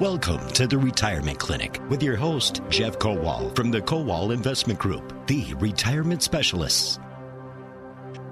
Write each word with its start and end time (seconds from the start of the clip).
Welcome 0.00 0.48
to 0.52 0.66
the 0.66 0.78
Retirement 0.78 1.38
Clinic 1.38 1.78
with 1.90 2.02
your 2.02 2.16
host, 2.16 2.62
Jeff 2.70 2.98
Kowal 2.98 3.54
from 3.54 3.70
the 3.70 3.82
Kowal 3.82 4.32
Investment 4.32 4.78
Group, 4.78 5.26
the 5.26 5.52
retirement 5.58 6.22
specialists. 6.22 6.98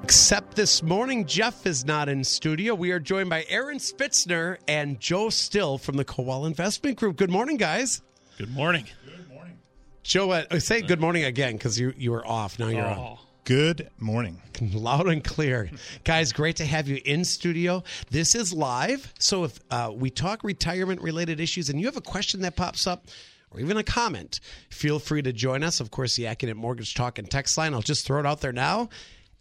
Except 0.03 0.55
this 0.55 0.83
morning, 0.83 1.27
Jeff 1.27 1.67
is 1.67 1.85
not 1.85 2.09
in 2.09 2.25
studio. 2.25 2.75
We 2.75 2.91
are 2.93 2.99
joined 2.99 3.29
by 3.29 3.45
Aaron 3.51 3.77
Spitzner 3.77 4.57
and 4.67 4.99
Joe 4.99 5.29
Still 5.29 5.77
from 5.77 5.99
the 5.99 6.07
Kowal 6.07 6.47
Investment 6.47 6.97
Group. 6.97 7.19
Good 7.19 7.29
morning, 7.29 7.59
guys. 7.59 8.01
Good 8.39 8.51
morning. 8.55 8.87
Good 9.05 9.29
morning. 9.29 9.59
Joe, 10.03 10.31
uh, 10.31 10.59
say 10.61 10.81
good 10.81 11.03
morning 11.03 11.25
again 11.25 11.53
because 11.53 11.79
you, 11.79 11.93
you 11.99 12.13
were 12.13 12.27
off. 12.27 12.59
Now 12.59 12.69
you're 12.69 12.87
on. 12.87 13.19
Good 13.49 13.89
morning. 13.99 14.43
loud 14.75 15.09
and 15.09 15.25
clear. 15.25 15.71
Guys, 16.05 16.35
great 16.35 16.57
to 16.57 16.67
have 16.67 16.87
you 16.87 17.01
in 17.03 17.25
studio. 17.25 17.83
This 18.11 18.35
is 18.35 18.53
live. 18.53 19.15
So 19.19 19.45
if 19.45 19.59
uh, 19.71 19.91
we 19.95 20.11
talk 20.11 20.45
retirement 20.45 21.01
related 21.01 21.41
issues 21.41 21.71
and 21.71 21.81
you 21.81 21.87
have 21.87 21.97
a 21.97 22.03
question 22.03 22.43
that 22.43 22.57
pops 22.57 22.87
up 22.87 23.07
or 23.51 23.61
even 23.61 23.79
a 23.79 23.83
comment, 23.83 24.41
feel 24.69 24.99
free 24.99 25.23
to 25.23 25.33
join 25.33 25.63
us. 25.63 25.81
Of 25.81 25.91
course, 25.91 26.15
the 26.15 26.25
AccuNet 26.25 26.57
Mortgage 26.57 26.93
Talk 26.93 27.19
and 27.19 27.31
text 27.31 27.57
line. 27.57 27.73
I'll 27.73 27.81
just 27.81 28.07
throw 28.07 28.21
it 28.21 28.27
out 28.27 28.43
there 28.43 28.53
now. 28.53 28.91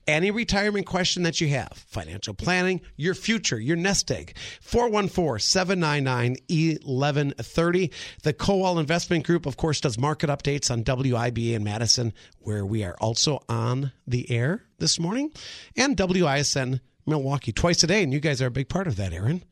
Any 0.08 0.32
retirement 0.32 0.86
question 0.86 1.24
that 1.24 1.42
you 1.42 1.50
have, 1.50 1.74
financial 1.86 2.34
planning, 2.34 2.80
your 2.96 3.14
future, 3.14 3.60
your 3.60 3.76
nest 3.76 4.10
egg, 4.10 4.38
414 4.62 5.40
799 5.40 6.38
1130. 6.86 7.92
The 8.24 8.34
Kowal 8.34 8.80
Investment 8.80 9.26
Group, 9.26 9.46
of 9.46 9.58
course, 9.58 9.82
does 9.82 9.98
market 9.98 10.30
updates 10.30 10.72
on 10.72 10.86
WIBA 10.86 11.56
in 11.56 11.64
Madison, 11.66 12.14
where 12.40 12.66
we 12.66 12.86
are 12.86 12.96
also 13.02 13.44
on 13.50 13.92
the 14.08 14.32
air 14.32 14.64
this 14.78 14.98
morning, 14.98 15.34
and 15.76 15.98
WISN 15.98 16.80
Milwaukee 17.06 17.52
twice 17.52 17.84
a 17.84 17.88
day. 17.88 18.02
And 18.02 18.14
you 18.14 18.22
guys 18.22 18.42
are 18.42 18.48
a 18.48 18.52
big 18.52 18.70
part 18.70 18.88
of 18.88 18.96
that, 18.96 19.12
Aaron. 19.12 19.44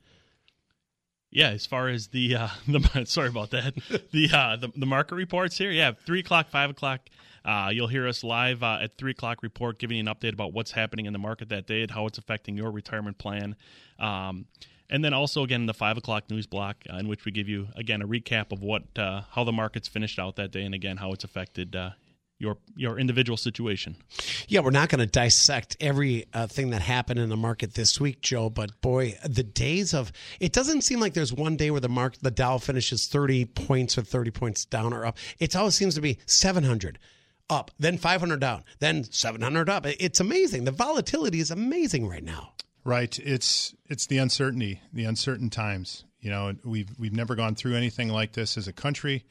Yeah. 1.36 1.50
As 1.50 1.66
far 1.66 1.90
as 1.90 2.08
the 2.08 2.36
uh, 2.36 2.48
the 2.68 3.06
sorry 3.06 3.30
about 3.30 3.52
that, 3.52 3.76
the 4.12 4.30
uh, 4.34 4.56
the, 4.56 4.72
the 4.76 4.86
market 4.86 5.16
reports 5.16 5.58
here. 5.58 5.72
Yeah, 5.72 5.92
three 6.06 6.22
o'clock, 6.22 6.50
five 6.50 6.70
o'clock. 6.70 7.02
Uh, 7.44 7.70
you'll 7.72 7.88
hear 7.88 8.08
us 8.08 8.24
live 8.24 8.64
uh, 8.64 8.80
at 8.82 8.98
three 8.98 9.12
o'clock 9.12 9.44
report, 9.44 9.78
giving 9.78 9.98
you 9.98 10.02
an 10.02 10.08
update 10.08 10.34
about 10.34 10.52
what's 10.52 10.72
happening 10.72 11.06
in 11.06 11.14
the 11.14 11.20
market 11.20 11.50
that 11.50 11.68
day 11.68 11.84
and 11.84 11.92
how 11.92 12.08
it's 12.08 12.18
affecting 12.18 12.58
your 12.58 12.72
retirement 12.72 13.20
plan. 13.20 13.56
Um, 14.00 14.48
and 14.90 15.06
then 15.06 15.14
also 15.14 15.44
again 15.44 15.66
the 15.66 15.74
five 15.74 15.98
o'clock 15.98 16.30
news 16.30 16.48
block, 16.48 16.78
uh, 16.92 16.98
in 16.98 17.08
which 17.08 17.26
we 17.26 17.32
give 17.32 17.48
you 17.48 17.68
again 17.76 18.02
a 18.02 18.08
recap 18.08 18.52
of 18.52 18.62
what 18.62 18.84
uh, 18.98 19.22
how 19.32 19.44
the 19.44 19.52
market's 19.52 19.88
finished 19.88 20.18
out 20.18 20.36
that 20.38 20.52
day, 20.52 20.64
and 20.64 20.74
again 20.74 20.98
how 20.98 21.12
it's 21.12 21.24
affected 21.24 21.76
uh, 21.76 21.92
your 22.38 22.58
your 22.76 23.00
individual 23.00 23.38
situation. 23.38 23.96
Yeah, 24.48 24.60
we're 24.60 24.72
not 24.72 24.90
going 24.90 25.00
to 25.00 25.06
dissect 25.06 25.78
every 25.80 26.26
uh, 26.34 26.48
thing 26.48 26.72
that 26.72 26.82
happened 26.82 27.20
in 27.20 27.30
the 27.30 27.38
market 27.38 27.74
this 27.74 28.00
week, 28.00 28.22
Joe. 28.22 28.50
But 28.50 28.82
boy, 28.82 29.18
the 29.26 29.44
days 29.44 29.94
of 29.94 30.12
it 30.40 30.52
doesn't 30.52 30.82
seem 30.82 31.00
like 31.00 31.14
there's 31.14 31.34
one 31.34 31.56
day 31.56 31.72
where 31.72 31.82
the 31.82 31.90
market, 31.90 32.22
the 32.24 32.32
Dow 32.32 32.58
finishes 32.58 33.08
30 33.08 33.46
points 33.46 33.98
or 33.98 34.02
30 34.02 34.32
points 34.32 34.66
down 34.66 34.94
or 34.94 35.06
up. 35.06 35.18
It 35.40 35.56
always 35.56 35.76
seems 35.76 35.96
to 35.96 36.02
be 36.02 36.20
700 36.26 37.00
up, 37.50 37.72
then 37.80 37.98
500 37.98 38.40
down, 38.40 38.64
then 38.80 39.04
700 39.04 39.70
up. 39.70 39.86
It's 39.86 40.20
amazing. 40.20 40.66
The 40.66 40.72
volatility 40.72 41.40
is 41.40 41.52
amazing 41.52 42.08
right 42.08 42.24
now. 42.24 42.54
Right. 42.84 43.18
It's 43.20 43.74
it's 43.88 44.06
the 44.06 44.20
uncertainty, 44.20 44.82
the 44.94 45.06
uncertain 45.06 45.50
times. 45.50 46.04
You 46.20 46.32
know, 46.32 46.54
we've 46.64 46.90
we've 47.00 47.14
never 47.16 47.36
gone 47.36 47.56
through 47.56 47.76
anything 47.76 48.10
like 48.10 48.34
this 48.34 48.58
as 48.58 48.68
a 48.68 48.74
country, 48.74 49.26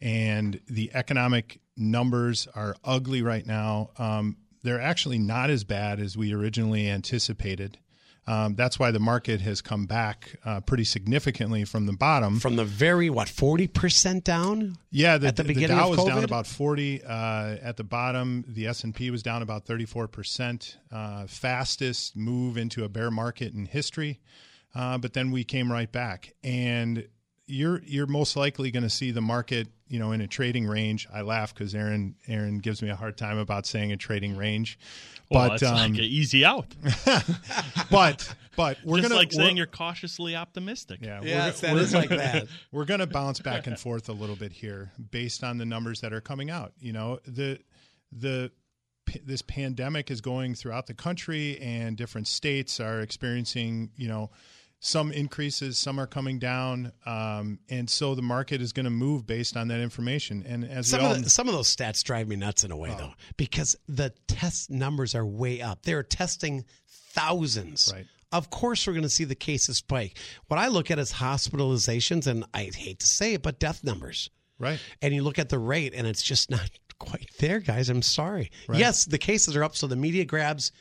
and 0.00 0.60
the 0.68 0.90
economic 0.94 1.60
numbers 1.76 2.48
are 2.54 2.76
ugly 2.84 3.22
right 3.22 3.46
now. 3.46 3.90
Um, 3.98 4.36
they're 4.62 4.80
actually 4.80 5.18
not 5.18 5.50
as 5.50 5.64
bad 5.64 6.00
as 6.00 6.16
we 6.16 6.32
originally 6.32 6.88
anticipated. 6.88 7.78
Um, 8.26 8.54
that's 8.54 8.78
why 8.78 8.90
the 8.90 9.00
market 9.00 9.40
has 9.40 9.60
come 9.60 9.86
back 9.86 10.36
uh, 10.44 10.60
pretty 10.60 10.84
significantly 10.84 11.64
from 11.64 11.86
the 11.86 11.94
bottom. 11.94 12.38
From 12.38 12.56
the 12.56 12.64
very 12.64 13.10
what 13.10 13.28
40% 13.28 14.22
down? 14.22 14.76
Yeah, 14.90 15.18
the, 15.18 15.28
At 15.28 15.36
the 15.36 15.44
beginning 15.44 15.76
Dow 15.76 15.90
of 15.90 15.96
was 15.96 16.06
down 16.06 16.22
about 16.22 16.46
forty. 16.46 17.02
Uh, 17.02 17.56
at 17.62 17.76
the 17.76 17.82
bottom, 17.82 18.44
the 18.46 18.66
S 18.66 18.84
and 18.84 18.94
P 18.94 19.10
was 19.10 19.22
down 19.22 19.42
about 19.42 19.64
thirty 19.64 19.86
four 19.86 20.06
percent. 20.06 20.76
Uh, 20.92 21.26
Fastest 21.26 22.14
move 22.14 22.56
into 22.56 22.84
a 22.84 22.88
bear 22.88 23.10
market 23.10 23.54
in 23.54 23.66
history. 23.66 24.20
Uh, 24.74 24.98
but 24.98 25.14
then 25.14 25.32
we 25.32 25.42
came 25.42 25.72
right 25.72 25.90
back, 25.90 26.34
and 26.44 27.08
you're 27.50 27.82
you're 27.84 28.06
most 28.06 28.36
likely 28.36 28.70
going 28.70 28.82
to 28.82 28.90
see 28.90 29.10
the 29.10 29.20
market, 29.20 29.68
you 29.88 29.98
know, 29.98 30.12
in 30.12 30.20
a 30.20 30.26
trading 30.26 30.66
range. 30.66 31.08
I 31.12 31.22
laugh 31.22 31.52
because 31.54 31.74
Aaron 31.74 32.14
Aaron 32.28 32.58
gives 32.58 32.82
me 32.82 32.90
a 32.90 32.96
hard 32.96 33.16
time 33.16 33.38
about 33.38 33.66
saying 33.66 33.92
a 33.92 33.96
trading 33.96 34.36
range, 34.36 34.78
Well, 35.30 35.48
but 35.48 35.54
it's 35.54 35.62
um, 35.62 35.74
like 35.76 35.90
an 35.90 36.00
easy 36.00 36.44
out. 36.44 36.66
but 37.90 38.34
but 38.56 38.78
we're 38.84 38.98
Just 38.98 39.08
gonna 39.08 39.20
like 39.20 39.32
saying 39.32 39.56
you're 39.56 39.66
cautiously 39.66 40.36
optimistic. 40.36 41.00
yeah, 41.02 41.20
Yes, 41.22 41.62
we're, 41.62 41.68
that 41.68 41.74
we're 41.74 41.80
is 41.80 41.94
like 41.94 42.08
that. 42.10 42.46
we're 42.72 42.84
going 42.84 43.00
to 43.00 43.06
bounce 43.06 43.40
back 43.40 43.66
and 43.66 43.78
forth 43.78 44.08
a 44.08 44.12
little 44.12 44.36
bit 44.36 44.52
here 44.52 44.92
based 45.10 45.42
on 45.42 45.58
the 45.58 45.64
numbers 45.64 46.00
that 46.02 46.12
are 46.12 46.20
coming 46.20 46.50
out. 46.50 46.72
You 46.78 46.92
know, 46.92 47.18
the 47.26 47.58
the 48.12 48.50
this 49.24 49.42
pandemic 49.42 50.10
is 50.10 50.20
going 50.20 50.54
throughout 50.54 50.86
the 50.86 50.94
country 50.94 51.58
and 51.60 51.96
different 51.96 52.28
states 52.28 52.78
are 52.80 53.00
experiencing, 53.00 53.90
you 53.96 54.08
know, 54.08 54.30
some 54.82 55.12
increases, 55.12 55.76
some 55.76 56.00
are 56.00 56.06
coming 56.06 56.38
down, 56.38 56.92
um, 57.04 57.58
and 57.68 57.88
so 57.88 58.14
the 58.14 58.22
market 58.22 58.62
is 58.62 58.72
going 58.72 58.84
to 58.84 58.90
move 58.90 59.26
based 59.26 59.54
on 59.56 59.68
that 59.68 59.80
information. 59.80 60.42
And 60.46 60.64
as 60.64 60.88
Some 60.88 61.04
all 61.04 61.12
of, 61.12 61.22
the, 61.22 61.28
some 61.28 61.48
of 61.48 61.54
those 61.54 61.74
stats 61.74 62.02
drive 62.02 62.28
me 62.28 62.36
nuts 62.36 62.64
in 62.64 62.70
a 62.70 62.76
way, 62.76 62.94
though, 62.96 63.12
because 63.36 63.76
the 63.88 64.12
test 64.26 64.70
numbers 64.70 65.14
are 65.14 65.24
way 65.26 65.60
up. 65.60 65.82
They're 65.82 66.02
testing 66.02 66.64
thousands. 67.10 67.92
Right. 67.94 68.06
Of 68.32 68.48
course, 68.48 68.86
we're 68.86 68.94
going 68.94 69.02
to 69.02 69.10
see 69.10 69.24
the 69.24 69.34
cases 69.34 69.78
spike. 69.78 70.16
What 70.46 70.58
I 70.58 70.68
look 70.68 70.90
at 70.90 70.98
is 70.98 71.12
hospitalizations, 71.12 72.26
and 72.26 72.44
I 72.54 72.70
hate 72.74 73.00
to 73.00 73.06
say 73.06 73.34
it, 73.34 73.42
but 73.42 73.58
death 73.58 73.84
numbers. 73.84 74.30
right, 74.58 74.80
And 75.02 75.12
you 75.14 75.22
look 75.22 75.38
at 75.38 75.50
the 75.50 75.58
rate, 75.58 75.92
and 75.94 76.06
it's 76.06 76.22
just 76.22 76.50
not 76.50 76.70
quite 76.98 77.28
there, 77.38 77.60
guys. 77.60 77.90
I'm 77.90 78.02
sorry. 78.02 78.50
Yes, 78.78 79.04
the 79.04 79.18
cases 79.18 79.56
are 79.56 79.64
up, 79.64 79.76
so 79.76 79.86
the 79.86 79.96
media 79.96 80.24
grabs. 80.24 80.72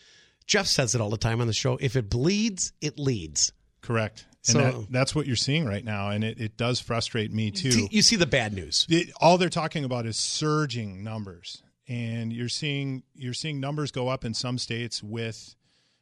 Jeff 0.47 0.67
says 0.67 0.95
it 0.95 1.01
all 1.01 1.09
the 1.09 1.17
time 1.17 1.41
on 1.41 1.47
the 1.47 1.53
show. 1.53 1.77
If 1.81 1.95
it 1.95 2.09
bleeds, 2.09 2.71
it 2.81 2.97
leads. 2.97 3.51
Correct. 3.89 4.25
And 4.47 4.53
So- 4.53 4.59
that, 4.59 4.91
that's 4.91 5.15
what 5.15 5.25
you're 5.27 5.35
seeing 5.35 5.65
right 5.65 5.83
now, 5.83 6.09
and 6.09 6.23
it, 6.23 6.39
it 6.39 6.57
does 6.57 6.79
frustrate 6.79 7.33
me 7.33 7.51
too. 7.51 7.87
You 7.91 8.01
see 8.01 8.15
the 8.15 8.25
bad 8.27 8.53
news. 8.53 8.85
it, 8.89 9.11
all 9.19 9.37
they're 9.37 9.49
talking 9.49 9.83
about 9.83 10.05
is 10.05 10.15
surging 10.17 11.03
numbers, 11.03 11.63
and 11.87 12.31
you're 12.31 12.49
seeing 12.49 13.03
you're 13.15 13.33
seeing 13.33 13.59
numbers 13.59 13.91
go 13.91 14.07
up 14.07 14.23
in 14.23 14.33
some 14.33 14.57
states 14.57 15.01
with 15.03 15.55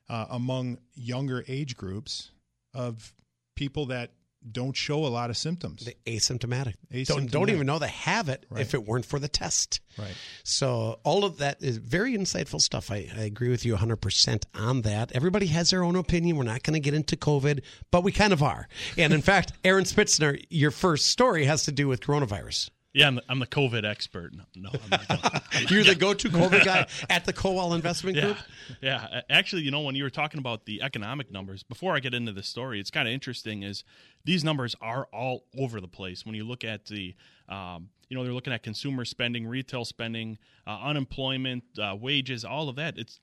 uh, 0.10 0.26
among 0.30 0.78
younger 0.96 1.44
age 1.48 1.76
groups 1.78 2.32
of 2.74 3.14
people 3.56 3.86
that 3.88 4.12
don't 4.52 4.76
show 4.76 5.06
a 5.06 5.08
lot 5.08 5.30
of 5.30 5.38
symptoms. 5.38 5.86
The 5.86 5.96
asymptomatic. 6.06 6.76
Don't, 7.06 7.30
don't 7.30 7.50
even 7.50 7.68
know 7.68 7.80
they 7.80 7.88
have 7.88 8.30
it 8.30 8.46
if 8.56 8.74
it 8.74 8.86
weren't 8.86 9.06
for 9.06 9.20
the 9.20 9.28
test. 9.28 9.82
Right. 9.98 10.16
So 10.44 11.00
all 11.04 11.26
of 11.26 11.38
that 11.38 11.62
is 11.62 11.78
very 11.78 12.16
insightful 12.16 12.60
stuff. 12.60 12.92
I, 12.92 13.10
I 13.16 13.22
agree 13.22 13.50
with 13.50 13.66
you 13.66 13.76
100% 13.76 14.46
on 14.54 14.82
that. 14.82 15.12
Everybody 15.14 15.48
has 15.48 15.72
their 15.72 15.84
own 15.84 15.96
opinion. 15.96 16.38
We're 16.38 16.44
not 16.44 16.64
going 16.64 16.74
to 16.74 16.80
get 16.80 16.94
into 16.94 17.16
COVID, 17.16 17.64
but 17.92 18.04
we 18.04 18.12
kind 18.12 18.34
of 18.34 18.44
are. 18.44 18.68
And 18.98 19.14
in 19.14 19.22
fact, 19.28 19.54
Aaron 19.64 19.86
Spitzner, 19.86 20.42
your 20.50 20.72
first 20.72 21.08
story 21.08 21.46
has 21.46 21.64
to 21.66 21.72
do 21.72 21.88
with 21.88 22.02
coronavirus. 22.02 22.70
Yeah, 22.98 23.10
I'm 23.10 23.16
the, 23.16 23.24
I'm 23.30 23.38
the 23.38 23.46
COVID 23.46 23.86
expert. 23.86 24.34
No, 24.34 24.44
no 24.56 24.72
I'm 24.92 25.08
not. 25.08 25.44
You're 25.70 25.84
the 25.84 25.94
go-to 25.94 26.30
COVID 26.30 26.66
guy 26.66 26.88
at 27.12 27.26
the 27.26 27.34
Kowal 27.34 27.76
Investment 27.76 28.18
yeah, 28.18 28.24
Group. 28.24 28.38
yeah. 28.82 29.22
Actually, 29.30 29.62
you 29.62 29.70
know, 29.70 29.82
when 29.82 29.94
you 29.94 30.04
were 30.04 30.10
talking 30.10 30.40
about 30.40 30.66
the 30.66 30.82
economic 30.82 31.32
numbers, 31.32 31.62
before 31.62 31.96
I 31.96 32.00
get 32.00 32.16
into 32.16 32.32
the 32.32 32.42
story, 32.42 32.80
it's 32.80 32.90
kind 32.90 33.08
of 33.08 33.14
interesting. 33.14 33.62
Is 33.62 33.84
these 34.26 34.44
numbers 34.44 34.76
are 34.82 35.08
all 35.14 35.44
over 35.56 35.80
the 35.80 35.88
place. 35.88 36.26
When 36.26 36.34
you 36.34 36.44
look 36.44 36.64
at 36.64 36.86
the, 36.86 37.14
um, 37.48 37.90
you 38.10 38.18
know, 38.18 38.24
they're 38.24 38.34
looking 38.34 38.52
at 38.52 38.64
consumer 38.64 39.06
spending, 39.06 39.46
retail 39.46 39.86
spending, 39.86 40.40
uh, 40.66 40.80
unemployment, 40.82 41.66
uh, 41.80 41.96
wages, 41.96 42.44
all 42.44 42.68
of 42.68 42.78
that. 42.78 42.98
It's 42.98 43.20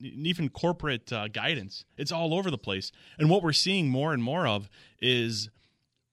even 0.00 0.50
corporate 0.50 1.12
uh, 1.12 1.26
guidance. 1.26 1.84
It's 1.96 2.12
all 2.12 2.32
over 2.32 2.48
the 2.48 2.58
place. 2.58 2.92
And 3.18 3.28
what 3.28 3.42
we're 3.42 3.52
seeing 3.52 3.88
more 3.88 4.12
and 4.12 4.22
more 4.22 4.46
of 4.46 4.70
is 5.00 5.50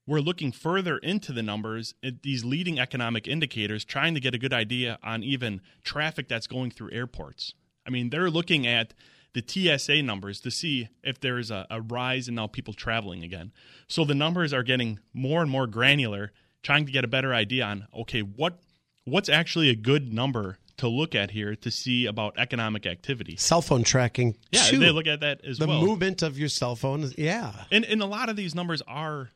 we're 0.06 0.20
looking 0.20 0.52
further 0.52 0.98
into 0.98 1.32
the 1.32 1.44
numbers 1.44 1.94
at 2.04 2.24
these 2.24 2.44
leading 2.44 2.80
economic 2.80 3.28
indicators 3.28 3.86
trying 3.86 4.14
to 4.14 4.20
get 4.20 4.34
a 4.34 4.38
good 4.38 4.54
idea 4.54 5.00
on 5.04 5.24
even 5.24 5.62
traffic 5.84 6.28
that's 6.28 6.48
going 6.48 6.72
through 6.72 6.92
airports 6.92 7.54
i 7.86 7.90
mean 7.90 8.10
they're 8.10 8.30
looking 8.30 8.68
at 8.68 8.94
the 9.34 9.44
tsa 9.46 10.02
numbers 10.02 10.40
to 10.42 10.52
see 10.52 10.88
if 11.04 11.20
there's 11.20 11.50
a, 11.52 11.66
a 11.70 11.82
rise 11.82 12.28
in 12.28 12.36
now 12.36 12.48
people 12.48 12.74
traveling 12.74 13.24
again 13.24 13.52
so 13.88 14.04
the 14.06 14.16
numbers 14.16 14.54
are 14.54 14.64
getting 14.64 15.00
more 15.14 15.42
and 15.42 15.50
more 15.50 15.68
granular 15.68 16.32
trying 16.62 16.86
to 16.86 16.92
get 16.92 17.04
a 17.04 17.08
better 17.08 17.34
idea 17.34 17.64
on 17.64 17.88
okay 17.96 18.22
what 18.22 18.60
what's 19.06 19.30
actually 19.30 19.70
a 19.70 19.76
good 19.76 20.14
number 20.14 20.58
to 20.78 20.88
look 20.88 21.14
at 21.16 21.32
here 21.32 21.56
to 21.56 21.70
see 21.72 22.06
about 22.06 22.34
economic 22.38 22.86
activity 22.86 23.36
Cell 23.38 23.62
phone 23.62 23.84
tracking. 23.84 24.36
yeah 24.52 24.64
too. 24.64 24.80
they 24.80 24.92
look 24.92 25.08
at 25.08 25.20
that 25.22 25.44
as 25.46 25.58
the 25.58 25.68
well 25.68 25.82
movement 25.82 26.22
of 26.22 26.38
your 26.38 26.50
cell 26.50 26.76
phone. 26.76 27.12
Yeah. 27.18 27.52
and 27.72 27.86
and 27.86 28.02
a 28.02 28.06
lot 28.06 28.30
of 28.30 28.36
these 28.36 28.56
numbers 28.56 28.82
are, 28.88 29.30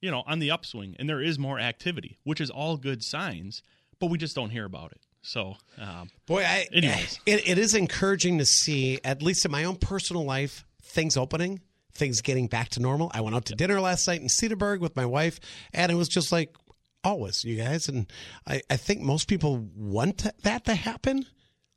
you 0.00 0.10
know, 0.10 0.22
on 0.26 0.38
the 0.38 0.50
upswing, 0.50 0.96
and 0.98 1.08
there 1.08 1.20
is 1.22 1.38
more 1.38 1.58
activity, 1.60 2.18
which 2.24 2.40
is 2.40 2.50
all 2.50 2.76
good 2.76 3.02
signs. 3.04 3.62
But 3.98 4.06
we 4.06 4.16
just 4.18 4.34
don't 4.34 4.50
hear 4.50 4.64
about 4.64 4.92
it. 4.92 5.00
So, 5.22 5.56
um, 5.78 6.08
Boy, 6.26 6.42
I, 6.44 6.66
Anyways. 6.72 7.20
it, 7.26 7.46
it 7.46 7.58
is 7.58 7.74
encouraging 7.74 8.38
to 8.38 8.46
see, 8.46 8.98
at 9.04 9.22
least 9.22 9.44
in 9.44 9.50
my 9.50 9.64
own 9.64 9.76
personal 9.76 10.24
life, 10.24 10.64
things 10.82 11.16
opening. 11.18 11.60
things 11.92 12.22
getting 12.22 12.46
back 12.46 12.70
to 12.70 12.80
normal. 12.80 13.10
I 13.12 13.20
went 13.20 13.36
out 13.36 13.44
to 13.46 13.54
dinner 13.54 13.78
last 13.80 14.06
night 14.08 14.22
in 14.22 14.28
Cedarburg 14.28 14.80
with 14.80 14.96
my 14.96 15.04
wife, 15.04 15.38
and 15.74 15.92
it 15.92 15.96
was 15.96 16.08
just 16.08 16.32
like 16.32 16.56
always, 17.04 17.44
you 17.44 17.56
guys. 17.56 17.88
And 17.88 18.10
I, 18.46 18.62
I 18.70 18.76
think 18.76 19.02
most 19.02 19.28
people 19.28 19.68
want 19.76 20.26
that 20.42 20.64
to 20.64 20.74
happen. 20.74 21.26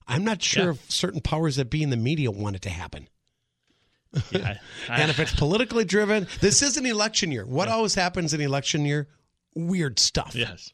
I'm 0.08 0.24
not 0.24 0.42
sure 0.42 0.66
Yeah. 0.66 0.70
if 0.72 0.90
certain 0.92 1.20
powers 1.20 1.58
that 1.58 1.70
be 1.70 1.84
in 1.84 1.90
the 1.90 1.98
media 1.98 2.32
want 2.32 2.56
it 2.56 2.62
to 2.64 2.70
happen. 2.70 3.10
Yeah, 4.32 4.56
I- 4.90 5.00
And 5.02 5.10
if 5.10 5.20
it's 5.20 5.34
politically 5.36 5.86
driven, 5.86 6.28
this 6.42 6.62
is 6.62 6.78
an 6.78 6.86
election 6.86 7.32
year. 7.32 7.46
What 7.46 7.68
always 7.68 7.96
happens 7.96 8.34
in 8.34 8.42
election 8.42 8.86
year? 8.86 9.08
Weird 9.56 10.00
stuff. 10.00 10.36
yes. 10.36 10.72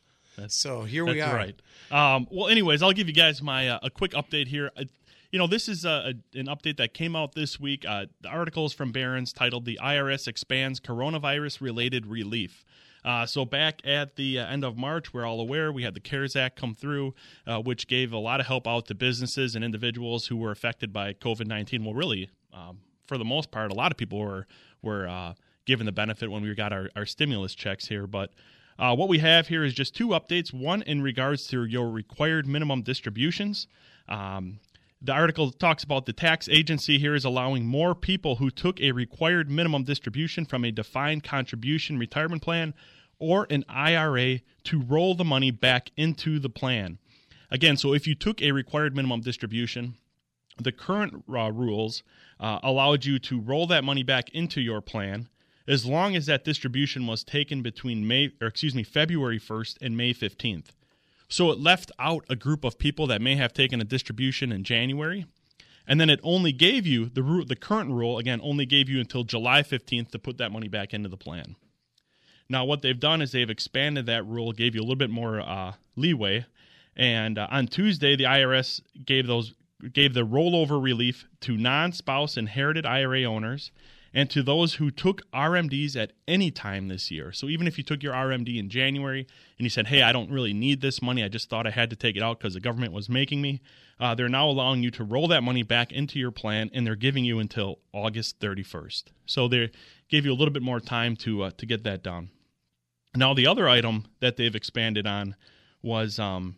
So 0.48 0.84
here 0.84 1.04
we 1.06 1.20
are. 1.20 1.36
right. 1.36 1.56
Um, 1.92 2.26
well, 2.32 2.48
anyways, 2.48 2.82
I'll 2.82 2.94
give 2.94 3.08
you 3.08 3.14
guys 3.14 3.42
my 3.42 3.68
uh, 3.70 3.80
a 3.84 3.90
quick 3.90 4.12
update 4.12 4.48
here. 4.48 4.72
Uh, 4.78 4.86
you 5.32 5.38
know, 5.38 5.48
this 5.48 5.68
is 5.68 5.86
uh, 5.86 6.14
a, 6.34 6.40
an 6.40 6.48
update 6.48 6.78
that 6.78 6.94
came 6.94 7.14
out 7.16 7.36
this 7.36 7.60
week. 7.60 7.86
Uh, 7.86 8.06
the 8.22 8.30
article 8.30 8.66
is 8.66 8.72
from 8.74 8.92
Barron's 8.94 9.34
titled 9.34 9.66
"The 9.66 9.78
IRS 9.84 10.28
Expands 10.30 10.80
Coronavirus-Related 10.80 12.06
Relief." 12.08 12.64
Uh, 13.04 13.26
so 13.26 13.46
back 13.46 13.82
at 13.86 14.16
the 14.16 14.40
uh, 14.40 14.46
end 14.48 14.64
of 14.66 14.76
March, 14.78 15.14
we're 15.14 15.26
all 15.26 15.40
aware 15.40 15.72
we 15.72 15.84
had 15.84 15.94
the 15.94 16.00
CARES 16.02 16.36
Act 16.36 16.58
come 16.60 16.74
through, 16.76 17.14
uh, 17.48 17.60
which 17.62 17.88
gave 17.88 18.12
a 18.12 18.18
lot 18.18 18.40
of 18.40 18.46
help 18.48 18.68
out 18.68 18.88
to 18.88 18.96
businesses 18.96 19.56
and 19.56 19.64
individuals 19.64 20.28
who 20.28 20.38
were 20.38 20.52
affected 20.52 20.92
by 20.94 21.14
COVID 21.14 21.48
nineteen. 21.48 21.84
Well, 21.84 21.94
really, 21.94 22.30
um, 22.54 22.80
for 23.10 23.18
the 23.18 23.26
most 23.26 23.52
part, 23.52 23.72
a 23.72 23.76
lot 23.76 23.92
of 23.92 23.98
people 23.98 24.20
were 24.20 24.48
were 24.82 25.08
uh, 25.08 25.34
given 25.66 25.86
the 25.86 25.92
benefit 25.92 26.32
when 26.32 26.42
we 26.42 26.56
got 26.56 26.72
our, 26.72 26.90
our 26.96 27.06
stimulus 27.06 27.54
checks 27.54 27.88
here, 27.88 28.08
but. 28.08 28.32
Uh, 28.78 28.96
what 28.96 29.10
we 29.10 29.20
have 29.20 29.50
here 29.50 29.66
is 29.66 29.74
just 29.74 29.94
two 29.94 30.08
updates. 30.10 30.54
One 30.54 30.84
in 30.84 31.02
regards 31.02 31.48
to 31.48 31.66
your 31.66 31.90
required 31.90 32.48
minimum 32.48 32.82
distributions. 32.82 33.68
Um, 34.08 34.62
the 35.02 35.12
article 35.12 35.52
talks 35.52 35.84
about 35.84 36.06
the 36.06 36.14
tax 36.14 36.48
agency 36.48 36.98
here 36.98 37.16
is 37.16 37.26
allowing 37.26 37.66
more 37.66 37.96
people 37.96 38.38
who 38.38 38.50
took 38.50 38.80
a 38.80 38.94
required 38.94 39.50
minimum 39.50 39.84
distribution 39.84 40.46
from 40.46 40.64
a 40.64 40.72
defined 40.72 41.26
contribution 41.26 41.98
retirement 41.98 42.42
plan 42.42 42.74
or 43.18 43.48
an 43.50 43.66
IRA 43.68 44.40
to 44.64 44.82
roll 44.82 45.16
the 45.16 45.26
money 45.26 45.52
back 45.52 45.92
into 45.98 46.40
the 46.40 46.50
plan. 46.50 47.00
Again, 47.52 47.78
so 47.78 47.94
if 47.94 48.08
you 48.08 48.16
took 48.16 48.42
a 48.42 48.52
required 48.52 48.96
minimum 48.96 49.22
distribution, 49.22 49.96
the 50.60 50.72
current 50.72 51.24
uh, 51.30 51.52
rules 51.52 52.04
uh, 52.40 52.60
allowed 52.64 53.06
you 53.06 53.20
to 53.20 53.40
roll 53.40 53.68
that 53.68 53.84
money 53.84 54.04
back 54.04 54.30
into 54.30 54.62
your 54.62 54.82
plan 54.82 55.30
as 55.68 55.86
long 55.86 56.16
as 56.16 56.26
that 56.26 56.44
distribution 56.44 57.06
was 57.06 57.24
taken 57.24 57.62
between 57.62 58.08
May 58.08 58.32
or 58.42 58.48
excuse 58.48 58.74
me 58.74 58.84
February 58.84 59.40
1st 59.40 59.78
and 59.82 59.96
May 59.96 60.14
15th. 60.14 60.72
So 61.28 61.52
it 61.52 61.60
left 61.60 61.92
out 62.00 62.26
a 62.28 62.36
group 62.36 62.64
of 62.64 62.80
people 62.80 63.06
that 63.08 63.22
may 63.22 63.36
have 63.36 63.54
taken 63.54 63.80
a 63.80 63.86
distribution 63.86 64.52
in 64.52 64.64
January 64.64 65.26
and 65.90 66.00
then 66.00 66.10
it 66.10 66.20
only 66.22 66.52
gave 66.52 66.86
you 66.86 67.08
the 67.08 67.44
the 67.46 67.56
current 67.56 67.90
rule 67.90 68.20
again 68.20 68.40
only 68.44 68.66
gave 68.66 68.88
you 68.88 69.00
until 69.00 69.24
July 69.24 69.64
15th 69.64 70.12
to 70.12 70.20
put 70.20 70.38
that 70.38 70.52
money 70.52 70.68
back 70.68 70.94
into 70.94 71.10
the 71.10 71.18
plan. 71.18 71.56
Now 72.48 72.64
what 72.64 72.82
they've 72.82 73.00
done 73.00 73.22
is 73.22 73.32
they've 73.32 73.50
expanded 73.50 74.06
that 74.06 74.26
rule, 74.26 74.52
gave 74.54 74.76
you 74.76 74.82
a 74.82 74.84
little 74.84 74.96
bit 74.96 75.10
more 75.10 75.42
uh, 75.42 75.74
leeway, 75.96 76.46
and 76.96 77.38
uh, 77.38 77.48
on 77.50 77.68
Tuesday 77.68 78.16
the 78.16 78.26
IRS 78.26 78.82
gave 79.04 79.26
those 79.28 79.54
gave 79.94 80.14
the 80.14 80.26
rollover 80.26 80.82
relief 80.82 81.28
to 81.42 81.56
non-spouse 81.56 82.38
inherited 82.38 82.86
IRA 82.86 83.24
owners 83.24 83.72
and 84.14 84.30
to 84.30 84.42
those 84.42 84.76
who 84.76 84.90
took 84.90 85.30
RMDs 85.32 85.96
at 85.96 86.14
any 86.28 86.52
time 86.52 86.88
this 86.88 87.12
year. 87.12 87.32
So 87.32 87.48
even 87.48 87.68
if 87.68 87.78
you 87.78 87.84
took 87.84 88.02
your 88.02 88.14
RMD 88.14 88.58
in 88.58 88.70
January 88.70 89.22
and 89.58 89.66
you 89.66 89.70
said, 89.70 89.88
"Hey, 89.88 90.02
I 90.02 90.12
don't 90.12 90.32
really 90.32 90.54
need 90.54 90.82
this 90.82 91.02
money. 91.02 91.24
I 91.24 91.28
just 91.28 91.50
thought 91.50 91.68
I 91.68 91.72
had 91.72 91.90
to 91.92 91.96
take 91.96 92.16
it 92.16 92.24
out 92.24 92.40
because 92.40 92.56
the 92.56 92.60
government 92.60 92.92
was 92.92 93.08
making 93.08 93.42
me," 93.42 93.62
uh, 94.00 94.16
they're 94.16 94.30
now 94.30 94.50
allowing 94.50 94.82
you 94.84 94.92
to 94.92 95.04
roll 95.04 95.28
that 95.28 95.44
money 95.44 95.64
back 95.64 95.92
into 95.92 96.18
your 96.20 96.32
plan, 96.32 96.70
and 96.74 96.86
they're 96.86 96.96
giving 96.96 97.24
you 97.24 97.40
until 97.40 97.80
August 97.94 98.40
31st. 98.40 99.06
So 99.26 99.48
they 99.48 99.70
gave 100.10 100.26
you 100.26 100.32
a 100.32 100.36
little 100.36 100.54
bit 100.54 100.64
more 100.64 100.80
time 100.80 101.16
to 101.18 101.44
uh, 101.44 101.52
to 101.58 101.66
get 101.66 101.84
that 101.84 102.04
done. 102.04 102.32
Now, 103.16 103.34
the 103.34 103.48
other 103.48 103.68
item 103.68 104.06
that 104.20 104.38
they've 104.38 104.56
expanded 104.56 105.08
on 105.08 105.36
was 105.82 106.20
um, 106.20 106.58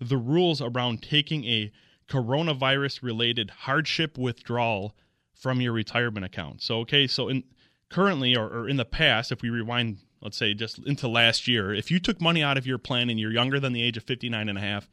the 0.00 0.18
rules 0.18 0.60
around 0.60 1.02
taking 1.02 1.44
a 1.44 1.72
coronavirus 2.08 3.02
related 3.02 3.50
hardship 3.50 4.16
withdrawal 4.16 4.94
from 5.34 5.60
your 5.60 5.72
retirement 5.72 6.24
account. 6.24 6.62
So, 6.62 6.78
okay, 6.80 7.06
so 7.06 7.28
in 7.28 7.44
currently 7.90 8.36
or, 8.36 8.48
or 8.48 8.68
in 8.68 8.76
the 8.76 8.84
past, 8.84 9.32
if 9.32 9.42
we 9.42 9.50
rewind, 9.50 9.98
let's 10.20 10.36
say 10.36 10.54
just 10.54 10.78
into 10.86 11.08
last 11.08 11.46
year, 11.46 11.74
if 11.74 11.90
you 11.90 11.98
took 11.98 12.20
money 12.20 12.42
out 12.42 12.58
of 12.58 12.66
your 12.66 12.78
plan 12.78 13.10
and 13.10 13.20
you're 13.20 13.32
younger 13.32 13.60
than 13.60 13.72
the 13.72 13.82
age 13.82 13.96
of 13.96 14.04
59 14.04 14.48
and 14.48 14.58
a 14.58 14.60
half, 14.60 14.88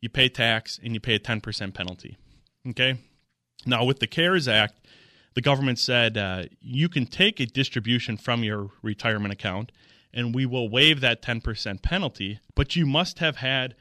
you 0.00 0.08
pay 0.08 0.28
tax 0.28 0.78
and 0.82 0.94
you 0.94 1.00
pay 1.00 1.14
a 1.14 1.20
10% 1.20 1.74
penalty. 1.74 2.16
Okay? 2.68 2.98
Now, 3.66 3.84
with 3.84 3.98
the 3.98 4.06
CARES 4.06 4.46
Act, 4.46 4.86
the 5.34 5.40
government 5.40 5.78
said 5.78 6.16
uh, 6.16 6.44
you 6.60 6.88
can 6.88 7.06
take 7.06 7.40
a 7.40 7.46
distribution 7.46 8.16
from 8.16 8.44
your 8.44 8.70
retirement 8.82 9.32
account 9.32 9.72
and 10.12 10.34
we 10.34 10.46
will 10.46 10.68
waive 10.68 11.00
that 11.00 11.22
10% 11.22 11.82
penalty, 11.82 12.40
but 12.54 12.76
you 12.76 12.86
must 12.86 13.18
have 13.18 13.36
had 13.36 13.74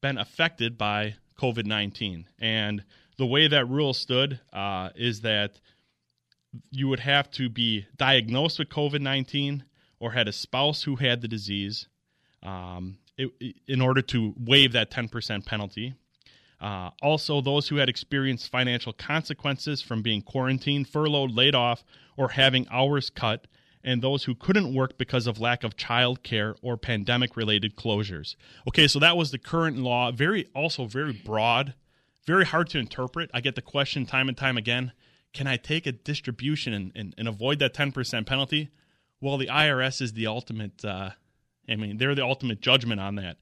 been 0.00 0.18
affected 0.18 0.76
by 0.76 1.16
COVID 1.38 1.66
19. 1.66 2.26
And 2.38 2.84
the 3.16 3.26
way 3.26 3.48
that 3.48 3.68
rule 3.68 3.94
stood 3.94 4.40
uh, 4.52 4.90
is 4.96 5.20
that 5.22 5.60
you 6.70 6.88
would 6.88 7.00
have 7.00 7.30
to 7.32 7.48
be 7.48 7.86
diagnosed 7.96 8.58
with 8.58 8.68
COVID 8.68 9.00
19 9.00 9.64
or 10.00 10.12
had 10.12 10.28
a 10.28 10.32
spouse 10.32 10.82
who 10.82 10.96
had 10.96 11.20
the 11.20 11.28
disease 11.28 11.88
um, 12.42 12.98
it, 13.16 13.30
in 13.66 13.80
order 13.80 14.02
to 14.02 14.34
waive 14.38 14.72
that 14.72 14.90
10% 14.90 15.44
penalty. 15.44 15.94
Uh, 16.60 16.90
also, 17.02 17.40
those 17.40 17.68
who 17.68 17.76
had 17.76 17.88
experienced 17.88 18.50
financial 18.50 18.92
consequences 18.92 19.80
from 19.80 20.02
being 20.02 20.22
quarantined, 20.22 20.88
furloughed, 20.88 21.32
laid 21.32 21.54
off, 21.54 21.84
or 22.16 22.30
having 22.30 22.66
hours 22.68 23.10
cut, 23.10 23.46
and 23.84 24.02
those 24.02 24.24
who 24.24 24.34
couldn't 24.34 24.74
work 24.74 24.98
because 24.98 25.26
of 25.26 25.40
lack 25.40 25.64
of 25.64 25.76
child 25.76 26.22
care 26.22 26.56
or 26.62 26.76
pandemic 26.76 27.36
related 27.36 27.76
closures. 27.76 28.36
Okay, 28.68 28.88
so 28.88 28.98
that 28.98 29.16
was 29.16 29.30
the 29.30 29.38
current 29.38 29.78
law. 29.78 30.10
Very, 30.10 30.46
also 30.54 30.84
very 30.84 31.12
broad, 31.12 31.74
very 32.26 32.44
hard 32.44 32.68
to 32.70 32.78
interpret. 32.78 33.30
I 33.32 33.40
get 33.40 33.54
the 33.54 33.62
question 33.62 34.06
time 34.06 34.28
and 34.28 34.36
time 34.36 34.56
again 34.56 34.92
can 35.32 35.46
I 35.46 35.56
take 35.56 35.86
a 35.86 35.92
distribution 35.92 36.72
and, 36.72 36.92
and, 36.94 37.14
and 37.18 37.28
avoid 37.28 37.58
that 37.58 37.74
10% 37.74 38.26
penalty? 38.26 38.70
Well, 39.20 39.36
the 39.36 39.46
IRS 39.46 40.00
is 40.00 40.12
the 40.12 40.26
ultimate, 40.26 40.84
uh, 40.84 41.10
I 41.68 41.76
mean, 41.76 41.98
they're 41.98 42.14
the 42.14 42.24
ultimate 42.24 42.60
judgment 42.60 43.00
on 43.00 43.16
that. 43.16 43.36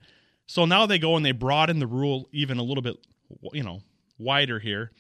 So 0.47 0.65
now 0.65 0.87
they 0.87 0.99
go 0.99 1.17
and 1.17 1.25
they 1.25 1.33
broaden 1.33 1.79
the 1.79 1.87
rule 1.87 2.29
even 2.33 2.59
a 2.59 2.62
little 2.62 2.83
bit, 2.83 2.97
you 3.53 3.62
know, 3.62 3.81
wider 4.19 4.59
here. 4.59 4.93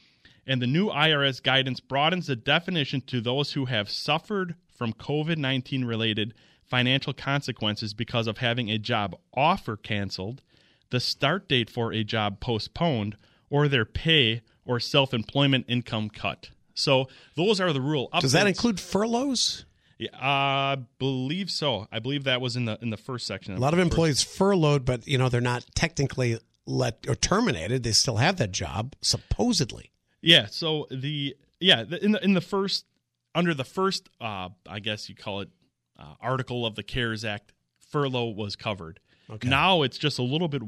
And 0.46 0.62
the 0.62 0.66
new 0.66 0.88
IRS 0.88 1.42
guidance 1.42 1.80
broadens 1.80 2.28
the 2.28 2.36
definition 2.36 3.00
to 3.02 3.20
those 3.20 3.52
who 3.52 3.64
have 3.64 3.90
suffered 3.90 4.54
from 4.76 4.92
COVID 4.92 5.38
19 5.38 5.84
related 5.84 6.34
financial 6.64 7.12
consequences 7.12 7.94
because 7.94 8.26
of 8.26 8.38
having 8.38 8.70
a 8.70 8.78
job 8.78 9.16
offer 9.34 9.76
canceled, 9.76 10.42
the 10.90 11.00
start 11.00 11.48
date 11.48 11.70
for 11.70 11.92
a 11.92 12.04
job 12.04 12.40
postponed, 12.40 13.16
or 13.50 13.68
their 13.68 13.84
pay 13.84 14.42
or 14.64 14.80
self 14.80 15.14
employment 15.14 15.64
income 15.68 16.10
cut. 16.10 16.50
So 16.74 17.08
those 17.34 17.60
are 17.60 17.72
the 17.72 17.80
rule. 17.80 18.10
Does 18.20 18.32
that 18.32 18.46
include 18.46 18.78
furloughs? 18.78 19.64
Yeah, 19.98 20.10
I 20.12 20.76
believe 20.98 21.50
so. 21.50 21.88
I 21.90 22.00
believe 22.00 22.24
that 22.24 22.40
was 22.40 22.54
in 22.54 22.66
the 22.66 22.78
in 22.82 22.90
the 22.90 22.98
first 22.98 23.26
section. 23.26 23.54
A 23.54 23.60
lot 23.60 23.72
of 23.72 23.78
employees 23.78 24.22
furloughed, 24.22 24.84
but 24.84 25.06
you 25.08 25.16
know 25.16 25.30
they're 25.30 25.40
not 25.40 25.64
technically 25.74 26.38
let 26.66 27.06
or 27.08 27.14
terminated. 27.14 27.82
They 27.82 27.92
still 27.92 28.16
have 28.16 28.36
that 28.36 28.52
job, 28.52 28.94
supposedly. 29.00 29.92
Yeah. 30.20 30.46
So 30.50 30.86
the 30.90 31.34
yeah 31.60 31.84
in 32.02 32.12
the 32.12 32.22
in 32.22 32.34
the 32.34 32.42
first 32.42 32.84
under 33.36 33.54
the 33.54 33.64
first 33.64 34.08
uh, 34.20 34.48
I 34.68 34.80
guess 34.80 35.08
you 35.08 35.14
call 35.14 35.42
it 35.42 35.50
uh, 35.98 36.14
article 36.20 36.66
of 36.66 36.74
the 36.74 36.82
CARES 36.82 37.24
Act, 37.24 37.52
furlough 37.78 38.30
was 38.30 38.56
covered. 38.56 38.98
Okay. 39.30 39.48
Now 39.48 39.82
it's 39.82 39.98
just 39.98 40.18
a 40.18 40.22
little 40.22 40.48
bit, 40.48 40.62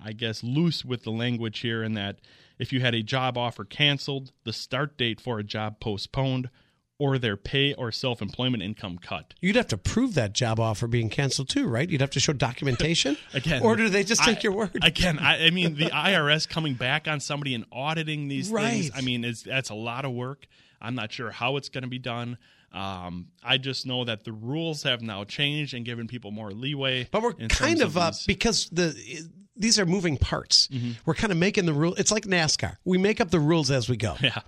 I 0.00 0.12
guess, 0.12 0.44
loose 0.44 0.84
with 0.84 1.02
the 1.02 1.10
language 1.10 1.60
here 1.60 1.82
in 1.82 1.94
that 1.94 2.20
if 2.58 2.72
you 2.72 2.80
had 2.80 2.94
a 2.94 3.02
job 3.02 3.38
offer 3.38 3.64
canceled, 3.64 4.32
the 4.44 4.52
start 4.52 4.98
date 4.98 5.20
for 5.20 5.38
a 5.38 5.42
job 5.44 5.80
postponed, 5.80 6.50
or 6.98 7.16
their 7.16 7.36
pay 7.36 7.72
or 7.74 7.90
self 7.90 8.20
employment 8.20 8.62
income 8.62 8.98
cut. 8.98 9.32
You'd 9.40 9.56
have 9.56 9.68
to 9.68 9.78
prove 9.78 10.14
that 10.14 10.34
job 10.34 10.60
offer 10.60 10.86
being 10.86 11.08
canceled 11.08 11.48
too, 11.48 11.66
right? 11.66 11.88
You'd 11.88 12.02
have 12.02 12.10
to 12.10 12.20
show 12.20 12.34
documentation. 12.34 13.16
Again, 13.34 13.62
or 13.62 13.74
do 13.74 13.88
they 13.88 14.04
just 14.04 14.22
take 14.22 14.38
I- 14.38 14.40
your 14.42 14.52
word? 14.52 14.78
Again, 14.82 15.18
I, 15.18 15.46
I 15.46 15.50
mean, 15.50 15.76
the 15.76 15.86
IRS 15.90 16.46
coming 16.46 16.74
back 16.74 17.08
on 17.08 17.18
somebody 17.20 17.54
and 17.54 17.64
auditing 17.72 18.28
these 18.28 18.50
things. 18.50 18.90
Right. 18.90 18.90
I 18.94 19.00
mean, 19.00 19.24
it's, 19.24 19.42
that's 19.42 19.70
a 19.70 19.74
lot 19.74 20.04
of 20.04 20.12
work. 20.12 20.46
I'm 20.80 20.94
not 20.94 21.12
sure 21.12 21.30
how 21.30 21.56
it's 21.56 21.68
going 21.68 21.82
to 21.82 21.88
be 21.90 21.98
done. 21.98 22.38
Um, 22.72 23.28
I 23.42 23.58
just 23.58 23.86
know 23.86 24.04
that 24.04 24.24
the 24.24 24.32
rules 24.32 24.84
have 24.84 25.02
now 25.02 25.24
changed 25.24 25.74
and 25.74 25.84
given 25.84 26.06
people 26.06 26.30
more 26.30 26.52
leeway. 26.52 27.08
But 27.10 27.22
we're 27.22 27.32
kind 27.34 27.82
of, 27.82 27.96
uh, 27.96 28.10
Mm-hmm. 28.10 28.24
because 28.26 28.68
the 28.70 29.28
these 29.56 29.78
are 29.78 29.84
moving 29.86 30.16
parts. 30.16 30.68
We're 31.04 31.14
kind 31.14 31.32
of 31.32 31.36
making 31.38 31.66
the 31.66 31.74
rule. 31.74 31.94
It's 31.96 32.10
like 32.10 32.24
NASCAR. 32.24 32.76
We 32.84 32.96
make 32.96 33.20
up 33.20 33.30
the 33.30 33.40
rules 33.40 33.70
as 33.70 33.88
we 33.90 33.96
go, 33.98 34.16
yeah. 34.22 34.38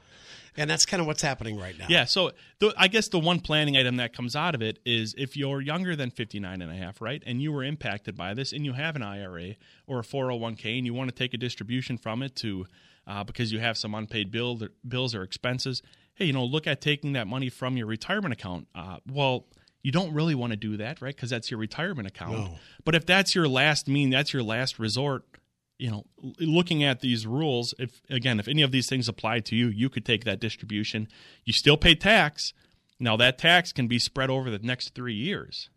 and 0.56 0.70
that's 0.70 0.86
kind 0.86 1.02
of 1.02 1.06
what's 1.06 1.20
happening 1.20 1.58
right 1.58 1.78
now. 1.78 1.84
Yeah, 1.88 2.04
so 2.06 2.30
the, 2.60 2.72
I 2.78 2.88
guess 2.88 3.08
the 3.08 3.18
one 3.18 3.40
planning 3.40 3.76
item 3.76 3.96
that 3.96 4.14
comes 4.14 4.34
out 4.34 4.54
of 4.54 4.62
it 4.62 4.78
is 4.86 5.14
if 5.18 5.36
you're 5.36 5.60
younger 5.60 5.96
than 5.96 6.10
59 6.10 6.62
and 6.62 6.70
a 6.72 6.74
half, 6.74 7.02
right, 7.02 7.22
and 7.26 7.42
you 7.42 7.52
were 7.52 7.62
impacted 7.62 8.16
by 8.16 8.32
this 8.32 8.52
and 8.54 8.64
you 8.64 8.72
have 8.72 8.96
an 8.96 9.02
IRA 9.02 9.56
or 9.86 9.98
a 9.98 10.02
401k 10.02 10.78
and 10.78 10.86
you 10.86 10.94
want 10.94 11.10
to 11.10 11.14
take 11.14 11.34
a 11.34 11.38
distribution 11.38 11.98
from 11.98 12.22
it 12.22 12.34
to 12.36 12.66
uh, 13.06 13.22
because 13.24 13.52
you 13.52 13.58
have 13.58 13.76
some 13.76 13.94
unpaid 13.94 14.30
bill, 14.30 14.60
bills 14.88 15.14
or 15.14 15.22
expenses, 15.24 15.82
hey, 16.14 16.26
you 16.26 16.32
know, 16.32 16.44
look 16.44 16.66
at 16.66 16.80
taking 16.80 17.12
that 17.14 17.26
money 17.26 17.48
from 17.48 17.76
your 17.76 17.86
retirement 17.86 18.32
account. 18.32 18.68
Uh, 18.74 18.98
well, 19.10 19.46
you 19.82 19.90
don't 19.90 20.12
really 20.14 20.34
want 20.34 20.52
to 20.52 20.56
do 20.56 20.76
that, 20.76 21.00
right? 21.00 21.14
Because 21.14 21.30
that's 21.30 21.50
your 21.50 21.58
retirement 21.58 22.06
account. 22.06 22.38
No. 22.38 22.58
But 22.84 22.94
if 22.94 23.04
that's 23.04 23.34
your 23.34 23.48
last 23.48 23.88
mean, 23.88 24.10
that's 24.10 24.32
your 24.32 24.42
last 24.42 24.78
resort. 24.78 25.24
You 25.78 25.90
know, 25.90 26.04
looking 26.38 26.84
at 26.84 27.00
these 27.00 27.26
rules, 27.26 27.74
if 27.78 28.02
again, 28.08 28.38
if 28.38 28.46
any 28.46 28.62
of 28.62 28.70
these 28.70 28.88
things 28.88 29.08
apply 29.08 29.40
to 29.40 29.56
you, 29.56 29.66
you 29.66 29.88
could 29.88 30.04
take 30.04 30.24
that 30.24 30.38
distribution. 30.38 31.08
You 31.44 31.52
still 31.52 31.76
pay 31.76 31.96
tax. 31.96 32.52
Now 33.00 33.16
that 33.16 33.36
tax 33.36 33.72
can 33.72 33.88
be 33.88 33.98
spread 33.98 34.30
over 34.30 34.48
the 34.48 34.60
next 34.60 34.94
three 34.94 35.14
years, 35.14 35.70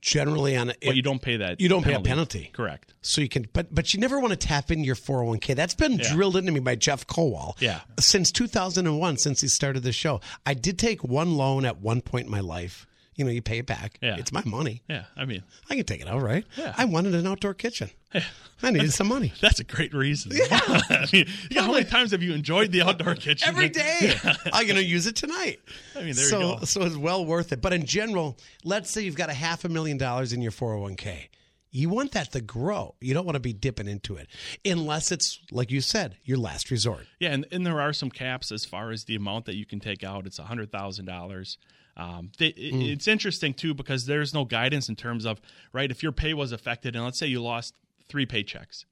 Generally, 0.00 0.56
on 0.56 0.72
but 0.84 0.96
you 0.96 1.02
don't 1.02 1.20
pay 1.20 1.36
that. 1.38 1.60
you 1.60 1.68
don't 1.68 1.82
pay 1.84 1.92
a 1.94 2.00
penalty. 2.00 2.50
Correct. 2.54 2.94
So 3.02 3.20
you 3.20 3.28
can, 3.28 3.46
but 3.52 3.74
but 3.74 3.92
you 3.92 4.00
never 4.00 4.18
want 4.18 4.30
to 4.30 4.36
tap 4.36 4.70
into 4.70 4.84
your 4.84 4.94
401k. 4.94 5.54
That's 5.54 5.74
been 5.74 5.98
Yeah. 5.98 6.12
drilled 6.12 6.36
into 6.36 6.52
me 6.52 6.60
by 6.60 6.74
Jeff 6.76 7.06
Kowal. 7.06 7.60
Yeah. 7.60 7.80
Since 7.98 8.32
2001, 8.32 9.18
since 9.18 9.40
he 9.42 9.48
started 9.48 9.82
the 9.82 9.92
show, 9.92 10.20
I 10.46 10.54
did 10.54 10.78
take 10.78 11.04
one 11.04 11.36
loan 11.36 11.64
at 11.66 11.80
one 11.80 12.00
point 12.00 12.26
in 12.26 12.30
my 12.30 12.40
life. 12.40 12.86
You 13.20 13.26
know, 13.26 13.32
you 13.32 13.42
pay 13.42 13.58
it 13.58 13.66
back. 13.66 13.98
Yeah. 14.00 14.16
It's 14.18 14.32
my 14.32 14.42
money. 14.46 14.80
Yeah, 14.88 15.04
I 15.14 15.26
mean, 15.26 15.42
I 15.68 15.76
can 15.76 15.84
take 15.84 16.00
it 16.00 16.08
out, 16.08 16.22
right? 16.22 16.46
Yeah. 16.56 16.72
I 16.74 16.86
wanted 16.86 17.14
an 17.14 17.26
outdoor 17.26 17.52
kitchen. 17.52 17.90
Yeah. 18.14 18.24
I 18.62 18.70
needed 18.70 18.94
some 18.94 19.08
money. 19.08 19.34
that's 19.42 19.60
a 19.60 19.64
great 19.64 19.92
reason. 19.92 20.32
I 20.50 21.06
mean, 21.12 21.26
yeah, 21.50 21.60
how 21.60 21.72
many 21.72 21.84
times 21.84 22.12
have 22.12 22.22
you 22.22 22.32
enjoyed 22.32 22.72
the 22.72 22.80
outdoor 22.80 23.14
kitchen? 23.16 23.46
Every 23.46 23.68
day. 23.68 24.14
I'm 24.54 24.64
going 24.66 24.76
to 24.80 24.84
use 24.84 25.06
it 25.06 25.16
tonight. 25.16 25.60
I 25.94 26.00
mean, 26.02 26.14
there 26.14 26.24
you 26.24 26.30
go. 26.30 26.58
So 26.64 26.82
it's 26.84 26.96
well 26.96 27.26
worth 27.26 27.52
it. 27.52 27.60
But 27.60 27.74
in 27.74 27.84
general, 27.84 28.38
let's 28.64 28.90
say 28.90 29.02
you've 29.02 29.16
got 29.16 29.28
a 29.28 29.34
half 29.34 29.66
a 29.66 29.68
million 29.68 29.98
dollars 29.98 30.32
in 30.32 30.40
your 30.40 30.52
401k. 30.52 31.28
You 31.72 31.88
want 31.88 32.12
that 32.12 32.32
to 32.32 32.40
grow. 32.40 32.96
You 33.00 33.14
don't 33.14 33.24
want 33.24 33.36
to 33.36 33.40
be 33.40 33.52
dipping 33.52 33.86
into 33.86 34.16
it 34.16 34.28
unless 34.64 35.12
it's, 35.12 35.40
like 35.52 35.70
you 35.70 35.80
said, 35.80 36.16
your 36.24 36.38
last 36.38 36.70
resort. 36.70 37.06
Yeah, 37.20 37.30
and, 37.30 37.46
and 37.52 37.64
there 37.64 37.80
are 37.80 37.92
some 37.92 38.10
caps 38.10 38.50
as 38.50 38.64
far 38.64 38.90
as 38.90 39.04
the 39.04 39.14
amount 39.14 39.44
that 39.46 39.54
you 39.54 39.64
can 39.64 39.78
take 39.80 40.02
out. 40.02 40.26
It's 40.26 40.38
hundred 40.38 40.72
thousand 40.72 41.04
dollars. 41.06 41.58
Um, 41.96 42.32
they, 42.38 42.48
it- 42.48 42.72
Hmm. 42.72 42.80
It's 42.82 43.06
interesting 43.08 43.54
too 43.54 43.74
because 43.74 44.06
there's 44.06 44.34
no 44.34 44.44
guidance 44.44 44.88
in 44.88 44.96
terms 44.96 45.24
of 45.24 45.40
right 45.72 45.90
if 45.90 46.02
your 46.02 46.12
pay 46.12 46.34
was 46.34 46.50
affected, 46.52 46.96
and 46.96 47.04
let's 47.04 47.18
say 47.18 47.26
you 47.26 47.40
lost 47.42 47.74
three 48.08 48.26
paychecks, 48.26 48.84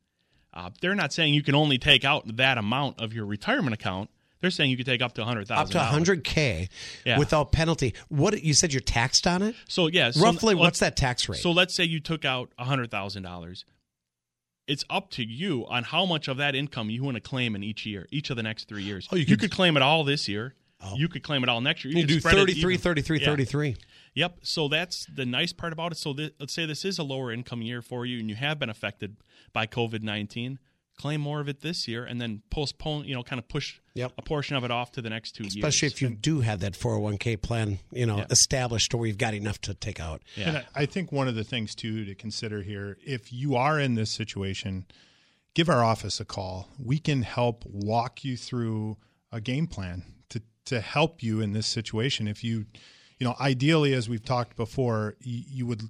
uh, 0.55 0.71
they're 0.81 0.95
not 0.95 1.13
saying 1.13 1.35
you 1.35 1.43
can 1.43 1.55
only 1.55 1.79
take 1.79 2.05
out 2.05 2.37
that 2.37 2.59
amount 2.59 3.01
of 3.01 3.13
your 3.13 3.27
retirement 3.27 3.75
account. 3.75 4.11
They're 4.41 4.51
saying 4.51 4.71
you 4.71 4.77
could 4.77 4.87
take 4.87 5.03
up 5.03 5.15
to 5.15 5.25
hundred 5.25 5.51
Up 5.51 5.69
thousand. 5.71 6.05
to 6.05 6.13
100k 6.23 6.69
Yeah. 7.05 7.19
without 7.19 7.51
penalty. 7.53 7.95
What 8.09 8.43
you 8.43 8.55
said 8.55 8.73
you're 8.73 8.81
taxed 8.81 9.27
on 9.27 9.43
it? 9.43 9.55
So 9.69 9.89
yeah, 9.89 10.11
so 10.13 10.23
Roughly, 10.23 10.55
what's 10.55 10.79
that 10.81 10.97
tax 10.97 11.29
rate? 11.29 11.41
So 11.41 11.51
let's 11.51 11.75
say 11.75 11.85
you 11.85 12.01
took 12.01 12.25
out 12.25 12.53
hundred 12.59 12.91
thousand 12.91 13.23
dollars. 13.25 13.65
It's 14.67 14.85
up 14.91 15.11
to 15.13 15.25
you 15.25 15.67
on 15.69 15.83
how 15.83 16.05
much 16.05 16.29
of 16.29 16.37
that 16.37 16.55
income 16.55 16.91
you 16.91 17.03
want 17.03 17.15
to 17.17 17.23
claim 17.23 17.57
in 17.57 17.65
each 17.65 17.87
year, 17.87 18.07
each 18.11 18.29
of 18.31 18.37
the 18.37 18.43
next 18.43 18.69
three 18.69 18.83
years. 18.83 19.09
Oh, 19.11 19.17
you 19.17 19.21
you, 19.21 19.27
could- 19.27 19.41
could, 19.41 19.51
claim 19.51 19.77
it 19.77 19.83
all 19.83 20.05
this 20.05 20.29
year. 20.29 20.55
Oh. 20.81 20.95
You 20.95 21.09
could 21.09 21.23
claim 21.25 21.43
it 21.43 21.49
all 21.49 21.61
next 21.61 21.85
year. 21.85 21.93
you 21.93 22.03
could 22.03 22.09
do 22.09 22.21
spread 22.21 22.35
it 22.35 22.39
33, 22.39 22.77
33, 22.77 23.19
Yeah. 23.21 23.27
33. 23.27 23.77
Yep. 24.15 24.39
So 24.43 24.69
that's 24.69 25.07
the 25.13 25.27
nice 25.27 25.53
part 25.53 25.73
about 25.73 25.91
it. 25.93 25.97
So 25.99 26.13
th- 26.13 26.35
let's 26.39 26.53
say 26.53 26.67
this 26.67 26.85
is 26.85 26.99
a 26.99 27.03
lower 27.03 27.33
income 27.33 27.63
year 27.63 27.83
for 27.83 28.07
you, 28.07 28.21
and 28.21 28.29
you 28.29 28.37
have 28.37 28.59
been 28.61 28.71
affected 28.71 29.17
by 29.53 29.67
COVID 29.67 30.03
nineteen. 30.03 30.59
Claim 30.99 31.21
more 31.21 31.41
of 31.41 31.49
it 31.49 31.61
this 31.61 31.87
year, 31.89 32.05
and 32.05 32.21
then 32.21 32.43
postpone. 32.51 33.05
You 33.05 33.15
know, 33.15 33.23
kind 33.23 33.39
of 33.39 33.49
push 33.49 33.79
Yep. 33.95 34.13
a 34.19 34.23
portion 34.23 34.57
of 34.57 34.65
it 34.65 34.71
off 34.71 34.93
to 34.93 35.01
the 35.03 35.09
next 35.11 35.33
two 35.33 35.45
Especially 35.45 35.59
years. 35.61 35.75
Especially 35.75 35.89
if 35.89 36.03
you 36.03 36.17
do 36.17 36.41
have 36.41 36.61
that 36.61 36.75
401k 36.75 37.37
plan, 37.41 37.79
you 37.93 38.05
know, 38.07 38.19
Yeah. 38.19 38.27
established 38.31 38.93
or 38.95 39.07
you've 39.07 39.19
got 39.19 39.33
enough 39.35 39.61
to 39.63 39.75
take 39.75 39.99
out. 40.01 40.23
yeah. 40.37 40.49
And 40.49 40.57
I, 40.59 40.65
I 40.75 40.87
think 40.87 41.11
one 41.13 41.27
of 41.29 41.35
the 41.35 41.45
things 41.45 41.75
too 41.75 42.05
to 42.05 42.15
consider 42.15 42.63
here, 42.63 42.99
if 43.05 43.33
you 43.33 43.57
are 43.57 43.81
in 43.81 43.95
this 43.95 44.11
situation, 44.11 44.87
give 45.55 45.69
our 45.69 45.83
office 45.83 46.21
a 46.21 46.25
call. 46.25 46.69
We 46.79 46.99
can 46.99 47.23
help 47.23 47.65
walk 47.67 48.25
you 48.25 48.37
through 48.37 48.99
a 49.33 49.41
game 49.41 49.67
plan 49.67 50.05
to 50.31 50.43
to 50.67 50.81
help 50.81 51.23
you 51.23 51.41
in 51.41 51.53
this 51.53 51.67
situation. 51.67 52.29
If 52.29 52.45
you, 52.45 52.67
you 53.19 53.25
know, 53.27 53.35
ideally, 53.41 53.95
as 53.95 54.09
we've 54.09 54.25
talked 54.25 54.57
before, 54.57 55.17
you, 55.21 55.43
you 55.49 55.67
would. 55.67 55.83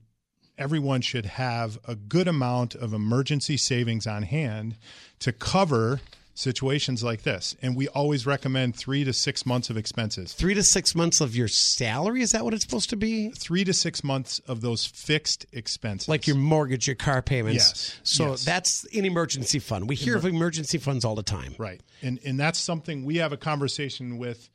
Everyone 0.59 1.01
should 1.01 1.25
have 1.27 1.79
a 1.87 1.95
good 1.95 2.29
amount 2.29 2.75
of 2.75 2.93
emergency 2.93 3.57
savings 3.57 4.07
on 4.07 4.25
hand 4.25 4.77
to 5.21 5.33
cover 5.33 6.01
situations 6.35 7.03
like 7.03 7.23
this. 7.23 7.57
And 7.63 7.75
we 7.77 7.89
always 7.89 8.25
recommend 8.25 8.77
three 8.77 9.03
to 9.05 9.13
six 9.13 9.45
months 9.45 9.71
of 9.71 9.77
expenses. 9.77 10.33
Three 10.33 10.55
to 10.55 10.63
six 10.63 10.95
months 10.95 11.21
of 11.21 11.35
your 11.35 11.49
salary, 11.49 12.23
is 12.23 12.31
that 12.31 12.45
what 12.45 12.55
it's 12.55 12.63
supposed 12.63 12.91
to 12.91 12.97
be? 12.97 13.31
Three 13.31 13.65
to 13.65 13.73
six 13.73 14.05
months 14.05 14.39
of 14.47 14.61
those 14.61 14.87
fixed 14.87 15.47
expenses. 15.53 16.09
Like 16.09 16.29
your 16.29 16.37
mortgage, 16.37 16.87
your 16.87 16.95
car 16.95 17.23
payments. 17.23 17.57
Yes. 17.57 18.01
So 18.05 18.31
Yes. 18.31 18.45
that's 18.45 18.85
an 18.95 19.05
emergency 19.05 19.59
fund. 19.59 19.89
We 19.89 19.97
hear 19.97 20.17
of 20.17 20.25
emergency 20.25 20.79
funds 20.79 21.05
all 21.05 21.17
the 21.17 21.25
time. 21.25 21.57
Right. 21.59 21.81
And 22.03 22.21
and 22.25 22.39
that's 22.39 22.59
something 22.61 23.05
we 23.05 23.17
have 23.17 23.33
a 23.33 23.37
conversation 23.37 24.19
with 24.19 24.49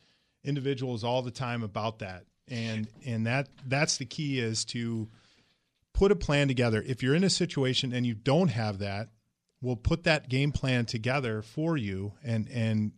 individuals 0.46 1.04
all 1.04 1.22
the 1.22 1.32
time 1.32 1.64
about 1.64 2.00
that. 2.00 2.24
And 2.50 2.88
and 3.06 3.26
that 3.28 3.50
that's 3.68 3.98
the 3.98 4.06
key 4.06 4.40
is 4.40 4.64
to 4.66 5.10
put 6.04 6.12
a 6.12 6.16
plan 6.18 6.50
together. 6.50 6.84
If 6.86 7.02
you're 7.02 7.16
in 7.16 7.24
a 7.24 7.30
situation 7.30 7.94
and 7.94 8.06
you 8.06 8.14
don't 8.14 8.50
have 8.50 8.80
that, 8.80 9.08
we'll 9.62 9.78
put 9.78 10.04
that 10.04 10.28
game 10.28 10.52
plan 10.52 10.86
together 10.86 11.42
for 11.42 11.78
you 11.78 12.12
and 12.24 12.50
and 12.50 12.92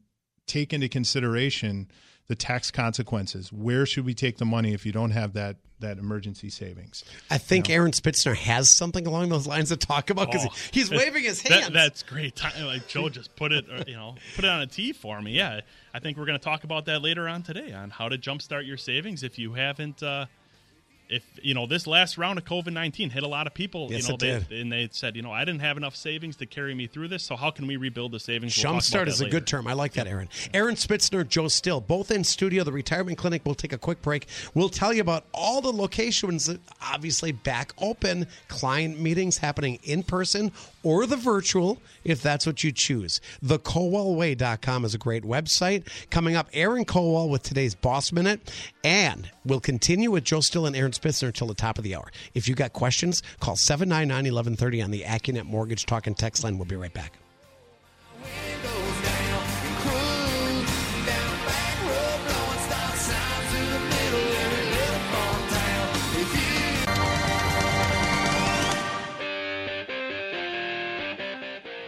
take 0.47 0.73
into 0.73 0.89
consideration 0.89 1.87
the 2.27 2.35
tax 2.35 2.71
consequences. 2.71 3.53
Where 3.53 3.85
should 3.85 4.05
we 4.05 4.15
take 4.15 4.37
the 4.39 4.45
money 4.45 4.73
if 4.73 4.83
you 4.87 4.91
don't 4.91 5.11
have 5.11 5.33
that 5.33 5.57
that 5.81 5.99
emergency 5.99 6.49
savings? 6.49 7.03
I 7.29 7.37
think 7.37 7.69
Aaron 7.69 7.91
Spitzner 7.91 8.35
has 8.35 8.75
something 8.75 9.05
along 9.05 9.29
those 9.29 9.45
lines 9.45 9.69
to 9.69 9.77
talk 9.77 10.09
about 10.09 10.31
because 10.31 10.47
Oh. 10.47 10.55
he's 10.71 10.89
waving 10.89 11.23
his 11.25 11.41
hands. 11.43 11.65
That, 11.65 11.73
that's 11.73 12.01
great. 12.01 12.41
Like 12.59 12.87
Joe 12.87 13.09
just 13.09 13.35
put 13.35 13.51
it, 13.51 13.65
uh, 13.71 13.83
you 13.85 13.93
know, 13.93 14.15
put 14.35 14.45
it 14.45 14.49
on 14.49 14.61
a 14.61 14.67
tee 14.67 14.93
for 14.93 15.21
me. 15.21 15.33
Yeah, 15.33 15.61
I 15.93 15.99
think 15.99 16.17
we're 16.17 16.25
going 16.25 16.39
to 16.39 16.43
talk 16.43 16.63
about 16.63 16.85
that 16.85 17.03
later 17.03 17.27
on 17.29 17.43
today 17.43 17.71
on 17.71 17.91
how 17.91 18.09
to 18.09 18.17
jumpstart 18.17 18.65
your 18.65 18.77
savings 18.77 19.21
if 19.21 19.37
you 19.37 19.53
haven't. 19.53 20.01
Uh, 20.01 20.25
if 21.09 21.23
you 21.41 21.53
know 21.53 21.65
this 21.67 21.85
last 21.87 22.17
round 22.17 22.37
of 22.39 22.45
COVID 22.45 22.73
nineteen 22.73 23.09
hit 23.09 23.23
a 23.23 23.27
lot 23.27 23.47
of 23.47 23.53
people, 23.53 23.87
Yes, 23.91 24.03
you 24.03 24.09
know, 24.09 24.15
it 24.15 24.19
they, 24.19 24.55
did. 24.55 24.61
and 24.61 24.71
they 24.71 24.89
said, 24.91 25.15
you 25.15 25.21
know, 25.21 25.31
I 25.31 25.45
didn't 25.45 25.61
have 25.61 25.77
enough 25.77 25.95
savings 25.95 26.35
to 26.37 26.45
carry 26.45 26.73
me 26.73 26.87
through 26.87 27.07
this. 27.09 27.23
So 27.23 27.35
how 27.35 27.51
can 27.51 27.67
we 27.67 27.77
rebuild 27.77 28.11
the 28.11 28.19
savings? 28.19 28.57
We'll 28.63 28.73
Jumpstart 28.73 29.07
is 29.07 29.19
a 29.21 29.25
later. 29.25 29.39
good 29.39 29.47
term. 29.47 29.67
I 29.67 29.73
like 29.73 29.93
that, 29.93 30.07
Aaron. 30.07 30.29
Aaron 30.53 30.75
Spitzner, 30.75 31.27
Joe 31.27 31.47
Still, 31.47 31.81
both 31.81 32.11
in 32.11 32.23
studio. 32.23 32.63
The 32.63 32.71
retirement 32.71 33.17
clinic. 33.17 33.41
We'll 33.45 33.55
take 33.55 33.73
a 33.73 33.77
quick 33.77 34.01
break. 34.01 34.27
We'll 34.53 34.69
tell 34.69 34.93
you 34.93 35.01
about 35.01 35.25
all 35.33 35.61
the 35.61 35.71
locations 35.71 36.45
that 36.47 36.59
obviously 36.81 37.31
back 37.31 37.73
open. 37.77 38.27
Client 38.47 38.99
meetings 38.99 39.37
happening 39.37 39.79
in 39.83 40.03
person 40.03 40.51
or 40.83 41.05
the 41.05 41.17
virtual, 41.17 41.79
if 42.03 42.21
that's 42.21 42.45
what 42.45 42.63
you 42.63 42.71
choose. 42.71 43.19
the 43.41 43.57
TheKowalWay.com 43.59 44.85
is 44.85 44.93
a 44.93 44.97
great 44.97 45.23
website. 45.23 45.83
Coming 46.09 46.35
up, 46.35 46.47
Aaron 46.53 46.85
Kowal 46.85 47.29
with 47.29 47.43
today's 47.43 47.75
Boss 47.75 48.11
Minute, 48.11 48.51
and 48.83 49.29
we'll 49.43 49.59
continue 49.59 50.11
with 50.11 50.23
Joe 50.23 50.41
Still 50.41 50.65
and 50.65 50.75
Aaron 50.75 50.91
Spitzner 50.99 51.27
until 51.27 51.47
the 51.47 51.53
top 51.53 51.77
of 51.77 51.83
the 51.83 51.95
hour. 51.95 52.11
If 52.33 52.47
you've 52.47 52.57
got 52.57 52.73
questions, 52.73 53.21
call 53.39 53.55
799-1130 53.55 54.83
on 54.83 54.91
the 54.91 55.01
AccuNet 55.01 55.45
Mortgage 55.45 55.85
Talk 55.85 56.07
and 56.07 56.17
Text 56.17 56.43
line. 56.43 56.57
We'll 56.57 56.65
be 56.65 56.75
right 56.75 56.93
back. 56.93 57.13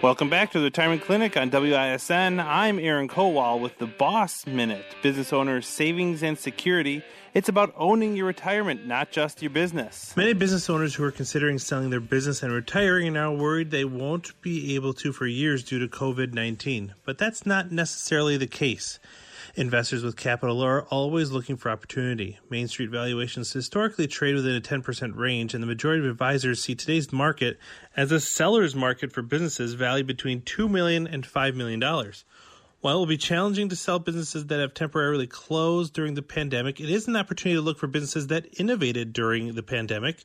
Welcome 0.03 0.29
back 0.29 0.51
to 0.51 0.59
the 0.59 0.65
Retirement 0.65 1.01
Clinic 1.01 1.35
on 1.35 1.49
WISN. 1.49 2.39
I'm 2.39 2.77
Aaron 2.77 3.09
Kowal 3.09 3.59
with 3.59 3.79
the 3.79 3.87
Boss 3.87 4.45
Minute, 4.45 4.85
business 5.01 5.33
owners' 5.33 5.67
savings 5.67 6.21
and 6.21 6.37
security. 6.37 7.03
It's 7.37 7.49
about 7.49 7.71
owning 7.77 8.15
your 8.15 8.25
retirement, 8.25 8.87
not 8.87 9.11
just 9.11 9.43
your 9.43 9.51
business. 9.51 10.17
Many 10.17 10.33
business 10.33 10.71
owners 10.71 10.95
who 10.95 11.03
are 11.03 11.11
considering 11.11 11.59
selling 11.59 11.91
their 11.91 11.99
business 11.99 12.41
and 12.41 12.51
retiring 12.51 13.09
are 13.09 13.11
now 13.11 13.31
worried 13.31 13.69
they 13.69 13.85
won't 13.85 14.41
be 14.41 14.73
able 14.73 14.91
to 14.95 15.13
for 15.13 15.27
years 15.27 15.63
due 15.63 15.77
to 15.77 15.87
COVID 15.87 16.33
19. 16.33 16.95
But 17.05 17.19
that's 17.19 17.45
not 17.45 17.71
necessarily 17.71 18.37
the 18.37 18.47
case. 18.47 18.97
Investors 19.53 20.03
with 20.03 20.17
capital 20.17 20.63
are 20.63 20.85
always 20.85 21.29
looking 21.29 21.57
for 21.57 21.69
opportunity. 21.69 22.39
Main 22.49 22.67
Street 22.67 22.89
valuations 22.89 23.53
historically 23.53 24.07
trade 24.07 24.33
within 24.33 24.55
a 24.55 24.61
10% 24.61 25.15
range, 25.15 25.53
and 25.53 25.61
the 25.61 25.67
majority 25.67 26.03
of 26.03 26.09
advisors 26.09 26.63
see 26.63 26.73
today's 26.73 27.13
market 27.13 27.59
as 27.95 28.11
a 28.11 28.19
seller's 28.19 28.75
market 28.75 29.11
for 29.11 29.21
businesses 29.21 29.75
valued 29.75 30.07
between 30.07 30.41
$2 30.41 30.67
million 30.67 31.05
and 31.05 31.23
$5 31.23 31.53
million. 31.53 31.83
While 32.81 32.97
it 32.97 32.99
will 32.99 33.05
be 33.07 33.17
challenging 33.17 33.69
to 33.69 33.75
sell 33.75 33.99
businesses 33.99 34.45
that 34.47 34.59
have 34.59 34.73
temporarily 34.73 35.27
closed 35.27 35.93
during 35.93 36.13
the 36.13 36.21
pandemic, 36.21 36.79
it 36.79 36.89
is 36.89 37.07
an 37.07 37.15
opportunity 37.15 37.57
to 37.57 37.61
look 37.61 37.79
for 37.79 37.87
businesses 37.87 38.27
that 38.27 38.59
innovated 38.59 39.13
during 39.13 39.55
the 39.55 39.63
pandemic. 39.63 40.23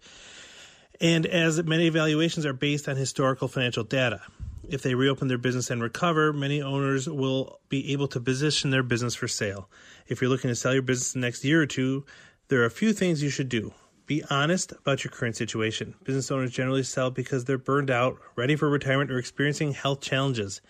And 1.00 1.26
as 1.26 1.62
many 1.62 1.86
evaluations 1.86 2.44
are 2.44 2.52
based 2.52 2.88
on 2.88 2.96
historical 2.96 3.48
financial 3.48 3.84
data, 3.84 4.20
if 4.68 4.82
they 4.82 4.94
reopen 4.94 5.28
their 5.28 5.38
business 5.38 5.70
and 5.70 5.82
recover, 5.82 6.32
many 6.32 6.62
owners 6.62 7.08
will 7.08 7.60
be 7.68 7.92
able 7.92 8.08
to 8.08 8.20
position 8.20 8.70
their 8.70 8.82
business 8.82 9.14
for 9.14 9.28
sale. 9.28 9.68
If 10.06 10.20
you're 10.20 10.30
looking 10.30 10.48
to 10.48 10.54
sell 10.54 10.72
your 10.72 10.82
business 10.82 11.12
the 11.12 11.18
next 11.18 11.44
year 11.44 11.62
or 11.62 11.66
two, 11.66 12.04
there 12.48 12.62
are 12.62 12.66
a 12.66 12.70
few 12.70 12.92
things 12.92 13.22
you 13.22 13.30
should 13.30 13.48
do. 13.48 13.72
Be 14.06 14.22
honest 14.30 14.72
about 14.72 15.04
your 15.04 15.10
current 15.10 15.36
situation. 15.36 15.94
Business 16.04 16.30
owners 16.30 16.52
generally 16.52 16.82
sell 16.82 17.10
because 17.10 17.44
they're 17.44 17.58
burned 17.58 17.90
out, 17.90 18.18
ready 18.36 18.56
for 18.56 18.68
retirement, 18.68 19.10
or 19.10 19.18
experiencing 19.18 19.72
health 19.72 20.00
challenges. 20.00 20.60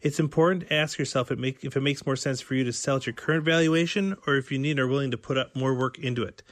It's 0.00 0.20
important 0.20 0.68
to 0.68 0.74
ask 0.74 0.98
yourself 0.98 1.30
if 1.30 1.76
it 1.76 1.82
makes 1.82 2.06
more 2.06 2.16
sense 2.16 2.40
for 2.40 2.54
you 2.54 2.64
to 2.64 2.72
sell 2.72 2.96
at 2.96 3.06
your 3.06 3.14
current 3.14 3.44
valuation 3.44 4.16
or 4.26 4.36
if 4.36 4.52
you 4.52 4.58
need 4.58 4.78
or 4.78 4.84
are 4.84 4.88
willing 4.88 5.10
to 5.10 5.18
put 5.18 5.38
up 5.38 5.56
more 5.56 5.74
work 5.74 5.98
into 5.98 6.22
it. 6.22 6.42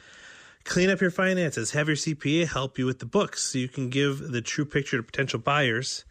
Clean 0.65 0.91
up 0.91 1.01
your 1.01 1.13
finances. 1.13 1.71
Have 1.71 1.87
your 1.87 1.97
CPA 1.97 2.49
help 2.49 2.77
you 2.77 2.87
with 2.87 2.99
the 2.99 3.07
books 3.07 3.45
so 3.45 3.59
you 3.59 3.69
can 3.69 3.89
give 3.89 4.33
the 4.33 4.43
true 4.43 4.65
picture 4.65 4.97
to 4.97 5.03
potential 5.03 5.39
buyers 5.39 6.05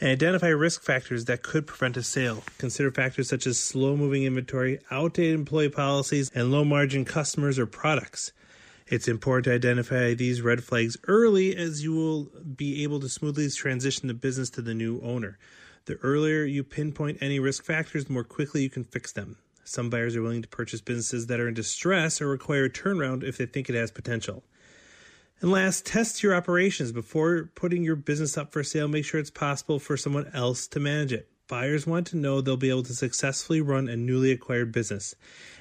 and 0.00 0.10
identify 0.10 0.48
risk 0.48 0.82
factors 0.82 1.26
that 1.26 1.42
could 1.42 1.66
prevent 1.66 1.96
a 1.96 2.02
sale. 2.02 2.42
Consider 2.58 2.90
factors 2.90 3.28
such 3.28 3.46
as 3.46 3.60
slow 3.60 3.96
moving 3.96 4.24
inventory, 4.24 4.80
outdated 4.90 5.34
employee 5.34 5.68
policies, 5.68 6.30
and 6.34 6.50
low 6.50 6.64
margin 6.64 7.04
customers 7.04 7.58
or 7.58 7.66
products. 7.66 8.32
It's 8.88 9.06
important 9.06 9.44
to 9.44 9.54
identify 9.54 10.14
these 10.14 10.42
red 10.42 10.64
flags 10.64 10.96
early 11.06 11.54
as 11.54 11.84
you 11.84 11.92
will 11.92 12.24
be 12.56 12.82
able 12.82 12.98
to 12.98 13.08
smoothly 13.08 13.48
transition 13.50 14.08
the 14.08 14.14
business 14.14 14.50
to 14.50 14.62
the 14.62 14.74
new 14.74 15.00
owner. 15.02 15.38
The 15.86 15.96
earlier 15.96 16.44
you 16.44 16.62
pinpoint 16.62 17.18
any 17.20 17.38
risk 17.38 17.64
factors, 17.64 18.04
the 18.04 18.12
more 18.12 18.24
quickly 18.24 18.62
you 18.62 18.70
can 18.70 18.84
fix 18.84 19.12
them. 19.12 19.38
Some 19.64 19.90
buyers 19.90 20.16
are 20.16 20.22
willing 20.22 20.42
to 20.42 20.48
purchase 20.48 20.80
businesses 20.80 21.26
that 21.28 21.40
are 21.40 21.48
in 21.48 21.54
distress 21.54 22.20
or 22.20 22.26
require 22.26 22.64
a 22.64 22.70
turnaround 22.70 23.22
if 23.22 23.38
they 23.38 23.46
think 23.46 23.68
it 23.68 23.76
has 23.76 23.90
potential. 23.90 24.42
And 25.40 25.50
last, 25.50 25.86
test 25.86 26.22
your 26.22 26.34
operations 26.34 26.92
before 26.92 27.50
putting 27.54 27.82
your 27.82 27.96
business 27.96 28.36
up 28.36 28.52
for 28.52 28.62
sale. 28.62 28.88
Make 28.88 29.04
sure 29.04 29.18
it's 29.20 29.30
possible 29.30 29.78
for 29.78 29.96
someone 29.96 30.30
else 30.34 30.66
to 30.68 30.80
manage 30.80 31.12
it. 31.12 31.28
Buyers 31.48 31.86
want 31.86 32.06
to 32.08 32.16
know 32.16 32.40
they'll 32.40 32.56
be 32.56 32.70
able 32.70 32.82
to 32.84 32.94
successfully 32.94 33.60
run 33.60 33.88
a 33.88 33.96
newly 33.96 34.30
acquired 34.30 34.70
business. 34.70 35.14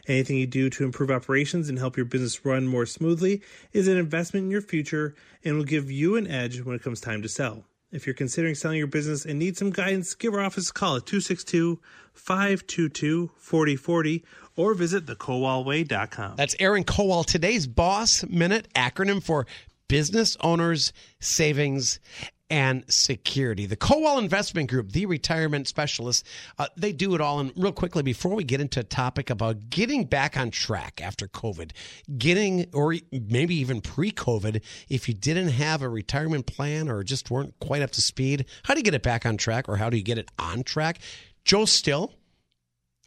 Anything 0.08 0.38
you 0.38 0.46
do 0.46 0.70
to 0.70 0.84
improve 0.84 1.10
operations 1.10 1.70
and 1.70 1.80
help 1.80 1.96
your 1.96 2.06
business 2.06 2.46
run 2.46 2.68
more 2.68 2.86
smoothly 2.86 3.42
is 3.74 3.88
an 3.88 3.98
investment 3.98 4.44
in 4.46 4.52
your 4.52 4.62
future 4.62 5.16
and 5.44 5.56
will 5.56 5.64
give 5.64 5.90
you 5.90 6.16
an 6.16 6.28
edge 6.28 6.62
when 6.62 6.76
it 6.76 6.84
comes 6.84 7.02
time 7.02 7.22
to 7.22 7.30
sell. 7.30 7.64
If 7.92 8.06
you're 8.06 8.14
considering 8.14 8.54
selling 8.54 8.78
your 8.78 8.88
business 8.88 9.26
and 9.26 9.40
need 9.40 9.58
some 9.58 9.72
guidance, 9.72 10.14
give 10.14 10.34
our 10.34 10.42
office 10.42 10.70
a 10.70 10.74
call 10.74 10.98
at 10.98 11.08
262 11.08 11.80
522 12.14 13.32
4040 13.36 14.24
or 14.56 14.74
visit 14.76 15.06
thekowalway.com. 15.08 16.36
That's 16.36 16.56
Aaron 16.60 16.84
Kowal, 16.84 17.26
today's 17.26 17.66
Boss 17.66 18.24
Minute 18.26 18.68
acronym 18.76 19.24
for 19.24 19.48
Business 19.88 20.38
Owners 20.42 20.94
Savings 21.20 22.00
and 22.50 22.84
security. 22.88 23.66
The 23.66 23.78
Kowal 23.78 24.20
Investment 24.20 24.70
Group, 24.70 24.92
the 24.92 25.06
retirement 25.06 25.68
specialist, 25.68 26.26
uh, 26.58 26.68
they 26.76 26.92
do 26.92 27.14
it 27.16 27.22
all. 27.22 27.40
And 27.40 27.52
real 27.56 27.72
quickly, 27.72 28.02
before 28.02 28.36
we 28.36 28.44
get 28.44 28.60
into 28.60 28.80
a 28.80 28.84
topic 28.84 29.30
about 29.30 29.70
getting 29.70 30.06
back 30.06 30.38
on 30.38 30.50
track 30.50 31.00
after 31.02 31.28
COVID, 31.28 31.72
getting, 32.18 32.68
or 32.74 32.96
maybe 33.12 33.56
even 33.56 33.82
pre 33.82 34.12
COVID, 34.12 34.62
if 34.90 35.08
you 35.08 35.14
didn't 35.14 35.50
have 35.50 35.82
a 35.82 35.90
retirement 35.90 36.48
plan 36.48 36.90
or 36.90 37.04
just 37.04 37.30
weren't 37.30 37.58
quite 37.60 37.82
up 37.82 37.92
to 37.92 38.02
speed, 38.02 38.46
how 38.64 38.74
do 38.74 38.80
you 38.80 38.84
get 38.84 38.96
it 38.96 39.04
back 39.04 39.26
on 39.26 39.38
track 39.38 39.70
or 39.70 39.78
how 39.78 39.90
do 39.90 39.98
you 39.98 40.04
get 40.04 40.18
it 40.18 40.30
on 40.40 40.64
track? 40.64 41.00
Joe 41.46 41.66
Still, 41.66 42.14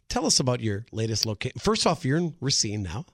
tell 0.09 0.25
us 0.25 0.39
about 0.39 0.61
your 0.61 0.85
latest 0.91 1.25
location. 1.25 1.59
First 1.59 1.85
off, 1.85 2.05
you're 2.05 2.17
in 2.17 2.35
Racine 2.39 2.83
now. 2.83 3.05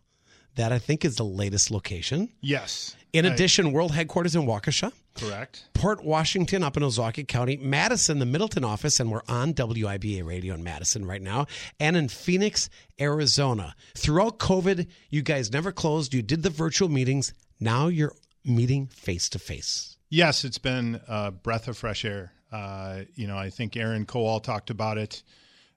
That 0.59 0.73
I 0.73 0.77
think 0.77 1.05
is 1.05 1.15
the 1.15 1.23
latest 1.23 1.71
location. 1.71 2.27
Yes. 2.41 2.97
In 3.13 3.23
addition, 3.23 3.67
I, 3.67 3.69
world 3.69 3.93
headquarters 3.93 4.35
in 4.35 4.41
Waukesha. 4.41 4.91
Correct. 5.15 5.69
Port 5.73 6.03
Washington 6.03 6.63
up 6.63 6.75
in 6.75 6.83
Ozaukee 6.83 7.25
County, 7.25 7.55
Madison, 7.55 8.19
the 8.19 8.25
Middleton 8.25 8.65
office, 8.65 8.99
and 8.99 9.09
we're 9.09 9.21
on 9.29 9.53
WIBA 9.53 10.25
radio 10.25 10.53
in 10.53 10.61
Madison 10.61 11.05
right 11.05 11.21
now, 11.21 11.47
and 11.79 11.95
in 11.95 12.09
Phoenix, 12.09 12.69
Arizona. 12.99 13.73
Throughout 13.95 14.37
COVID, 14.37 14.87
you 15.09 15.21
guys 15.21 15.49
never 15.49 15.71
closed. 15.71 16.13
You 16.13 16.21
did 16.21 16.43
the 16.43 16.49
virtual 16.49 16.89
meetings. 16.89 17.33
Now 17.61 17.87
you're 17.87 18.11
meeting 18.43 18.87
face 18.87 19.29
to 19.29 19.39
face. 19.39 19.95
Yes, 20.09 20.43
it's 20.43 20.57
been 20.57 20.99
a 21.07 21.31
breath 21.31 21.69
of 21.69 21.77
fresh 21.77 22.03
air. 22.03 22.33
Uh, 22.51 23.03
you 23.15 23.27
know, 23.27 23.37
I 23.37 23.49
think 23.49 23.77
Aaron 23.77 24.05
Kowal 24.05 24.43
talked 24.43 24.71
about 24.71 24.97
it 24.97 25.23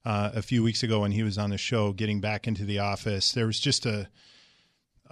uh, 0.04 0.32
a 0.34 0.42
few 0.42 0.64
weeks 0.64 0.82
ago 0.82 1.02
when 1.02 1.12
he 1.12 1.22
was 1.22 1.38
on 1.38 1.50
the 1.50 1.58
show, 1.58 1.92
getting 1.92 2.20
back 2.20 2.48
into 2.48 2.64
the 2.64 2.80
office. 2.80 3.30
There 3.30 3.46
was 3.46 3.60
just 3.60 3.86
a 3.86 4.08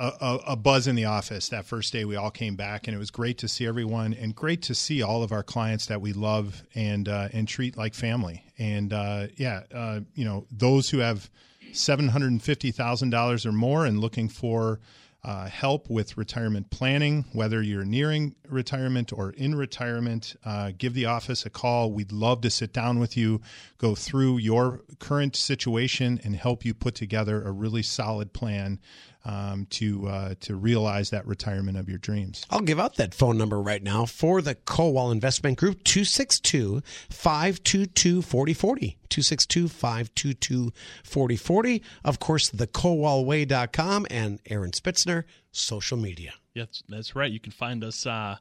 a, 0.01 0.39
a, 0.49 0.57
buzz 0.57 0.87
in 0.87 0.95
the 0.95 1.05
office 1.05 1.51
that 1.51 1.67
first 1.67 1.93
day 1.93 2.05
we 2.05 2.17
all 2.17 2.31
came 2.31 2.57
back 2.57 2.89
and 2.89 2.95
it 2.95 2.99
was 2.99 3.11
great 3.11 3.39
to 3.39 3.49
see 3.49 3.67
everyone 3.67 4.15
and 4.15 4.35
great 4.35 4.63
to 4.63 4.75
see 4.75 5.03
all 5.03 5.23
of 5.23 5.31
our 5.31 5.43
clients 5.43 5.87
that 5.87 6.01
we 6.01 6.13
love 6.13 6.63
and 6.75 7.09
uh, 7.09 7.29
and 7.33 7.47
treat 7.47 7.77
like 7.77 7.95
family 7.95 8.45
and 8.59 8.93
uh, 8.93 9.27
yeah 9.37 9.63
uh, 9.75 10.01
you 10.15 10.25
know 10.25 10.47
those 10.51 10.89
who 10.89 10.99
have 10.99 11.31
seven 11.73 12.09
hundred 12.09 12.31
and 12.31 12.43
fifty 12.43 12.71
thousand 12.71 13.11
dollars 13.11 13.45
or 13.45 13.53
more 13.53 13.85
and 13.85 14.01
looking 14.01 14.29
for 14.29 14.81
uh, 15.23 15.47
help 15.49 15.91
with 15.91 16.17
retirement 16.17 16.71
planning, 16.71 17.27
whether 17.33 17.61
you're 17.61 17.85
nearing 17.85 18.35
retirement 18.49 19.13
or 19.13 19.31
in 19.33 19.55
retirement, 19.55 20.35
uh, 20.47 20.73
give 20.79 20.95
the 20.95 21.05
office 21.05 21.45
a 21.45 21.51
call. 21.51 21.93
We'd 21.93 22.11
love 22.11 22.41
to 22.41 22.51
sit 22.51 22.73
down 22.73 22.99
with 22.99 23.17
you, 23.19 23.43
go 23.77 23.95
through 23.95 24.39
your 24.39 24.81
current 24.99 25.37
situation, 25.37 26.21
and 26.25 26.35
help 26.35 26.65
you 26.65 26.73
put 26.73 26.95
together 26.95 27.43
a 27.43 27.53
really 27.53 27.83
solid 27.83 28.33
plan 28.33 28.81
um, 29.25 29.67
to 29.71 30.09
uh, 30.09 30.35
to 30.41 30.57
realize 30.57 31.11
that 31.11 31.27
retirement 31.27 31.77
of 31.77 31.89
your 31.89 31.99
dreams. 31.99 32.45
I'll 32.51 32.61
give 32.61 32.81
out 32.81 32.97
that 32.97 33.15
phone 33.15 33.37
number 33.37 33.61
right 33.61 33.83
now 33.83 34.07
for 34.07 34.41
the 34.41 34.55
Kowal 34.55 35.13
Investment 35.13 35.59
Group 35.59 35.85
262 35.85 36.83
522 37.11 38.23
4040. 38.23 38.99
262 39.09 39.69
522 39.69 40.73
4040. 41.05 41.83
Of 42.05 42.19
course, 42.21 42.49
the 42.49 42.67
thekowalway.com 42.67 44.07
and 44.11 44.41
Aaron 44.47 44.71
Spitzner, 44.71 45.25
social 45.53 45.99
media. 45.99 46.35
Yes, 46.55 46.83
that's 46.89 47.15
right. 47.15 47.31
You 47.31 47.41
can 47.41 47.53
find 47.53 47.85
us 47.85 48.07
uh, 48.07 48.37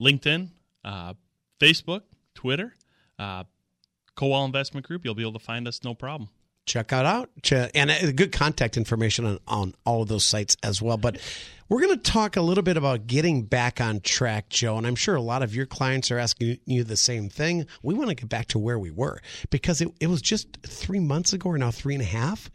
LinkedIn, 0.00 0.48
uh, 0.84 1.14
Facebook, 1.60 2.02
Twitter, 2.34 2.74
uh, 3.18 3.44
Kowal 4.16 4.44
Investment 4.44 4.86
Group. 4.86 5.04
You'll 5.04 5.14
be 5.14 5.22
able 5.22 5.32
to 5.34 5.38
find 5.38 5.66
us 5.66 5.82
no 5.84 5.94
problem 5.94 6.30
check 6.68 6.92
out 6.92 7.06
out 7.06 7.30
and 7.74 7.90
uh, 7.90 8.12
good 8.12 8.30
contact 8.30 8.76
information 8.76 9.24
on, 9.24 9.38
on 9.48 9.74
all 9.84 10.02
of 10.02 10.08
those 10.08 10.24
sites 10.24 10.56
as 10.62 10.80
well. 10.80 10.96
But 10.96 11.18
we're 11.68 11.80
going 11.80 11.96
to 11.98 12.10
talk 12.10 12.36
a 12.36 12.40
little 12.40 12.62
bit 12.62 12.76
about 12.76 13.06
getting 13.06 13.42
back 13.42 13.80
on 13.80 14.00
track 14.00 14.48
joe 14.48 14.78
and 14.78 14.86
i'm 14.86 14.94
sure 14.94 15.14
a 15.16 15.20
lot 15.20 15.42
of 15.42 15.54
your 15.54 15.66
clients 15.66 16.10
are 16.10 16.18
asking 16.18 16.58
you 16.64 16.84
the 16.84 16.96
same 16.96 17.28
thing. 17.28 17.66
We 17.82 17.94
want 17.94 18.10
to 18.10 18.14
get 18.14 18.28
back 18.28 18.46
to 18.48 18.58
where 18.58 18.78
we 18.78 18.90
were 18.90 19.20
because 19.50 19.80
it, 19.80 19.92
it 20.00 20.06
was 20.06 20.22
just 20.22 20.58
three 20.66 21.00
months 21.00 21.32
ago 21.32 21.50
or 21.50 21.58
now 21.58 21.70
three 21.70 21.94
and 21.94 22.02
a 22.02 22.06
half 22.06 22.50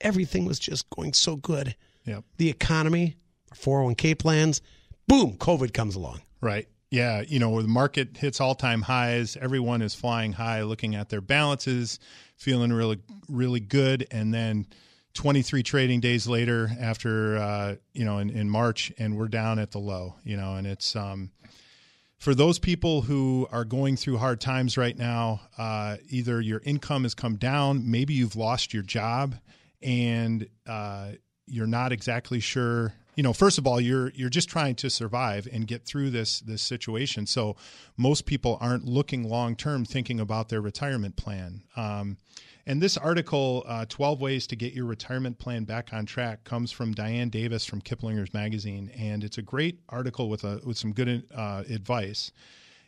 everything 0.00 0.44
was 0.44 0.58
just 0.58 0.88
going 0.90 1.12
so 1.12 1.36
good. 1.36 1.74
Yep. 2.04 2.24
the 2.36 2.50
economy 2.50 3.16
401k 3.54 4.18
plans 4.18 4.60
boom 5.08 5.36
covid 5.38 5.72
comes 5.72 5.96
along. 5.96 6.20
Right 6.40 6.68
yeah, 6.94 7.24
you 7.26 7.40
know, 7.40 7.50
where 7.50 7.62
the 7.62 7.68
market 7.68 8.16
hits 8.16 8.40
all 8.40 8.54
time 8.54 8.82
highs. 8.82 9.36
Everyone 9.36 9.82
is 9.82 9.96
flying 9.96 10.32
high, 10.32 10.62
looking 10.62 10.94
at 10.94 11.08
their 11.08 11.20
balances, 11.20 11.98
feeling 12.36 12.72
really, 12.72 13.00
really 13.28 13.58
good. 13.58 14.06
And 14.12 14.32
then 14.32 14.66
23 15.14 15.64
trading 15.64 15.98
days 15.98 16.28
later, 16.28 16.70
after, 16.78 17.36
uh, 17.36 17.74
you 17.94 18.04
know, 18.04 18.18
in, 18.18 18.30
in 18.30 18.48
March, 18.48 18.92
and 18.96 19.18
we're 19.18 19.26
down 19.26 19.58
at 19.58 19.72
the 19.72 19.80
low, 19.80 20.14
you 20.22 20.36
know, 20.36 20.54
and 20.54 20.68
it's, 20.68 20.94
um, 20.94 21.32
for 22.18 22.32
those 22.32 22.60
people 22.60 23.02
who 23.02 23.48
are 23.50 23.64
going 23.64 23.96
through 23.96 24.18
hard 24.18 24.40
times 24.40 24.78
right 24.78 24.96
now, 24.96 25.40
uh, 25.58 25.96
either 26.08 26.40
your 26.40 26.62
income 26.64 27.02
has 27.02 27.12
come 27.12 27.34
down, 27.34 27.90
maybe 27.90 28.14
you've 28.14 28.36
lost 28.36 28.72
your 28.72 28.84
job, 28.84 29.34
and 29.82 30.48
uh, 30.64 31.08
you're 31.46 31.66
not 31.66 31.90
exactly 31.90 32.38
sure 32.38 32.94
you 33.16 33.22
know 33.22 33.32
first 33.32 33.58
of 33.58 33.66
all 33.66 33.80
you're 33.80 34.10
you're 34.10 34.30
just 34.30 34.48
trying 34.48 34.74
to 34.76 34.90
survive 34.90 35.48
and 35.52 35.66
get 35.66 35.84
through 35.84 36.10
this 36.10 36.40
this 36.40 36.62
situation. 36.62 37.26
So 37.26 37.56
most 37.96 38.26
people 38.26 38.58
aren't 38.60 38.84
looking 38.84 39.28
long 39.28 39.56
term 39.56 39.84
thinking 39.84 40.20
about 40.20 40.48
their 40.48 40.60
retirement 40.60 41.16
plan. 41.16 41.62
Um, 41.76 42.18
and 42.66 42.80
this 42.80 42.96
article 42.96 43.62
uh, 43.66 43.84
12 43.88 44.20
ways 44.20 44.46
to 44.46 44.56
get 44.56 44.72
your 44.72 44.86
retirement 44.86 45.38
plan 45.38 45.64
back 45.64 45.92
on 45.92 46.06
track 46.06 46.44
comes 46.44 46.72
from 46.72 46.92
diane 46.92 47.28
davis 47.28 47.66
from 47.66 47.82
kiplinger's 47.82 48.32
magazine. 48.32 48.90
And 48.96 49.22
it's 49.22 49.38
a 49.38 49.42
great 49.42 49.80
article 49.88 50.28
with 50.28 50.44
a 50.44 50.60
with 50.64 50.78
some 50.78 50.92
good 50.92 51.24
uh, 51.34 51.64
advice. 51.68 52.32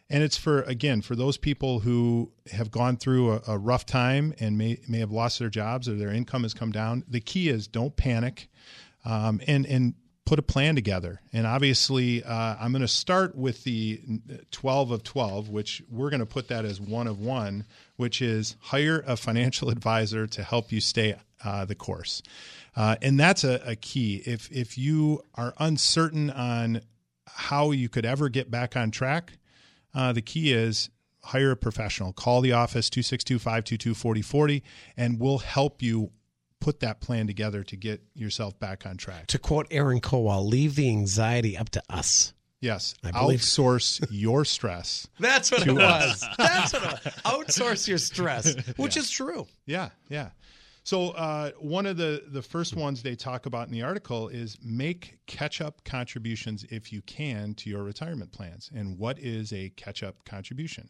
And 0.09 0.23
it's 0.23 0.37
for 0.37 0.63
again 0.63 1.03
for 1.03 1.15
those 1.17 1.37
people 1.37 1.81
who 1.81 2.31
have 2.53 2.71
gone 2.71 2.97
through 2.97 3.33
a, 3.33 3.43
a 3.49 3.59
rough 3.59 3.85
time 3.85 4.33
and 4.41 4.57
may 4.57 4.79
may 4.89 4.99
have 4.99 5.11
lost 5.11 5.39
their 5.39 5.51
jobs 5.51 5.89
or 5.89 5.95
their 5.95 6.13
income 6.13 6.45
has 6.45 6.55
come 6.55 6.73
down. 6.73 7.05
The 7.09 7.21
key 7.21 7.49
is 7.49 7.67
don't 7.67 7.97
panic. 7.97 8.49
Um, 9.05 9.41
and 9.47 9.67
and 9.67 9.95
put 10.27 10.39
a 10.39 10.43
plan 10.43 10.75
together. 10.75 11.21
And 11.33 11.47
obviously, 11.47 12.23
uh, 12.23 12.57
I'm 12.61 12.73
going 12.73 12.83
to 12.83 12.89
start 12.89 13.35
with 13.35 13.65
the 13.65 14.01
12 14.51 14.91
of 14.91 15.03
12, 15.05 15.49
which 15.49 15.83
we're 15.89 16.11
going 16.11 16.21
to 16.21 16.27
put 16.27 16.49
that 16.49 16.67
as 16.67 16.81
one 16.81 17.07
of 17.07 17.21
one, 17.21 17.65
which 17.97 18.21
is 18.21 18.57
hire 18.61 19.03
a 19.07 19.17
financial 19.17 19.71
advisor 19.71 20.27
to 20.27 20.43
help 20.43 20.73
you 20.73 20.81
stay 20.81 21.15
uh, 21.43 21.65
the 21.65 21.75
course. 21.75 22.23
Uh, 22.75 22.97
and 23.01 23.19
that's 23.19 23.45
a, 23.45 23.63
a, 23.65 23.77
key. 23.77 24.23
If 24.27 24.51
if 24.53 24.77
you 24.77 25.23
are 25.35 25.55
uncertain 25.59 26.31
on 26.31 26.83
how 27.27 27.71
you 27.71 27.89
could 27.89 28.05
ever 28.05 28.29
get 28.29 28.51
back 28.51 28.77
on 28.77 28.91
track, 28.91 29.33
uh, 29.95 30.13
the 30.13 30.21
key 30.21 30.53
is 30.53 30.91
hire 31.23 31.53
a 31.53 31.57
professional. 31.57 32.13
Call 32.13 32.41
the 32.41 32.53
office 32.53 32.91
262 32.91 33.39
522 33.39 33.95
4040 33.95 34.63
and 34.97 35.19
we'll 35.19 35.39
help 35.39 35.83
you 35.83 36.11
put 36.67 36.81
that 36.81 37.01
plan 37.01 37.29
together 37.29 37.63
to 37.63 37.77
get 37.77 38.03
yourself 38.17 38.59
back 38.59 38.85
on 38.87 38.97
track. 38.97 39.29
To 39.29 39.39
quote 39.39 39.69
Aaron 39.71 40.01
Kowal, 40.01 40.45
leave 40.49 40.75
the 40.75 40.89
anxiety 40.89 41.57
up 41.57 41.69
to 41.71 41.83
us. 41.89 42.33
Yes, 42.61 42.93
I 43.05 43.13
believe- 43.13 43.39
outsource 43.39 44.05
your 44.11 44.45
stress. 44.45 45.07
That's 45.21 45.53
what 45.53 45.63
it 45.63 45.67
To 45.67 45.75
was. 45.75 46.25
That's 46.37 46.73
what 46.73 46.83
it 46.83 47.05
was. 47.05 47.15
Outsource 47.25 47.87
your 47.87 47.99
stress, 47.99 48.57
which 48.77 48.97
is 48.97 49.09
true. 49.11 49.47
Yeah, 49.65 49.91
yeah. 50.09 50.31
So 50.83 51.11
uh, 51.11 51.53
one 51.61 51.87
of 51.87 51.99
the 51.99 52.25
the 52.27 52.43
first 52.43 52.75
ones 52.75 53.01
they 53.05 53.15
talk 53.15 53.47
about 53.47 53.69
in 53.69 53.73
the 53.73 53.83
article 53.85 54.27
is 54.27 54.59
make 54.61 55.19
catch 55.29 55.61
up 55.61 55.85
contributions 55.85 56.65
if 56.69 56.93
you 56.93 57.01
can 57.03 57.55
to 57.55 57.71
your 57.71 57.85
retirement 57.85 58.33
plans. 58.33 58.73
And 58.75 58.99
what 58.99 59.21
is 59.21 59.53
a 59.53 59.69
catch 59.77 60.03
up 60.03 60.25
contribution? 60.25 60.89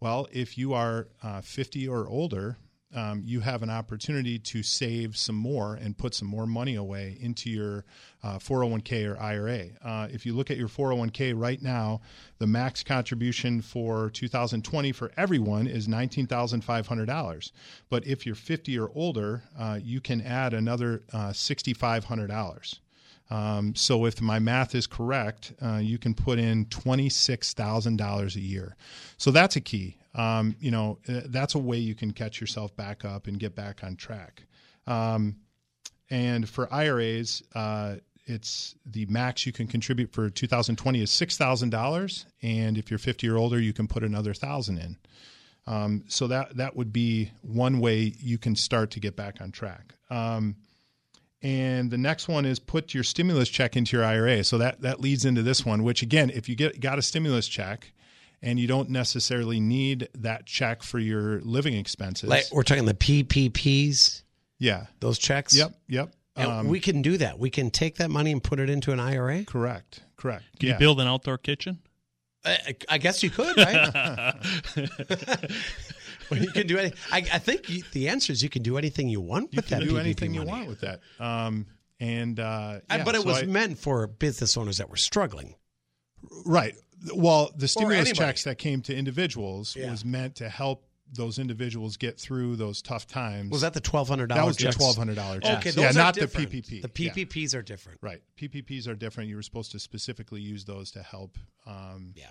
Well, 0.00 0.26
if 0.32 0.58
you 0.58 0.74
are 0.74 1.06
uh, 1.22 1.42
50 1.42 1.86
or 1.86 2.08
older, 2.08 2.56
um, 2.94 3.22
you 3.24 3.40
have 3.40 3.62
an 3.62 3.70
opportunity 3.70 4.38
to 4.38 4.62
save 4.62 5.16
some 5.16 5.34
more 5.36 5.74
and 5.74 5.96
put 5.96 6.14
some 6.14 6.28
more 6.28 6.46
money 6.46 6.74
away 6.74 7.16
into 7.20 7.50
your 7.50 7.84
uh, 8.22 8.38
401k 8.38 9.10
or 9.10 9.20
IRA. 9.20 9.66
Uh, 9.84 10.08
if 10.10 10.26
you 10.26 10.34
look 10.34 10.50
at 10.50 10.56
your 10.56 10.68
401k 10.68 11.32
right 11.36 11.60
now, 11.62 12.00
the 12.38 12.46
max 12.46 12.82
contribution 12.82 13.62
for 13.62 14.10
2020 14.10 14.92
for 14.92 15.10
everyone 15.16 15.66
is 15.66 15.88
$19,500. 15.88 17.52
But 17.88 18.06
if 18.06 18.26
you're 18.26 18.34
50 18.34 18.78
or 18.78 18.90
older, 18.94 19.42
uh, 19.58 19.78
you 19.82 20.00
can 20.00 20.20
add 20.20 20.54
another 20.54 21.02
uh, 21.12 21.30
$6,500. 21.30 22.78
Um, 23.32 23.74
so 23.74 24.04
if 24.04 24.20
my 24.20 24.38
math 24.38 24.74
is 24.74 24.86
correct, 24.86 25.54
uh, 25.62 25.78
you 25.78 25.96
can 25.96 26.12
put 26.12 26.38
in 26.38 26.66
twenty 26.66 27.08
six 27.08 27.54
thousand 27.54 27.96
dollars 27.96 28.36
a 28.36 28.40
year. 28.40 28.76
So 29.16 29.30
that's 29.30 29.56
a 29.56 29.60
key. 29.60 29.96
Um, 30.14 30.54
you 30.60 30.70
know, 30.70 30.98
uh, 31.08 31.22
that's 31.24 31.54
a 31.54 31.58
way 31.58 31.78
you 31.78 31.94
can 31.94 32.12
catch 32.12 32.42
yourself 32.42 32.76
back 32.76 33.06
up 33.06 33.26
and 33.26 33.38
get 33.38 33.54
back 33.54 33.82
on 33.82 33.96
track. 33.96 34.42
Um, 34.86 35.36
and 36.10 36.46
for 36.46 36.70
IRAs, 36.70 37.42
uh, 37.54 37.96
it's 38.26 38.74
the 38.84 39.06
max 39.06 39.46
you 39.46 39.52
can 39.52 39.66
contribute 39.66 40.12
for 40.12 40.28
2020 40.28 41.00
is 41.00 41.10
six 41.10 41.38
thousand 41.38 41.70
dollars, 41.70 42.26
and 42.42 42.76
if 42.76 42.90
you're 42.90 42.98
50 42.98 43.26
or 43.30 43.38
older, 43.38 43.58
you 43.58 43.72
can 43.72 43.88
put 43.88 44.04
another 44.04 44.34
thousand 44.34 44.76
in. 44.76 44.98
Um, 45.66 46.04
so 46.06 46.26
that 46.26 46.58
that 46.58 46.76
would 46.76 46.92
be 46.92 47.30
one 47.40 47.80
way 47.80 48.12
you 48.20 48.36
can 48.36 48.56
start 48.56 48.90
to 48.90 49.00
get 49.00 49.16
back 49.16 49.40
on 49.40 49.52
track. 49.52 49.94
Um, 50.10 50.56
and 51.42 51.90
the 51.90 51.98
next 51.98 52.28
one 52.28 52.44
is 52.44 52.58
put 52.58 52.94
your 52.94 53.02
stimulus 53.02 53.48
check 53.48 53.76
into 53.76 53.96
your 53.96 54.04
IRA. 54.04 54.44
So 54.44 54.58
that 54.58 54.82
that 54.82 55.00
leads 55.00 55.24
into 55.24 55.42
this 55.42 55.64
one, 55.66 55.82
which 55.82 56.02
again, 56.02 56.30
if 56.30 56.48
you 56.48 56.54
get 56.56 56.80
got 56.80 56.98
a 56.98 57.02
stimulus 57.02 57.48
check 57.48 57.92
and 58.40 58.58
you 58.58 58.66
don't 58.66 58.90
necessarily 58.90 59.60
need 59.60 60.08
that 60.14 60.46
check 60.46 60.82
for 60.82 60.98
your 60.98 61.40
living 61.42 61.74
expenses, 61.74 62.28
Like 62.28 62.44
we're 62.52 62.62
talking 62.62 62.84
the 62.86 62.94
PPPs, 62.94 64.22
yeah, 64.58 64.86
those 65.00 65.18
checks. 65.18 65.56
yep, 65.56 65.72
yep, 65.88 66.12
And 66.36 66.50
um, 66.50 66.68
we 66.68 66.80
can 66.80 67.02
do 67.02 67.16
that. 67.18 67.38
We 67.38 67.50
can 67.50 67.70
take 67.70 67.96
that 67.96 68.10
money 68.10 68.32
and 68.32 68.42
put 68.42 68.58
it 68.60 68.68
into 68.70 68.92
an 68.92 69.00
IRA. 69.00 69.44
correct, 69.44 70.02
correct. 70.16 70.44
Can 70.58 70.68
yeah. 70.68 70.74
you 70.74 70.78
build 70.78 71.00
an 71.00 71.06
outdoor 71.08 71.38
kitchen? 71.38 71.78
I, 72.44 72.74
I 72.88 72.98
guess 72.98 73.22
you 73.22 73.30
could, 73.30 73.56
right? 73.56 74.34
well, 76.30 76.40
you 76.40 76.50
can 76.50 76.66
do 76.66 76.78
any. 76.78 76.92
I, 77.10 77.18
I 77.18 77.38
think 77.38 77.68
you, 77.68 77.82
the 77.92 78.08
answer 78.08 78.32
is 78.32 78.42
you 78.42 78.48
can 78.48 78.62
do 78.62 78.78
anything 78.78 79.08
you 79.08 79.20
want 79.20 79.52
you 79.52 79.56
with 79.58 79.68
can 79.68 79.80
that. 79.80 79.86
do 79.86 79.94
PPP 79.94 80.00
anything 80.00 80.34
you 80.34 80.42
want 80.44 80.68
with 80.68 80.80
that. 80.80 81.00
Um, 81.20 81.66
and 82.00 82.38
uh, 82.40 82.80
yeah, 82.90 83.04
but 83.04 83.14
it 83.14 83.22
so 83.22 83.26
was 83.28 83.42
I- 83.42 83.46
meant 83.46 83.78
for 83.78 84.06
business 84.06 84.56
owners 84.56 84.78
that 84.78 84.90
were 84.90 84.96
struggling. 84.96 85.54
Right. 86.44 86.74
Well, 87.14 87.50
the 87.56 87.66
stimulus 87.68 88.12
checks 88.12 88.44
that 88.44 88.58
came 88.58 88.80
to 88.82 88.94
individuals 88.96 89.74
Yeah. 89.76 89.90
was 89.90 90.04
meant 90.04 90.36
to 90.36 90.48
help 90.48 90.84
those 91.14 91.38
individuals 91.38 91.96
get 91.98 92.18
through 92.18 92.56
those 92.56 92.80
tough 92.80 93.06
times. 93.06 93.50
Was 93.50 93.60
that 93.62 93.74
the 93.74 93.80
twelve 93.80 94.08
hundred 94.08 94.28
dollars? 94.28 94.56
that 94.56 94.62
dollars? 94.62 94.66
was 94.66 94.74
the 94.76 94.78
twelve 94.78 94.96
hundred 94.96 95.16
dollar 95.16 95.40
checks? 95.40 95.58
Okay, 95.66 95.70
those 95.70 95.82
yeah, 95.84 95.90
are 95.90 96.04
not 96.04 96.14
different. 96.14 96.50
the 96.50 96.62
PPP. 96.62 96.82
The 96.94 97.02
Yeah. 97.02 97.12
PPPs 97.12 97.54
are 97.54 97.62
different. 97.62 97.98
Right. 98.02 98.22
PPPs 98.40 98.86
are 98.88 98.94
different. 98.94 99.28
You 99.28 99.36
were 99.36 99.42
supposed 99.42 99.72
to 99.72 99.78
specifically 99.78 100.40
use 100.40 100.64
those 100.64 100.90
to 100.92 101.02
help 101.02 101.36
um, 101.66 102.14
Yeah. 102.16 102.26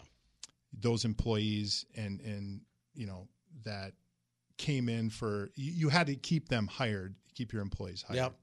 those 0.74 1.06
employees 1.06 1.86
and 1.96 2.22
and 2.22 2.62
you 2.96 3.06
know 3.08 3.28
that 3.64 3.94
came 4.58 4.90
in 4.90 5.10
for 5.10 5.50
you, 5.56 5.72
you 5.72 5.90
had 5.90 6.08
to 6.08 6.16
keep 6.16 6.50
them 6.50 6.68
hired, 6.68 7.16
keep 7.36 7.52
your 7.54 7.62
employees 7.62 8.04
hired 8.08 8.18
Yep. 8.18 8.36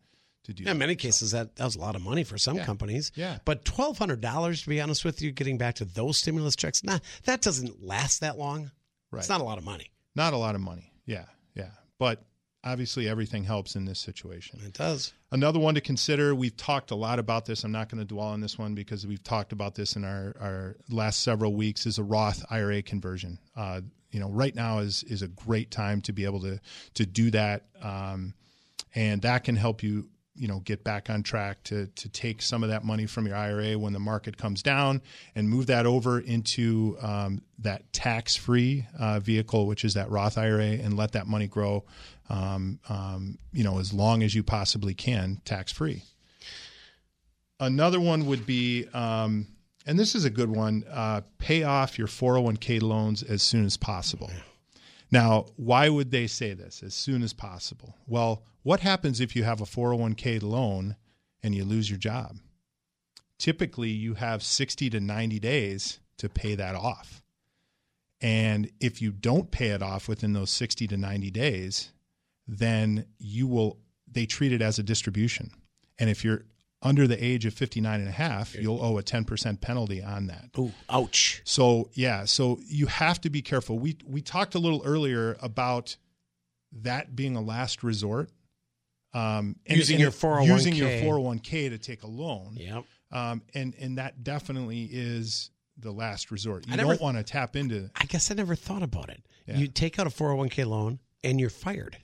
to 0.44 0.52
do. 0.54 0.64
Yeah, 0.64 0.72
in 0.72 0.78
many 0.78 0.96
cases 0.96 1.30
that, 1.32 1.54
that 1.56 1.64
was 1.64 1.76
a 1.76 1.80
lot 1.80 1.94
of 1.96 2.02
money 2.02 2.24
for 2.24 2.38
some 2.38 2.56
Yeah. 2.56 2.64
companies. 2.64 3.12
Yeah. 3.14 3.38
But 3.44 3.64
twelve 3.64 3.98
hundred 3.98 4.20
dollars, 4.20 4.62
to 4.62 4.68
be 4.68 4.80
honest 4.80 5.04
with 5.04 5.22
you, 5.22 5.30
getting 5.32 5.58
back 5.58 5.76
to 5.76 5.84
those 5.84 6.18
stimulus 6.18 6.56
checks, 6.56 6.82
nah, 6.82 6.98
that 7.24 7.40
doesn't 7.42 7.82
last 7.84 8.20
that 8.20 8.36
long. 8.38 8.70
Right. 9.10 9.20
It's 9.20 9.28
not 9.28 9.40
a 9.40 9.44
lot 9.44 9.58
of 9.58 9.64
money. 9.64 9.90
Not 10.14 10.32
a 10.32 10.36
lot 10.36 10.54
of 10.54 10.60
money. 10.60 10.92
Yeah, 11.06 11.26
yeah. 11.54 11.70
But 11.98 12.24
obviously, 12.64 13.08
everything 13.08 13.44
helps 13.44 13.76
in 13.76 13.84
this 13.84 14.00
situation. 14.00 14.60
It 14.64 14.74
does. 14.74 15.12
Another 15.30 15.58
one 15.58 15.74
to 15.76 15.80
consider, 15.80 16.34
we've 16.34 16.56
talked 16.56 16.90
a 16.90 16.94
lot 16.96 17.18
about 17.18 17.44
this. 17.46 17.62
I'm 17.64 17.70
not 17.72 17.88
going 17.88 18.00
to 18.00 18.04
dwell 18.04 18.26
on 18.28 18.40
this 18.40 18.58
one 18.58 18.74
because 18.74 19.06
we've 19.06 19.22
talked 19.22 19.52
about 19.52 19.74
this 19.76 19.94
in 19.96 20.04
our, 20.04 20.34
our 20.40 20.76
last 20.90 21.22
several 21.22 21.54
weeks, 21.54 21.86
is 21.86 21.98
a 21.98 22.02
Roth 22.02 22.44
IRA 22.50 22.82
conversion. 22.82 23.38
Uh, 23.56 23.82
you 24.10 24.20
know, 24.20 24.30
right 24.30 24.54
now 24.54 24.78
is 24.78 25.02
is 25.04 25.22
a 25.22 25.28
great 25.28 25.70
time 25.70 26.00
to 26.02 26.12
be 26.12 26.24
able 26.24 26.40
to 26.40 26.60
to 26.94 27.06
do 27.06 27.30
that. 27.30 27.66
Um, 27.82 28.34
and 28.94 29.22
that 29.22 29.44
can 29.44 29.56
help 29.56 29.82
you 29.82 30.08
you 30.38 30.46
know 30.46 30.60
get 30.60 30.84
back 30.84 31.10
on 31.10 31.22
track 31.22 31.62
to 31.64 31.86
to 31.88 32.08
take 32.08 32.40
some 32.40 32.62
of 32.62 32.70
that 32.70 32.84
money 32.84 33.06
from 33.06 33.26
your 33.26 33.36
IRA 33.36 33.76
when 33.76 33.92
the 33.92 33.98
market 33.98 34.36
comes 34.36 34.62
down 34.62 35.02
and 35.34 35.48
move 35.50 35.66
that 35.66 35.84
over 35.84 36.20
into 36.20 36.96
um, 37.02 37.42
that 37.58 37.92
tax 37.92 38.36
free 38.36 38.86
uh, 38.98 39.18
vehicle, 39.20 39.66
which 39.66 39.84
is 39.84 39.94
that 39.94 40.10
Roth 40.10 40.38
IRA, 40.38 40.62
and 40.62 40.96
let 40.96 41.12
that 41.12 41.26
money 41.26 41.48
grow. 41.48 41.84
Um, 42.30 42.78
um, 42.88 43.38
you 43.52 43.64
know, 43.64 43.78
as 43.78 43.92
long 43.92 44.22
as 44.22 44.34
you 44.34 44.42
possibly 44.42 44.94
can, 44.94 45.40
tax 45.44 45.72
free. 45.72 46.02
Another 47.60 47.98
one 47.98 48.26
would 48.26 48.46
be, 48.46 48.86
um, 48.94 49.48
and 49.88 49.98
this 49.98 50.14
is 50.14 50.24
a 50.24 50.30
good 50.30 50.50
one: 50.50 50.84
uh, 50.90 51.22
pay 51.38 51.64
off 51.64 51.98
your 51.98 52.06
401k 52.06 52.80
loans 52.80 53.24
as 53.24 53.42
soon 53.42 53.64
as 53.64 53.76
possible. 53.76 54.30
Now, 55.10 55.46
why 55.56 55.88
would 55.88 56.10
they 56.10 56.26
say 56.26 56.52
this 56.52 56.82
as 56.82 56.94
soon 56.94 57.22
as 57.22 57.32
possible? 57.32 57.96
Well, 58.06 58.44
what 58.62 58.80
happens 58.80 59.20
if 59.20 59.34
you 59.34 59.44
have 59.44 59.60
a 59.60 59.64
401k 59.64 60.42
loan 60.42 60.96
and 61.42 61.54
you 61.54 61.64
lose 61.64 61.88
your 61.88 61.98
job? 61.98 62.36
Typically, 63.38 63.88
you 63.88 64.14
have 64.14 64.42
60 64.42 64.90
to 64.90 65.00
90 65.00 65.38
days 65.38 66.00
to 66.18 66.28
pay 66.28 66.54
that 66.56 66.74
off. 66.74 67.22
And 68.20 68.70
if 68.80 69.00
you 69.00 69.12
don't 69.12 69.50
pay 69.50 69.68
it 69.68 69.82
off 69.82 70.08
within 70.08 70.32
those 70.32 70.50
60 70.50 70.88
to 70.88 70.96
90 70.96 71.30
days, 71.30 71.92
then 72.46 73.06
you 73.18 73.46
will, 73.46 73.78
they 74.10 74.26
treat 74.26 74.52
it 74.52 74.60
as 74.60 74.78
a 74.78 74.82
distribution. 74.82 75.50
And 75.98 76.10
if 76.10 76.24
you're 76.24 76.44
under 76.80 77.06
the 77.08 77.22
age 77.22 77.44
of 77.44 77.54
59 77.54 77.98
and 78.00 78.08
a 78.08 78.12
half, 78.12 78.54
you'll 78.54 78.80
owe 78.82 78.98
a 78.98 79.02
10% 79.02 79.60
penalty 79.60 80.02
on 80.02 80.28
that. 80.28 80.50
Ooh, 80.58 80.72
ouch. 80.88 81.42
So 81.44 81.90
yeah, 81.94 82.24
so 82.24 82.58
you 82.66 82.86
have 82.86 83.20
to 83.22 83.30
be 83.30 83.42
careful. 83.42 83.78
We 83.78 83.96
we 84.06 84.22
talked 84.22 84.54
a 84.54 84.58
little 84.60 84.82
earlier 84.84 85.36
about 85.40 85.96
that 86.82 87.16
being 87.16 87.34
a 87.36 87.40
last 87.40 87.82
resort. 87.82 88.30
Um, 89.14 89.56
Using 89.66 89.98
your 89.98 90.10
401k. 90.10 90.46
using 90.46 90.74
your 90.74 90.88
401k 90.90 91.70
to 91.70 91.78
take 91.78 92.02
a 92.02 92.06
loan. 92.06 92.54
Yep. 92.56 92.84
Um, 93.10 93.42
and 93.54 93.74
and 93.80 93.98
that 93.98 94.22
definitely 94.22 94.84
is 94.92 95.50
the 95.78 95.90
last 95.90 96.30
resort. 96.30 96.66
You 96.68 96.76
never- 96.76 96.90
don't 96.90 97.00
want 97.00 97.16
to 97.16 97.22
tap 97.24 97.56
into. 97.56 97.90
I 97.96 98.04
guess 98.04 98.30
I 98.30 98.34
never 98.34 98.54
thought 98.54 98.82
about 98.82 99.08
it. 99.08 99.24
Yeah. 99.46 99.56
You 99.56 99.66
take 99.68 99.98
out 99.98 100.06
a 100.06 100.10
401k 100.10 100.66
loan 100.66 100.98
and 101.24 101.40
you're 101.40 101.48
fired, 101.50 101.96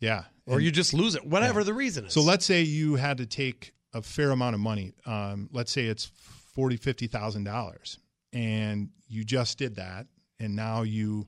Yeah. 0.00 0.24
or 0.44 0.56
And 0.56 0.64
you 0.64 0.70
just 0.72 0.92
lose 0.92 1.14
it, 1.14 1.24
whatever 1.24 1.62
the 1.64 1.72
reason 1.72 2.06
is. 2.06 2.12
so 2.12 2.20
let's 2.20 2.44
say 2.44 2.62
you 2.62 2.96
had 2.96 3.18
to 3.18 3.26
take 3.26 3.72
a 3.94 4.02
fair 4.02 4.30
amount 4.30 4.54
of 4.54 4.60
money. 4.60 4.92
Um, 5.06 5.48
let's 5.52 5.72
say 5.72 5.86
it's 5.86 6.06
forty, 6.54 6.76
fifty 6.76 7.06
thousand 7.06 7.44
dollars, 7.44 7.98
and 8.32 8.90
you 9.08 9.24
just 9.24 9.58
did 9.58 9.76
that, 9.76 10.06
and 10.38 10.54
now 10.56 10.82
you 10.82 11.26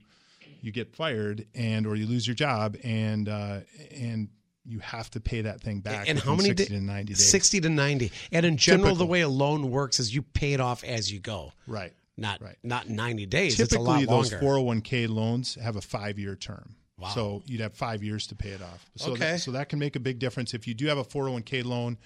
you 0.63 0.71
get 0.73 0.95
fired 0.95 1.47
and 1.55 1.87
or 1.87 1.97
you 1.97 2.07
lose 2.07 2.27
your 2.27 2.35
job 2.37 2.77
and 2.85 3.29
uh, 3.29 3.61
and 3.97 4.29
you 4.67 4.79
have 4.81 5.11
to 5.11 5.21
pay 5.21 5.41
that 5.41 5.61
thing 5.61 5.81
back. 5.81 6.07
and 6.09 6.19
how 6.19 6.33
many 6.35 6.51
60 6.51 6.65
da- 6.65 6.79
to 6.79 6.81
90 6.85 7.15
days. 7.15 7.31
60 7.31 7.61
to 7.63 7.69
90. 7.71 8.13
And 8.31 8.45
in 8.45 8.59
general, 8.59 8.95
the 8.95 9.07
way 9.07 9.23
a 9.23 9.29
loan 9.29 9.71
works 9.71 9.99
is 9.99 10.15
you 10.15 10.21
pay 10.21 10.53
it 10.53 10.61
off 10.61 10.85
as 10.85 11.11
you 11.11 11.19
go, 11.19 11.53
Right. 11.67 11.95
not 12.19 12.43
Right. 12.43 12.57
not 12.63 12.87
90 12.91 13.25
days. 13.25 13.59
it's 13.59 13.73
a 13.73 13.77
Typically, 13.79 14.05
those 14.05 14.31
401k 14.35 15.09
loans 15.09 15.55
have 15.55 15.77
a 15.77 15.81
five 15.81 16.19
year 16.19 16.37
term. 16.37 16.77
Wow. 16.99 17.09
So 17.09 17.43
you'd 17.47 17.63
have 17.63 17.73
five 17.73 18.05
years 18.05 18.27
to 18.27 18.35
pay 18.35 18.51
it 18.51 18.61
off. 18.61 18.85
So 18.97 19.13
Okay. 19.13 19.21
That, 19.33 19.41
so 19.41 19.53
that 19.53 19.71
can 19.71 19.79
make 19.79 19.97
a 19.97 20.01
big 20.01 20.19
difference. 20.19 20.53
If 20.53 20.69
you 20.69 20.75
do 20.75 20.87
have 20.89 20.99
a 20.99 21.05
401k 21.05 21.65
loan, 21.65 21.97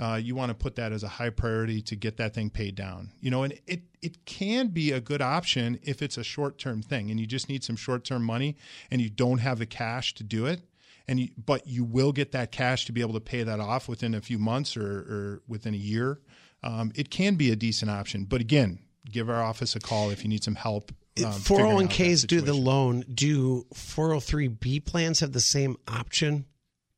uh, 0.00 0.20
you 0.22 0.34
want 0.34 0.50
to 0.50 0.54
put 0.54 0.76
that 0.76 0.92
as 0.92 1.02
a 1.02 1.08
high 1.08 1.30
priority 1.30 1.82
to 1.82 1.96
get 1.96 2.16
that 2.18 2.34
thing 2.34 2.50
paid 2.50 2.74
down. 2.74 3.10
You 3.20 3.30
know, 3.30 3.42
and 3.42 3.52
it 3.66 3.82
it 4.00 4.24
can 4.24 4.68
be 4.68 4.92
a 4.92 5.00
good 5.00 5.20
option 5.20 5.78
if 5.82 6.02
it's 6.02 6.16
a 6.16 6.24
short 6.24 6.58
term 6.58 6.82
thing 6.82 7.10
and 7.10 7.18
you 7.18 7.26
just 7.26 7.48
need 7.48 7.64
some 7.64 7.76
short 7.76 8.04
term 8.04 8.22
money 8.22 8.56
and 8.90 9.00
you 9.00 9.10
don't 9.10 9.38
have 9.38 9.58
the 9.58 9.66
cash 9.66 10.14
to 10.14 10.24
do 10.24 10.46
it. 10.46 10.62
And 11.08 11.20
you, 11.20 11.28
but 11.42 11.66
you 11.66 11.84
will 11.84 12.12
get 12.12 12.32
that 12.32 12.52
cash 12.52 12.84
to 12.84 12.92
be 12.92 13.00
able 13.00 13.14
to 13.14 13.20
pay 13.20 13.42
that 13.42 13.60
off 13.60 13.88
within 13.88 14.14
a 14.14 14.20
few 14.20 14.38
months 14.38 14.76
or, 14.76 14.86
or 14.86 15.42
within 15.48 15.72
a 15.72 15.78
year. 15.78 16.20
Um, 16.62 16.92
it 16.94 17.10
can 17.10 17.36
be 17.36 17.50
a 17.50 17.56
decent 17.56 17.90
option. 17.90 18.24
But 18.24 18.42
again, 18.42 18.80
give 19.10 19.30
our 19.30 19.42
office 19.42 19.74
a 19.74 19.80
call 19.80 20.10
if 20.10 20.22
you 20.22 20.28
need 20.28 20.44
some 20.44 20.54
help. 20.54 20.92
um, 21.24 21.32
figuring 21.32 21.72
out 21.72 21.78
that 21.78 21.88
401ks 21.88 22.26
do 22.26 22.40
the 22.42 22.52
loan. 22.52 23.04
Do 23.12 23.64
403b 23.74 24.84
plans 24.84 25.20
have 25.20 25.32
the 25.32 25.40
same 25.40 25.76
option? 25.88 26.44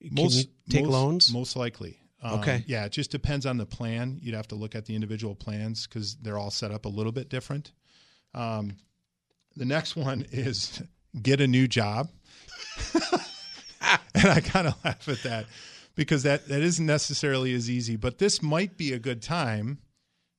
Can 0.01 0.17
you 0.17 0.45
take 0.69 0.85
most, 0.85 0.93
loans? 0.93 1.33
Most 1.33 1.57
likely. 1.57 2.00
Um, 2.22 2.40
Okay. 2.40 2.64
Yeah, 2.66 2.85
it 2.85 2.92
just 2.92 3.11
depends 3.11 3.46
on 3.46 3.56
the 3.56 3.66
plan. 3.66 4.18
You'd 4.20 4.35
have 4.35 4.48
to 4.48 4.54
look 4.54 4.74
at 4.74 4.87
the 4.87 4.94
individual 4.94 5.35
plans 5.35 5.87
because 5.87 6.16
they're 6.16 6.38
all 6.38 6.50
set 6.50 6.70
up 6.70 6.85
a 6.85 6.88
little 6.88 7.12
bit 7.12 7.28
different. 7.28 7.72
Um, 8.35 8.76
the 9.56 9.64
next 9.64 9.96
one 9.96 10.26
is 10.33 10.83
get 11.20 11.40
a 11.40 11.46
new 11.46 11.66
job. 11.66 12.09
and 14.14 14.28
I 14.28 14.40
kind 14.40 14.66
of 14.68 14.74
laugh 14.85 15.09
at 15.09 15.22
that 15.22 15.46
because 15.94 16.22
that, 16.22 16.48
that 16.48 16.61
isn't 16.62 16.87
necessarily 16.87 17.54
as 17.54 17.68
easy, 17.68 17.96
but 17.96 18.18
this 18.18 18.42
might 18.42 18.76
be 18.76 18.92
a 18.92 18.98
good 18.98 19.22
time 19.22 19.78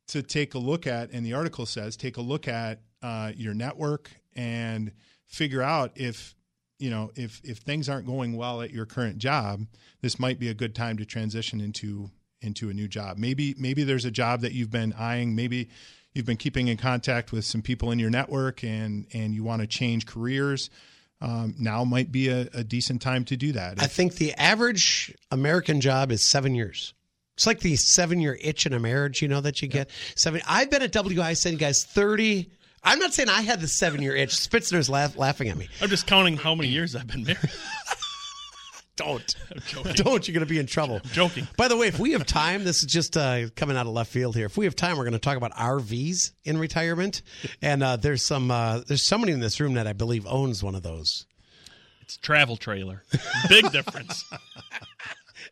to 0.08 0.22
take 0.22 0.54
a 0.54 0.58
look 0.60 0.88
at, 0.88 1.12
and 1.12 1.26
the 1.26 1.34
article 1.34 1.66
says, 1.66 1.96
take 1.96 2.18
a 2.18 2.22
look 2.22 2.48
at 2.48 2.82
uh, 3.02 3.32
your 3.36 3.54
network 3.54 4.12
and 4.36 4.92
figure 5.28 5.62
out 5.62 5.92
if 5.96 6.36
you 6.82 6.90
know 6.90 7.12
if 7.16 7.42
if 7.44 7.60
things 7.60 7.88
aren't 7.88 8.08
going 8.08 8.36
well 8.36 8.62
at 8.62 8.72
your 8.72 8.86
current 8.86 9.18
job, 9.18 9.66
this 10.02 10.20
might 10.20 10.40
be 10.40 10.50
a 10.50 10.54
good 10.54 10.76
time 10.76 10.98
to 10.98 11.06
transition 11.06 11.62
into 11.62 12.10
into 12.42 12.70
a 12.70 12.74
new 12.74 12.88
job. 12.88 13.18
Maybe 13.18 13.56
maybe 13.58 13.84
there's 13.84 14.06
a 14.06 14.12
job 14.12 14.42
that 14.42 14.54
you've 14.54 14.72
been 14.72 14.94
eyeing. 14.94 15.36
Maybe 15.36 15.70
you've 16.14 16.26
been 16.26 16.38
keeping 16.38 16.68
in 16.68 16.78
contact 16.78 17.32
with 17.32 17.46
some 17.46 17.62
people 17.62 17.92
in 17.92 18.00
your 18.00 18.10
network, 18.10 18.64
and 18.64 19.06
and 19.14 19.34
you 19.34 19.44
want 19.44 19.62
to 19.62 19.68
change 19.68 20.06
careers. 20.06 20.70
Um, 21.24 21.54
now 21.60 21.84
might 21.84 22.12
be 22.12 22.30
a, 22.30 22.50
a 22.52 22.64
decent 22.64 23.00
time 23.00 23.26
to 23.26 23.38
do 23.38 23.52
that. 23.52 23.80
I 23.80 23.86
think 23.86 24.16
the 24.16 24.34
average 24.34 25.16
American 25.30 25.80
job 25.80 26.12
is 26.12 26.28
seven 26.28 26.56
years. 26.56 26.96
It's 27.36 27.46
like 27.46 27.60
the 27.60 27.76
seven 27.76 28.20
year 28.20 28.38
itch 28.42 28.66
in 28.66 28.74
a 28.74 28.80
marriage, 28.80 29.22
you 29.22 29.28
know, 29.28 29.42
that 29.42 29.62
you 29.62 29.68
get. 29.68 29.92
Seven. 30.16 30.42
I've 30.48 30.72
been 30.72 30.82
at 30.82 30.92
WI 30.92 31.32
WISN, 31.32 31.58
guys, 31.58 31.84
30. 31.84 32.50
I'm 32.84 33.00
not 33.00 33.14
saying 33.14 33.30
I 33.30 33.42
had 33.42 33.62
the 33.62 33.68
seven 33.68 34.02
year 34.02 34.16
itch. 34.16 34.32
Spitzner's 34.32 34.90
laugh, 34.90 35.18
laughing 35.18 35.50
at 35.50 35.58
me. 35.58 35.68
I'm 35.82 35.90
just 35.90 36.08
counting 36.08 36.38
how 36.38 36.56
many 36.56 36.70
years 36.70 36.96
I've 36.96 37.08
been 37.08 37.24
married. 37.24 37.40
Don't. 38.98 39.36
joking. 39.68 39.94
Don't. 39.94 40.28
You're 40.28 40.34
going 40.34 40.46
to 40.46 40.50
be 40.50 40.60
in 40.60 40.68
trouble. 40.68 41.00
joking. 41.12 41.48
By 41.58 41.68
the 41.68 41.78
way, 41.78 41.88
if 41.88 41.98
we 41.98 42.12
have 42.12 42.26
time, 42.26 42.64
this 42.64 42.84
is 42.84 42.92
just 42.92 43.18
uh, 43.18 43.50
coming 43.56 43.78
out 43.78 43.88
of 43.88 43.94
left 43.94 44.12
field 44.12 44.36
here. 44.36 44.46
If 44.46 44.58
we 44.58 44.66
have 44.66 44.76
time, 44.76 44.98
we're 44.98 45.06
going 45.06 45.14
to 45.14 45.20
talk 45.20 45.38
about 45.38 45.54
RVs 45.54 46.34
in 46.44 46.58
retirement, 46.58 47.22
and 47.62 47.82
uh, 47.82 47.96
there's 47.96 48.22
some 48.24 48.52
uh, 48.52 48.82
there's 48.88 49.06
somebody 49.06 49.34
in 49.34 49.40
this 49.40 49.60
room 49.60 49.74
that 49.76 49.88
I 49.88 49.94
believe 49.94 50.28
owns 50.28 50.62
one 50.64 50.76
of 50.76 50.84
those. 50.84 51.26
It's 52.02 52.18
a 52.18 52.20
travel 52.20 52.58
trailer. 52.58 53.04
Big 53.50 53.72
difference. 53.72 54.26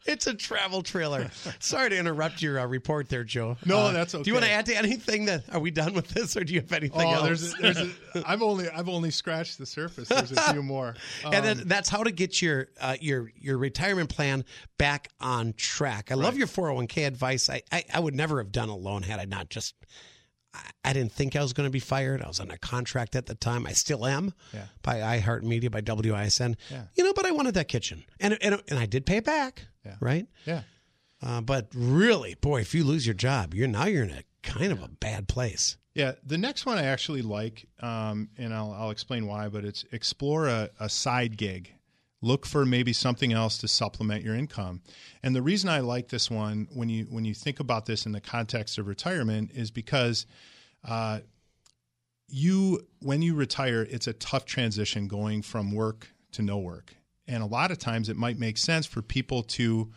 It's 0.10 0.26
a 0.28 0.34
travel 0.34 0.82
trailer. 0.82 1.30
Sorry 1.60 1.90
to 1.92 1.98
interrupt 1.98 2.42
your 2.42 2.60
uh, 2.60 2.66
report 2.66 3.10
there, 3.10 3.24
Joe. 3.24 3.58
No, 3.66 3.78
Uh, 3.78 3.92
that's 3.92 4.16
okay. 4.16 4.24
Do 4.24 4.30
you 4.30 4.34
want 4.34 4.46
to 4.46 4.52
add 4.52 4.66
to 4.66 4.76
anything? 4.76 5.26
That 5.26 5.44
are 5.54 5.60
we 5.60 5.72
done 5.72 5.94
with 5.94 6.08
this, 6.10 6.36
or 6.36 6.44
do 6.44 6.54
you 6.54 6.62
have 6.62 6.72
anything 6.74 7.08
Oh, 7.08 7.12
else? 7.14 7.24
there's 7.24 7.54
a, 7.54 7.58
there's 7.62 7.78
a, 8.16 8.24
I've 8.30 8.42
only 8.42 8.70
I've 8.70 8.90
only 8.90 9.12
scratched 9.12 9.58
the 9.60 9.66
surface. 9.66 10.10
There's 10.10 10.32
a 10.32 10.42
few 10.54 10.64
more. 10.64 10.96
and 11.26 11.36
Um, 11.36 11.44
then 11.44 11.62
that's 11.68 11.90
how 11.90 12.04
to 12.04 12.12
get 12.12 12.42
your 12.42 12.70
uh, 12.82 12.96
your 13.00 13.32
your 13.40 13.58
retirement 13.58 14.10
plan 14.10 14.46
back 14.78 15.10
on 15.22 15.54
track. 15.54 16.12
I 16.12 16.16
love 16.16 16.38
your 16.38 16.48
401k 16.48 17.06
advice. 17.06 17.50
I, 17.50 17.62
I 17.72 17.84
I 17.94 18.00
would 18.00 18.16
never 18.16 18.40
have 18.40 18.52
done 18.52 18.70
a 18.70 18.76
loan 18.76 19.04
had 19.04 19.20
I 19.20 19.26
not 19.26 19.50
just 19.50 19.76
I, 20.84 20.94
didn't 20.94 21.12
think 21.12 21.36
I 21.36 21.42
was 21.42 21.54
going 21.54 21.68
to 21.68 21.72
be 21.72 21.80
fired. 21.80 22.22
I 22.24 22.28
was 22.28 22.40
under 22.40 22.58
contract 22.58 23.16
at 23.16 23.28
the 23.28 23.36
time. 23.36 23.68
I 23.68 23.74
still 23.74 24.06
am 24.06 24.34
Yeah. 24.54 24.66
by 24.82 24.96
iHeartMedia 25.20 25.70
by 25.72 25.82
WISN. 25.82 26.56
Yeah. 26.72 26.84
You 26.96 27.04
know, 27.04 27.14
but 27.14 27.26
I 27.26 27.32
wanted 27.32 27.54
that 27.54 27.68
kitchen, 27.68 28.04
and 28.20 28.38
and 28.42 28.62
and 28.68 28.80
I 28.80 28.86
did 28.88 29.06
pay 29.06 29.18
it 29.18 29.26
back. 29.26 29.68
Yeah. 29.86 29.96
Right. 30.00 30.28
yeah. 30.46 30.62
Uh, 31.22 31.42
but 31.42 31.68
really, 31.76 32.36
boy, 32.36 32.62
if 32.62 32.74
you 32.74 32.84
lose 32.84 33.06
your 33.06 33.14
job, 33.14 33.54
you're 33.54 33.68
now 33.68 33.86
you're 33.86 34.04
in 34.04 34.12
a 34.12 34.24
kind 34.42 34.72
of 34.72 34.82
a 34.82 34.88
bad 34.88 35.28
place. 35.28 35.78
Yeah, 35.94 36.14
the 36.26 36.38
next 36.38 36.66
one 36.66 36.78
I 36.78 36.84
actually 36.86 37.22
like, 37.24 37.68
um, 37.82 38.30
and 38.38 38.54
I'll, 38.54 38.72
I'll 38.72 38.92
explain 38.92 39.28
why. 39.28 39.50
But 39.50 39.66
it's 39.66 39.84
explore 39.92 40.48
a, 40.48 40.70
a 40.80 40.88
side 40.90 41.36
gig. 41.38 41.74
Look 42.22 42.46
for 42.46 42.66
maybe 42.66 42.92
something 42.92 43.32
else 43.32 43.58
to 43.60 43.68
supplement 43.68 44.24
your 44.24 44.36
income. 44.36 44.82
And 45.24 45.36
the 45.36 45.42
reason 45.42 45.70
I 45.70 45.80
like 45.80 46.10
this 46.10 46.30
one, 46.30 46.68
when 46.74 46.90
you 46.90 47.06
when 47.06 47.26
you 47.26 47.34
think 47.34 47.60
about 47.60 47.86
this 47.86 48.06
in 48.06 48.12
the 48.12 48.22
context 48.22 48.78
of 48.78 48.88
retirement, 48.88 49.52
is 49.54 49.72
because 49.72 50.26
uh, 50.84 51.20
you 52.28 52.82
when 53.02 53.22
you 53.22 53.36
retire, 53.36 53.88
it's 53.90 54.08
a 54.08 54.14
tough 54.14 54.46
transition 54.46 55.08
going 55.08 55.42
from 55.42 55.72
work 55.72 56.10
to 56.34 56.42
no 56.42 56.58
work. 56.58 56.96
And 57.28 57.44
a 57.44 57.46
lot 57.46 57.72
of 57.72 57.78
times, 57.78 58.10
it 58.10 58.18
might 58.18 58.38
make 58.38 58.58
sense 58.58 58.86
for 58.86 59.02
people 59.02 59.44
to 59.44 59.92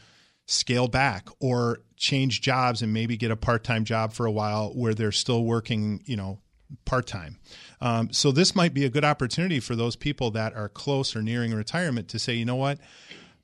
scale 0.46 0.88
back 0.88 1.28
or 1.40 1.78
change 1.96 2.40
jobs 2.40 2.82
and 2.82 2.92
maybe 2.92 3.16
get 3.16 3.30
a 3.30 3.36
part-time 3.36 3.84
job 3.84 4.12
for 4.12 4.26
a 4.26 4.30
while 4.30 4.70
where 4.70 4.92
they're 4.92 5.12
still 5.12 5.44
working 5.44 6.02
you 6.04 6.16
know 6.16 6.38
part-time 6.84 7.38
um, 7.80 8.12
so 8.12 8.30
this 8.32 8.54
might 8.54 8.72
be 8.74 8.84
a 8.84 8.90
good 8.90 9.04
opportunity 9.04 9.60
for 9.60 9.74
those 9.76 9.96
people 9.96 10.30
that 10.30 10.54
are 10.54 10.68
close 10.68 11.14
or 11.16 11.22
nearing 11.22 11.52
retirement 11.52 12.08
to 12.08 12.18
say 12.18 12.34
you 12.34 12.44
know 12.44 12.56
what 12.56 12.78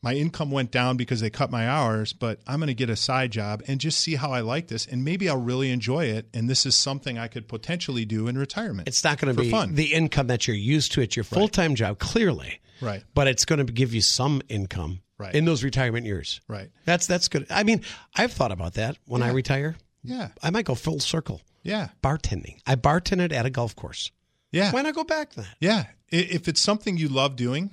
my 0.01 0.15
income 0.15 0.51
went 0.53 0.71
down 0.71 0.97
because 0.97 1.21
they 1.21 1.29
cut 1.31 1.51
my 1.51 1.69
hours 1.69 2.13
but 2.13 2.39
i'm 2.47 2.61
going 2.61 2.69
to 2.69 2.75
get 2.75 2.89
a 2.89 2.97
side 2.97 3.31
job 3.33 3.63
and 3.67 3.81
just 3.81 3.99
see 3.99 4.15
how 4.15 4.31
i 4.33 4.41
like 4.41 4.69
this 4.69 4.87
and 4.87 5.05
maybe 5.05 5.29
i'll 5.29 5.41
really 5.41 5.71
enjoy 5.71 6.05
it 6.05 6.29
and 6.33 6.49
this 6.49 6.65
is 6.65 6.77
something 6.77 7.19
i 7.19 7.27
could 7.29 7.49
potentially 7.49 8.05
do 8.05 8.29
in 8.29 8.39
retirement 8.39 8.87
It's 8.87 9.03
not 9.03 9.19
going 9.19 9.35
to 9.35 9.41
be 9.43 9.51
fun. 9.51 9.75
the 9.75 9.93
income 9.95 10.29
that 10.29 10.47
you're 10.47 10.57
used 10.57 10.93
to 10.93 11.03
at 11.03 11.17
your 11.17 11.25
full 11.25 11.49
time 11.49 11.75
job, 11.75 11.99
clearly. 11.99 12.61
Right. 12.81 13.03
But 13.13 13.27
it's 13.27 13.45
going 13.45 13.65
to 13.67 13.73
give 13.73 13.93
you 13.93 14.01
some 14.01 14.41
income 14.49 15.01
Right. 15.19 15.35
in 15.35 15.45
those 15.47 15.65
retirement 15.65 16.07
years. 16.07 16.41
right 16.47 16.71
That's 16.85 17.09
that's 17.09 17.27
good. 17.27 17.45
I 17.51 17.65
mean, 17.65 17.83
I've 18.15 18.33
thought 18.33 18.53
about 18.53 18.75
that. 18.75 18.97
When 19.07 19.21
I 19.21 19.31
retire, 19.33 19.75
yeah 20.05 20.29
I 20.41 20.51
might 20.51 20.65
go 20.65 20.77
full 20.77 21.01
circle 21.01 21.41
yeah 21.69 21.89
bartending. 22.03 22.59
I 22.67 22.75
bartended 22.77 23.33
at 23.33 23.47
a 23.47 23.51
golf 23.51 23.77
course. 23.77 24.11
yeah 24.51 24.73
Why 24.73 24.83
not 24.83 24.95
go 24.95 25.05
back 25.05 25.35
then? 25.35 25.47
yeah 25.61 25.85
if 26.11 26.49
it's 26.49 26.61
something 26.61 26.97
you 26.97 27.09
love 27.09 27.37
doing 27.37 27.71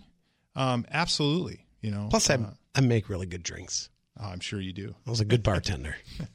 um, 0.56 0.86
absolutely 0.92 1.66
you 1.82 1.92
know 1.92 2.08
Plus, 2.10 2.30
I 2.30 2.36
uh, 2.36 2.52
I 2.76 2.82
make 2.82 3.10
really 3.10 3.26
good 3.28 3.44
drinks. 3.44 3.90
oh, 4.20 4.26
i'm 4.28 4.40
sure 4.42 4.60
you 4.62 4.74
do 4.74 4.94
I 5.08 5.10
was 5.10 5.22
a 5.22 5.26
good 5.26 5.42
bartender. 5.44 5.96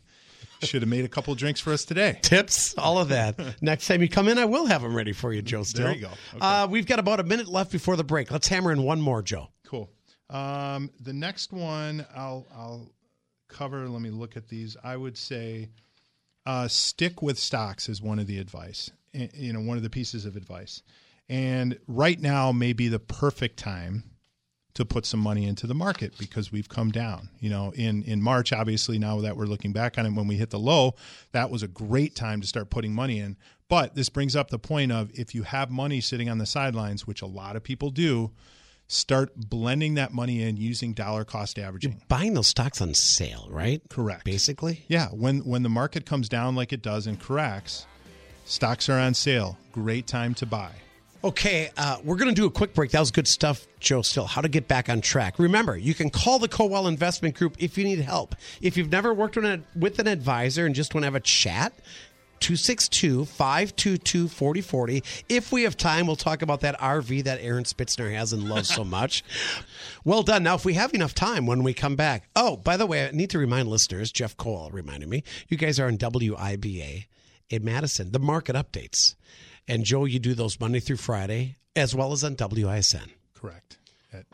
Should 0.62 0.82
have 0.82 0.90
made 0.90 1.06
a 1.06 1.08
couple 1.08 1.34
drinks 1.34 1.58
for 1.58 1.72
us 1.72 1.86
today. 1.86 2.18
Tips, 2.22 2.74
all 2.76 2.98
of 2.98 3.08
that. 3.08 3.34
Next 3.62 3.86
time 3.88 4.02
you 4.02 4.10
come 4.10 4.28
in, 4.28 4.36
I 4.36 4.44
will 4.44 4.66
have 4.66 4.82
them 4.82 4.94
ready 4.94 5.12
for 5.14 5.32
you, 5.32 5.40
Joe. 5.40 5.62
Still, 5.62 5.86
There 5.86 5.94
you 5.94 6.02
go. 6.02 6.08
Okay. 6.34 6.38
Uh, 6.38 6.66
we've 6.66 6.84
got 6.84 6.98
about 6.98 7.18
a 7.18 7.22
minute 7.22 7.48
left 7.48 7.72
before 7.72 7.96
the 7.96 8.04
break. 8.04 8.30
Let's 8.30 8.46
hammer 8.46 8.70
in 8.70 8.82
one 8.82 9.00
more, 9.00 9.22
Joe. 9.22 9.48
Cool. 9.66 9.90
Um, 10.28 10.90
the 11.00 11.14
next 11.14 11.50
one 11.54 12.04
I'll 12.14 12.46
I'll 12.54 12.92
cover. 13.48 13.88
Let 13.88 14.02
me 14.02 14.10
look 14.10 14.36
at 14.36 14.48
these. 14.48 14.76
I 14.84 14.98
would 14.98 15.16
say 15.16 15.70
uh, 16.46 16.68
stick 16.68 17.22
with 17.22 17.38
stocks 17.38 17.88
is 17.88 18.00
one 18.02 18.18
of 18.18 18.26
the 18.26 18.38
advice. 18.38 18.90
eh, 19.14 19.28
You 19.34 19.52
know, 19.52 19.60
one 19.60 19.76
of 19.76 19.82
the 19.82 19.90
pieces 19.90 20.24
of 20.24 20.36
advice. 20.36 20.82
And 21.28 21.78
right 21.86 22.20
now 22.20 22.50
may 22.50 22.72
be 22.72 22.88
the 22.88 22.98
perfect 22.98 23.56
time 23.58 24.04
to 24.74 24.84
put 24.84 25.04
some 25.04 25.20
money 25.20 25.46
into 25.46 25.66
the 25.66 25.74
market 25.74 26.16
because 26.18 26.50
we've 26.52 26.68
come 26.68 26.90
down. 26.90 27.28
You 27.38 27.50
know, 27.50 27.72
in 27.76 28.02
in 28.04 28.22
March, 28.22 28.52
obviously, 28.52 28.98
now 28.98 29.20
that 29.20 29.36
we're 29.36 29.46
looking 29.46 29.72
back 29.72 29.98
on 29.98 30.06
it, 30.06 30.12
when 30.12 30.26
we 30.26 30.36
hit 30.36 30.50
the 30.50 30.58
low, 30.58 30.94
that 31.32 31.50
was 31.50 31.62
a 31.62 31.68
great 31.68 32.14
time 32.14 32.40
to 32.40 32.46
start 32.46 32.70
putting 32.70 32.94
money 32.94 33.18
in. 33.20 33.36
But 33.68 33.94
this 33.94 34.08
brings 34.08 34.34
up 34.34 34.50
the 34.50 34.58
point 34.58 34.90
of 34.90 35.10
if 35.14 35.34
you 35.34 35.44
have 35.44 35.70
money 35.70 36.00
sitting 36.00 36.28
on 36.28 36.38
the 36.38 36.46
sidelines, 36.46 37.06
which 37.06 37.22
a 37.22 37.26
lot 37.26 37.54
of 37.56 37.62
people 37.62 37.90
do, 37.90 38.32
start 38.90 39.30
blending 39.36 39.94
that 39.94 40.12
money 40.12 40.42
in 40.42 40.56
using 40.56 40.92
dollar 40.92 41.24
cost 41.24 41.58
averaging. 41.58 42.02
Buying 42.08 42.34
those 42.34 42.48
stocks 42.48 42.80
on 42.82 42.92
sale, 42.92 43.46
right? 43.50 43.80
Correct. 43.88 44.24
Basically. 44.24 44.84
Yeah, 44.88 45.08
when 45.08 45.38
when 45.40 45.62
the 45.62 45.68
market 45.68 46.04
comes 46.04 46.28
down 46.28 46.56
like 46.56 46.72
it 46.72 46.82
does 46.82 47.06
and 47.06 47.18
corrects, 47.18 47.86
stocks 48.44 48.88
are 48.88 48.98
on 48.98 49.14
sale. 49.14 49.56
Great 49.72 50.06
time 50.06 50.34
to 50.34 50.46
buy. 50.46 50.72
Okay, 51.22 51.70
uh, 51.76 51.98
we're 52.02 52.16
going 52.16 52.34
to 52.34 52.34
do 52.34 52.46
a 52.46 52.50
quick 52.50 52.72
break. 52.72 52.92
That 52.92 53.00
was 53.00 53.10
good 53.10 53.28
stuff, 53.28 53.66
Joe. 53.78 54.00
Still, 54.00 54.24
how 54.24 54.40
to 54.40 54.48
get 54.48 54.68
back 54.68 54.88
on 54.88 55.02
track. 55.02 55.38
Remember, 55.38 55.76
you 55.76 55.92
can 55.92 56.08
call 56.08 56.38
the 56.38 56.48
Kowal 56.48 56.88
Investment 56.88 57.34
Group 57.34 57.56
if 57.58 57.76
you 57.76 57.84
need 57.84 58.00
help. 58.00 58.34
If 58.62 58.78
you've 58.78 58.90
never 58.90 59.12
worked 59.12 59.36
with 59.36 59.98
an 59.98 60.06
advisor 60.06 60.64
and 60.64 60.74
just 60.74 60.94
want 60.94 61.02
to 61.02 61.06
have 61.06 61.14
a 61.14 61.20
chat, 61.20 61.74
262 62.40 63.24
522 63.26 64.28
4040. 64.28 65.02
If 65.28 65.52
we 65.52 65.62
have 65.62 65.76
time, 65.76 66.06
we'll 66.06 66.16
talk 66.16 66.42
about 66.42 66.60
that 66.60 66.78
RV 66.80 67.24
that 67.24 67.40
Aaron 67.40 67.64
Spitzner 67.64 68.12
has 68.12 68.32
and 68.32 68.48
loves 68.48 68.68
so 68.68 68.84
much. 68.84 69.24
Well 70.02 70.22
done. 70.22 70.42
Now, 70.42 70.54
if 70.54 70.64
we 70.64 70.74
have 70.74 70.94
enough 70.94 71.14
time 71.14 71.46
when 71.46 71.62
we 71.62 71.74
come 71.74 71.94
back. 71.94 72.30
Oh, 72.34 72.56
by 72.56 72.78
the 72.78 72.86
way, 72.86 73.06
I 73.06 73.10
need 73.10 73.28
to 73.30 73.38
remind 73.38 73.68
listeners, 73.68 74.10
Jeff 74.10 74.34
Kowal 74.34 74.72
reminded 74.72 75.10
me, 75.10 75.22
you 75.48 75.58
guys 75.58 75.78
are 75.78 75.88
on 75.88 75.98
WIBA 75.98 77.04
in 77.50 77.64
Madison, 77.64 78.12
the 78.12 78.18
market 78.18 78.56
updates. 78.56 79.14
And 79.68 79.84
Joe, 79.84 80.06
you 80.06 80.18
do 80.18 80.32
those 80.32 80.58
Monday 80.58 80.80
through 80.80 80.96
Friday, 80.96 81.56
as 81.76 81.94
well 81.94 82.12
as 82.12 82.24
on 82.24 82.36
WISN. 82.36 83.10
Correct. 83.34 83.76
At 84.10 84.24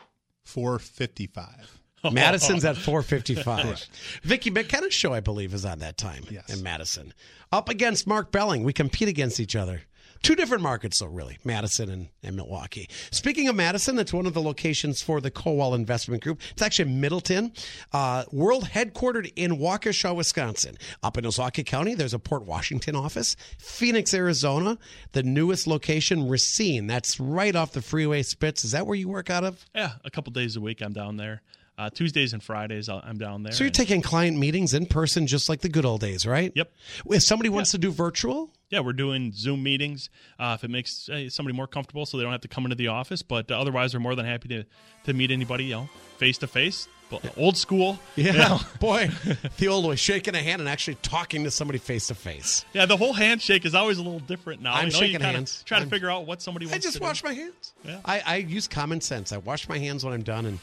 455. 0.45 1.79
Madison's 2.13 2.65
at 2.65 2.77
455. 2.77 3.87
Vicki 4.23 4.49
McKenna's 4.49 4.93
show, 4.93 5.13
I 5.13 5.19
believe, 5.19 5.53
is 5.53 5.65
on 5.65 5.79
that 5.79 5.97
time 5.97 6.23
Yes. 6.29 6.49
in 6.49 6.63
Madison. 6.63 7.13
Up 7.51 7.69
against 7.69 8.07
Mark 8.07 8.31
Belling. 8.31 8.63
We 8.63 8.73
compete 8.73 9.07
against 9.07 9.39
each 9.39 9.55
other. 9.55 9.81
Two 10.23 10.35
different 10.35 10.63
markets, 10.63 10.97
though, 10.97 11.05
really 11.05 11.37
Madison 11.45 11.91
and, 11.91 12.07
and 12.23 12.35
Milwaukee. 12.35 12.89
Speaking 13.11 13.47
of 13.49 13.55
Madison, 13.55 13.99
it's 13.99 14.11
one 14.11 14.25
of 14.25 14.33
the 14.33 14.41
locations 14.41 14.99
for 14.99 15.21
the 15.21 15.29
Kowal 15.29 15.75
Investment 15.75 16.23
Group. 16.23 16.41
It's 16.53 16.61
actually 16.63 16.89
Middleton, 16.91 17.53
uh, 17.93 18.23
world 18.31 18.63
headquartered 18.65 19.31
in 19.35 19.57
Waukesha, 19.59 20.15
Wisconsin. 20.15 20.75
Up 21.03 21.19
in 21.19 21.23
Ozaukee 21.23 21.63
County, 21.67 21.93
there's 21.93 22.15
a 22.15 22.19
Port 22.19 22.45
Washington 22.45 22.95
office. 22.95 23.35
Phoenix, 23.59 24.11
Arizona, 24.11 24.79
the 25.11 25.21
newest 25.21 25.67
location, 25.67 26.27
Racine. 26.27 26.87
That's 26.87 27.19
right 27.19 27.55
off 27.55 27.73
the 27.73 27.83
freeway 27.83 28.23
Spitz. 28.23 28.65
Is 28.65 28.71
that 28.71 28.87
where 28.87 28.95
you 28.97 29.07
work 29.09 29.29
out 29.29 29.43
of? 29.43 29.63
Yeah, 29.75 29.91
a 30.03 30.09
couple 30.09 30.33
days 30.33 30.55
a 30.55 30.61
week 30.61 30.81
I'm 30.81 30.93
down 30.93 31.17
there. 31.17 31.43
Uh, 31.77 31.89
Tuesdays 31.89 32.33
and 32.33 32.41
Fridays, 32.41 32.89
I'll, 32.89 33.01
I'm 33.03 33.17
down 33.17 33.43
there. 33.43 33.51
So 33.53 33.63
you're 33.63 33.71
taking 33.71 34.01
client 34.01 34.37
meetings 34.37 34.73
in 34.73 34.85
person, 34.87 35.27
just 35.27 35.47
like 35.49 35.61
the 35.61 35.69
good 35.69 35.85
old 35.85 36.01
days, 36.01 36.25
right? 36.25 36.51
Yep. 36.55 36.71
If 37.11 37.23
somebody 37.23 37.49
wants 37.49 37.71
to 37.71 37.77
do 37.77 37.91
virtual, 37.91 38.49
Yeah, 38.69 38.79
we're 38.81 38.93
doing 38.93 39.31
Zoom 39.31 39.61
meetings 39.63 40.09
uh, 40.39 40.55
if 40.57 40.63
it 40.63 40.69
makes 40.71 41.07
uh, 41.09 41.29
somebody 41.29 41.55
more 41.55 41.67
comfortable, 41.67 42.05
so 42.05 42.17
they 42.17 42.23
don't 42.23 42.31
have 42.31 42.41
to 42.41 42.47
come 42.47 42.65
into 42.65 42.75
the 42.75 42.87
office. 42.87 43.21
But 43.21 43.51
uh, 43.51 43.59
otherwise, 43.59 43.93
we're 43.93 43.99
more 43.99 44.15
than 44.15 44.25
happy 44.25 44.47
to 44.49 44.63
to 45.05 45.13
meet 45.13 45.31
anybody, 45.31 45.65
you 45.65 45.75
know, 45.75 45.89
face 46.17 46.37
to 46.39 46.47
face, 46.47 46.87
old 47.37 47.55
school. 47.57 47.97
yeah, 48.15 48.31
you 48.33 48.37
know. 48.39 48.59
boy, 48.79 49.09
the 49.57 49.67
old 49.69 49.85
way, 49.85 49.95
shaking 49.95 50.35
a 50.35 50.39
hand 50.41 50.59
and 50.59 50.67
actually 50.67 50.95
talking 50.95 51.43
to 51.45 51.51
somebody 51.51 51.77
face 51.79 52.07
to 52.07 52.15
face. 52.15 52.65
Yeah, 52.73 52.87
the 52.87 52.97
whole 52.97 53.13
handshake 53.13 53.65
is 53.65 53.73
always 53.75 53.99
a 53.99 54.03
little 54.03 54.19
different 54.19 54.61
now. 54.63 54.73
I'm 54.73 54.87
you 54.87 54.93
know, 54.93 54.99
shaking 54.99 55.21
hands. 55.21 55.63
Try 55.65 55.79
to 55.79 55.85
figure 55.85 56.09
out 56.09 56.25
what 56.25 56.41
somebody 56.41 56.65
wants 56.65 56.85
I 56.85 56.89
just 56.89 56.99
wash 56.99 57.21
do. 57.21 57.27
my 57.27 57.33
hands. 57.35 57.73
Yeah. 57.85 57.99
I, 58.03 58.21
I 58.25 58.35
use 58.37 58.67
common 58.67 58.99
sense. 58.99 59.31
I 59.31 59.37
wash 59.37 59.69
my 59.69 59.77
hands 59.77 60.03
when 60.03 60.13
I'm 60.13 60.23
done, 60.23 60.45
and 60.45 60.59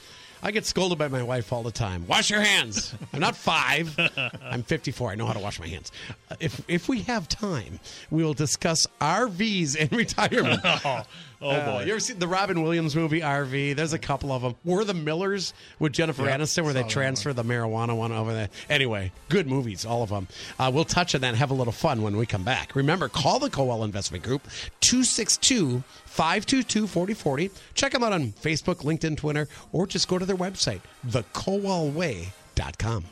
I 0.46 0.50
get 0.50 0.66
scolded 0.66 0.98
by 0.98 1.09
my 1.09 1.22
wife 1.22 1.52
all 1.54 1.62
the 1.62 1.70
time. 1.72 2.07
Wash 2.07 2.28
your 2.28 2.42
hands. 2.42 2.94
I'm 3.14 3.20
not 3.20 3.35
five. 3.35 3.98
I'm 4.42 4.62
54. 4.62 5.11
I 5.11 5.14
know 5.14 5.24
how 5.26 5.33
to 5.33 5.38
wash 5.38 5.59
my 5.59 5.66
hands. 5.66 5.90
Uh, 6.30 6.37
If 6.38 6.61
if 6.68 6.87
we 6.87 7.00
have 7.02 7.28
time, 7.28 7.80
we 8.11 8.22
will 8.22 8.35
discuss 8.35 8.87
RVs 9.00 9.74
in 9.74 9.88
retirement. 9.96 10.61
Oh, 11.44 11.50
Uh, 11.50 11.72
boy. 11.78 11.85
you 11.85 11.90
ever 11.90 12.00
seen 12.00 12.18
the 12.18 12.26
Robin 12.26 12.62
Williams 12.62 12.96
movie 12.96 13.20
RV? 13.20 13.74
There's 13.76 13.92
a 13.92 13.98
couple 13.98 14.33
of 14.33 14.40
them. 14.40 14.54
Were 14.64 14.83
the 14.83 14.94
Millers 14.94 15.52
with 15.78 15.92
Jennifer 15.92 16.24
Yeah, 16.24 16.38
Aniston, 16.38 16.64
where 16.64 16.72
they 16.72 16.85
transfer 16.85 17.35
the 17.35 17.44
marijuana 17.44 17.94
one 17.94 18.12
over 18.12 18.33
there? 18.33 18.48
Anyway, 18.70 19.12
good 19.28 19.46
movies, 19.46 19.85
all 19.85 20.02
of 20.02 20.09
them. 20.09 20.26
Uh, 20.59 20.70
we'll 20.72 20.87
touch 20.87 21.14
on 21.14 21.20
that 21.20 21.28
and 21.28 21.37
have 21.37 21.50
a 21.50 21.54
little 21.54 21.72
fun 21.72 22.00
when 22.00 22.16
we 22.16 22.24
come 22.24 22.44
back. 22.44 22.74
Remember, 22.74 23.09
call 23.11 23.38
the 23.38 23.50
Kowal 23.50 23.85
Investment 23.85 24.24
Group 24.24 24.42
262 24.80 25.83
522 26.07 26.87
4040. 26.87 27.50
Check 27.74 27.92
them 27.92 28.02
out 28.02 28.14
on 28.14 28.33
Facebook, 28.33 28.76
LinkedIn, 28.76 29.18
Twitter, 29.18 29.46
or 29.72 29.87
just 29.87 30.09
go 30.09 30.16
to 30.18 30.24
their 30.24 30.37
website, 30.37 30.80
TheKowalWay.com. 31.07 33.04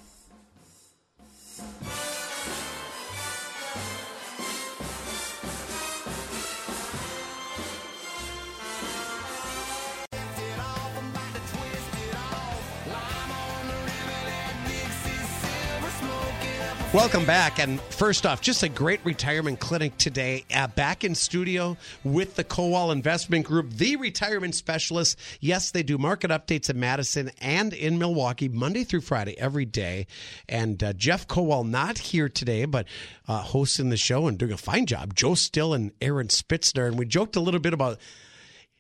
Welcome 16.95 17.25
back. 17.25 17.59
And 17.59 17.81
first 17.81 18.27
off, 18.27 18.43
just 18.43 18.63
a 18.63 18.69
great 18.69 19.01
retirement 19.03 19.61
clinic 19.61 19.97
today. 19.97 20.45
Uh, 20.55 20.67
back 20.67 21.05
in 21.05 21.15
studio 21.15 21.79
with 22.05 22.37
the 22.37 22.45
Kowal 22.45 22.93
Investment 22.93 23.47
Group, 23.47 23.71
the 23.71 23.97
retirement 23.97 24.55
specialist. 24.55 25.19
Yes, 25.41 25.71
they 25.71 25.83
do 25.83 25.97
market 25.97 26.31
updates 26.31 26.69
in 26.69 26.79
Madison 26.79 27.31
and 27.41 27.73
in 27.73 27.99
Milwaukee, 27.99 28.51
Monday 28.51 28.85
through 28.85 29.01
Friday, 29.01 29.39
every 29.39 29.65
day. 29.65 30.07
And 30.51 30.85
uh, 30.85 30.93
Jeff 30.93 31.27
Kowal 31.27 31.67
not 31.67 31.97
here 31.97 32.29
today, 32.29 32.67
but 32.67 32.87
uh, 33.27 33.39
hosting 33.39 33.89
the 33.89 33.97
show 33.97 34.27
and 34.27 34.37
doing 34.37 34.53
a 34.53 34.59
fine 34.59 34.85
job. 34.85 35.15
Joe 35.15 35.35
Still 35.35 35.73
and 35.73 35.93
Aaron 36.03 36.29
Spitzner. 36.29 36.87
And 36.87 36.99
we 36.99 37.07
joked 37.07 37.37
a 37.37 37.41
little 37.41 37.61
bit 37.61 37.73
about 37.73 38.01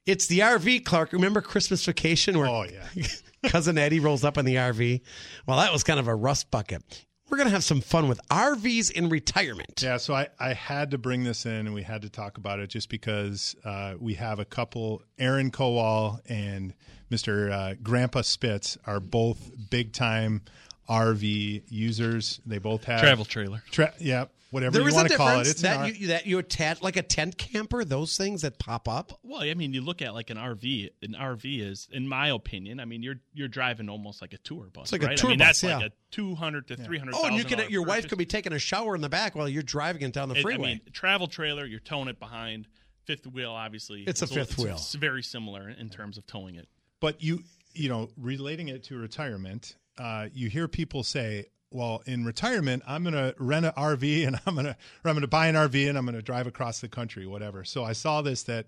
it's 0.05 0.27
the 0.27 0.40
RV, 0.40 0.85
Clark. 0.85 1.14
Remember 1.14 1.40
Christmas 1.40 1.83
Vacation 1.87 2.37
where 2.37 2.46
Oh, 2.46 2.64
yeah. 2.64 3.07
cousin 3.48 3.79
Eddie 3.79 4.01
rolls 4.01 4.22
up 4.22 4.37
in 4.37 4.44
the 4.44 4.57
RV? 4.57 5.01
Well, 5.46 5.57
that 5.57 5.72
was 5.72 5.83
kind 5.83 5.98
of 5.98 6.09
a 6.09 6.14
rust 6.14 6.51
bucket. 6.51 7.07
We're 7.33 7.38
going 7.38 7.49
to 7.49 7.55
have 7.55 7.64
some 7.64 7.81
fun 7.81 8.09
with 8.09 8.21
RVs 8.29 8.90
in 8.90 9.09
retirement. 9.09 9.81
Yeah, 9.83 9.97
so 9.97 10.12
I, 10.12 10.29
I 10.38 10.53
had 10.53 10.90
to 10.90 10.99
bring 10.99 11.25
this 11.25 11.47
in 11.47 11.66
and 11.66 11.73
we 11.73 11.83
had 11.83 12.03
to 12.03 12.11
talk 12.11 12.37
about 12.37 12.61
it 12.61 12.66
just 12.66 12.90
because 12.90 13.57
uh, 13.64 13.95
we 13.99 14.12
have 14.12 14.38
a 14.38 14.45
couple, 14.45 15.01
Aaron 15.18 15.51
Kowal 15.51 16.21
and 16.27 16.75
Mr. 17.11 17.51
Uh, 17.51 17.75
Grandpa 17.83 18.21
Spitz 18.21 18.77
are 18.87 19.01
both 19.01 19.51
big 19.71 19.95
time 19.95 20.42
RV 20.90 21.62
users. 21.71 22.38
They 22.45 22.59
both 22.59 22.85
have 22.85 23.01
Travel 23.01 23.25
trailer. 23.25 23.62
Tra- 23.71 23.95
yeah, 23.99 24.27
whatever 24.53 24.79
There 24.79 24.83
you 24.88 24.93
a 24.93 24.95
want 24.95 25.09
to 25.09 25.17
call 25.17 25.27
it. 25.29 25.31
difference 25.45 25.51
It's 25.51 25.61
an 25.65 25.71
that 25.71 25.79
R- 25.81 25.88
you 25.88 26.07
that 26.09 26.27
you 26.27 26.38
attach 26.38 26.81
like 26.83 26.97
a 26.97 27.03
tent 27.03 27.37
camper, 27.37 27.85
those 27.85 28.17
things 28.17 28.43
that 28.43 28.59
pop 28.61 28.87
up. 28.88 29.19
Well, 29.25 29.43
I 29.43 29.55
mean, 29.55 29.73
you 29.75 29.81
look 29.81 30.01
at 30.01 30.15
like 30.15 30.31
an 30.31 30.37
RV. 30.37 30.91
An 31.03 31.15
RV 31.19 31.61
is, 31.61 31.88
in 31.91 32.07
my 32.07 32.29
opinion, 32.29 32.79
I 32.79 32.85
mean, 32.85 33.03
you're 33.03 33.17
you're 33.35 33.49
driving 33.49 33.88
almost 33.88 34.23
like 34.23 34.33
a 34.33 34.38
tour 34.38 34.69
bus. 34.73 34.93
It's 34.93 35.03
like 35.03 35.12
a 35.12 35.17
tour 35.17 35.31
I 35.31 35.33
mean, 35.33 35.38
bus, 35.41 35.47
that's 35.61 35.62
yeah. 35.65 35.77
like 35.79 35.87
a 35.87 35.93
two 36.12 36.35
hundred 36.37 36.69
to 36.69 36.77
three 36.77 36.99
hundred. 36.99 37.15
Oh, 37.17 37.25
and 37.27 37.37
you 37.37 37.45
could 37.45 37.69
your 37.71 37.83
wife 37.85 38.07
could 38.09 38.19
be 38.19 38.27
taking 38.27 38.53
a 38.53 38.59
shower 38.61 38.95
in 38.95 39.01
the 39.01 39.09
back 39.09 39.35
while 39.35 39.49
you're 39.49 39.62
driving 39.65 40.03
it 40.03 40.12
down 40.12 40.29
the 40.29 40.37
It- 40.37 40.43
freeway. 40.43 40.65
I 40.65 40.73
mean, 40.75 40.81
travel 40.93 41.27
trailer, 41.27 41.65
you're 41.67 41.81
towing 41.81 42.09
it 42.09 42.21
behind. 42.21 42.69
Fifth 43.05 43.27
wheel, 43.27 43.51
obviously. 43.51 44.05
It's 44.07 44.23
a 44.23 44.29
fifth 44.29 44.57
wheel. 44.59 44.75
It's 44.75 44.95
very 44.95 45.25
similar 45.25 45.69
in 45.69 45.88
terms 45.91 46.19
of 46.19 46.27
towing 46.27 46.55
it. 46.55 46.69
but 47.01 47.21
you 47.21 47.43
you 47.75 47.88
know 47.88 48.11
relating 48.17 48.69
it 48.69 48.85
to 48.85 48.97
retirement 48.99 49.77
uh, 49.99 50.29
you 50.33 50.49
hear 50.51 50.69
people 50.69 51.03
say 51.03 51.47
well 51.75 52.03
in 52.07 52.25
retirement 52.25 52.83
i'm 52.87 53.03
going 53.03 53.15
to 53.15 53.35
rent 53.39 53.67
an 53.67 53.73
rv 53.73 54.27
and 54.27 54.41
i'm 54.47 54.55
going 54.55 54.67
to 54.67 54.77
or 55.05 55.09
i'm 55.09 55.15
going 55.15 55.21
to 55.23 55.27
buy 55.29 55.47
an 55.49 55.55
rv 55.55 55.89
and 55.89 55.97
i'm 55.99 56.05
going 56.05 56.15
to 56.15 56.23
drive 56.23 56.47
across 56.47 56.81
the 56.81 56.89
country 56.89 57.27
whatever 57.27 57.65
so 57.65 57.85
i 57.85 57.93
saw 57.93 58.23
this 58.23 58.43
that 58.45 58.67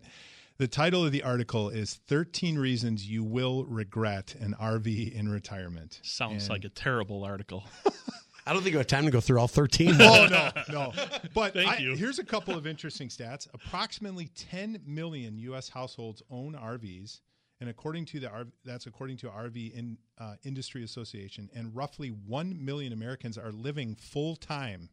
the 0.59 0.69
title 0.69 1.05
of 1.05 1.11
the 1.11 1.23
article 1.23 1.69
is 1.69 1.95
13 2.07 2.57
reasons 2.59 3.09
you 3.09 3.25
will 3.25 3.65
regret 3.65 4.35
an 4.41 4.55
rv 4.61 5.13
in 5.13 5.29
retirement 5.29 6.01
Sounds 6.03 6.45
And- 6.45 6.51
like 6.51 6.65
a 6.65 6.69
terrible 6.69 7.25
article. 7.25 7.65
I 8.47 8.53
don't 8.53 8.61
think 8.63 8.73
you 8.73 8.79
have 8.79 8.87
time 8.87 9.07
to 9.07 9.11
go 9.11 9.23
through 9.23 9.41
all 9.41 9.49
13. 9.49 9.95
Oh 10.01 10.27
no, 10.31 10.51
no. 10.71 10.93
But 11.33 11.55
Thank 11.55 11.67
I- 11.71 11.77
you. 11.79 11.97
here's 11.97 12.19
a 12.19 12.25
couple 12.25 12.55
of 12.55 12.67
interesting 12.67 13.09
stats. 13.09 13.49
Approximately 13.55 14.29
10 14.37 14.83
million 14.87 15.39
U.S. 15.39 15.71
households 15.71 16.23
own 16.31 16.53
RVs, 16.53 17.21
and 17.65 17.71
according 17.71 18.05
to 18.05 18.21
the 18.21 18.27
RV, 18.29 18.53
that's 18.63 18.87
according 18.87 19.17
to 19.19 19.29
RV 19.29 19.73
in, 19.73 19.97
uh, 20.19 20.35
Industry 20.45 20.85
Association, 20.85 21.49
and 21.55 21.75
roughly 21.75 22.09
one 22.09 22.63
million 22.63 22.93
Americans 22.93 23.39
are 23.39 23.51
living 23.53 23.95
full 23.95 24.37
time 24.37 24.91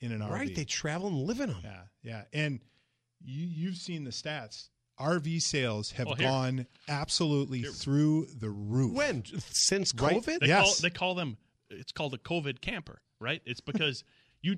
in 0.00 0.12
an 0.12 0.20
RV. 0.22 0.30
right, 0.30 0.54
they 0.56 0.64
travel 0.64 1.08
and 1.08 1.18
live 1.24 1.40
in 1.40 1.50
them. 1.50 1.60
yeah, 1.62 1.82
yeah, 2.02 2.22
and 2.32 2.60
you 3.22 3.46
you've 3.46 3.76
seen 3.76 4.04
the 4.04 4.10
stats. 4.10 4.68
RV 4.98 5.42
sales 5.42 5.90
have 5.90 6.06
here. 6.16 6.26
gone 6.26 6.66
absolutely 6.88 7.62
through 7.64 8.26
the 8.34 8.48
roof. 8.48 8.94
When 8.94 9.24
since 9.52 9.94
Right. 9.94 10.16
COVID? 10.16 10.40
They 10.40 10.46
Yes. 10.46 10.64
call 10.64 10.74
they 10.82 10.90
call 10.90 11.14
them. 11.14 11.36
It's 11.68 11.92
called 11.92 12.14
a 12.14 12.18
COVID 12.18 12.62
camper, 12.62 13.02
right? 13.20 13.42
It's 13.44 13.60
because 13.60 14.04
you 14.42 14.56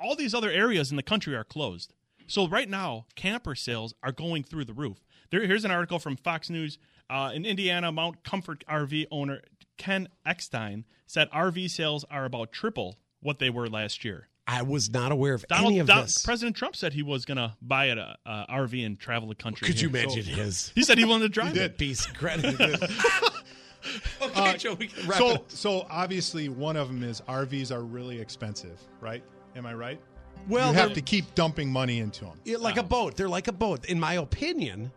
all 0.00 0.16
these 0.16 0.34
other 0.34 0.50
areas 0.50 0.90
in 0.90 0.96
the 0.96 1.02
country 1.04 1.36
are 1.36 1.44
closed. 1.44 1.94
So 2.28 2.46
right 2.46 2.68
now, 2.68 3.06
camper 3.16 3.54
sales 3.54 3.94
are 4.02 4.12
going 4.12 4.44
through 4.44 4.66
the 4.66 4.74
roof. 4.74 4.98
There, 5.30 5.44
here's 5.46 5.64
an 5.64 5.70
article 5.70 5.98
from 5.98 6.16
Fox 6.16 6.48
News. 6.50 6.78
Uh, 7.10 7.32
in 7.34 7.44
Indiana, 7.46 7.90
Mount 7.90 8.22
Comfort 8.22 8.62
RV 8.68 9.06
owner 9.10 9.40
Ken 9.78 10.08
Eckstein 10.26 10.84
said 11.06 11.30
RV 11.30 11.70
sales 11.70 12.04
are 12.10 12.26
about 12.26 12.52
triple 12.52 12.98
what 13.20 13.38
they 13.38 13.48
were 13.50 13.66
last 13.68 14.04
year. 14.04 14.28
I 14.46 14.62
was 14.62 14.90
not 14.90 15.10
aware 15.12 15.34
of 15.34 15.46
Donald, 15.48 15.72
any 15.72 15.78
of 15.78 15.86
Don- 15.86 16.02
this. 16.02 16.22
President 16.24 16.56
Trump 16.56 16.74
said 16.76 16.92
he 16.94 17.02
was 17.02 17.24
going 17.24 17.36
to 17.36 17.54
buy 17.60 17.86
a, 17.86 18.14
a 18.26 18.46
RV 18.50 18.84
and 18.84 18.98
travel 18.98 19.28
the 19.28 19.34
country. 19.34 19.66
Could 19.66 19.80
you 19.80 19.88
here. 19.90 20.04
imagine 20.04 20.24
his 20.24 20.70
He 20.74 20.82
said 20.82 20.96
he 20.98 21.04
wanted 21.04 21.24
to 21.24 21.28
drive 21.40 21.54
did. 21.54 21.62
it. 21.72 21.78
piece 21.78 22.06
credit? 22.06 22.54
okay, 24.22 24.50
uh, 24.50 24.54
Joe, 24.56 24.74
we 24.74 24.88
can 24.88 25.06
wrap 25.08 25.18
so 25.18 25.30
it. 25.32 25.50
so 25.50 25.86
obviously 25.90 26.48
one 26.48 26.76
of 26.76 26.88
them 26.88 27.02
is 27.02 27.20
RVs 27.22 27.70
are 27.70 27.82
really 27.82 28.20
expensive, 28.20 28.80
right? 29.00 29.22
Am 29.56 29.66
I 29.66 29.74
right? 29.74 30.00
Well, 30.48 30.72
you 30.72 30.78
have 30.78 30.92
to 30.94 31.02
keep 31.02 31.34
dumping 31.34 31.70
money 31.70 31.98
into 31.98 32.24
them. 32.24 32.40
Yeah, 32.44 32.58
like 32.58 32.76
a 32.76 32.82
boat. 32.82 33.16
They're 33.16 33.28
like 33.28 33.48
a 33.48 33.52
boat, 33.52 33.84
in 33.86 33.98
my 34.00 34.14
opinion. 34.14 34.90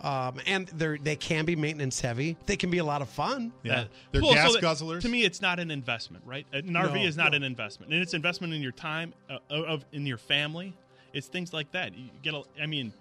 Um, 0.00 0.38
and 0.46 0.68
they're 0.68 0.98
they 0.98 1.16
can 1.16 1.46
be 1.46 1.56
maintenance 1.56 1.98
heavy. 1.98 2.36
They 2.44 2.56
can 2.56 2.70
be 2.70 2.76
a 2.78 2.84
lot 2.84 3.00
of 3.00 3.08
fun. 3.08 3.52
Yeah, 3.62 3.72
Uh, 3.80 3.84
they're 4.12 4.20
well, 4.22 4.34
gas 4.34 4.48
so 4.52 4.60
that- 4.60 4.62
guzzlers. 4.62 5.00
To 5.00 5.08
me, 5.08 5.24
it's 5.24 5.40
not 5.40 5.58
an 5.58 5.70
investment, 5.70 6.22
right? 6.26 6.46
An 6.52 6.64
RV 6.76 6.94
No, 6.94 7.00
is 7.08 7.16
not 7.16 7.30
no. 7.30 7.36
an 7.38 7.42
investment, 7.42 7.90
and 7.90 8.02
it's 8.02 8.12
investment 8.12 8.52
in 8.52 8.60
your 8.60 8.72
time, 8.72 9.14
uh, 9.30 9.38
of 9.50 9.84
in 9.92 10.04
your 10.04 10.18
family. 10.18 10.74
It's 11.14 11.26
things 11.28 11.54
like 11.54 11.70
that. 11.72 11.96
You 11.96 12.10
get, 12.22 12.34
a, 12.34 12.42
I 12.60 12.66
mean, 12.66 12.92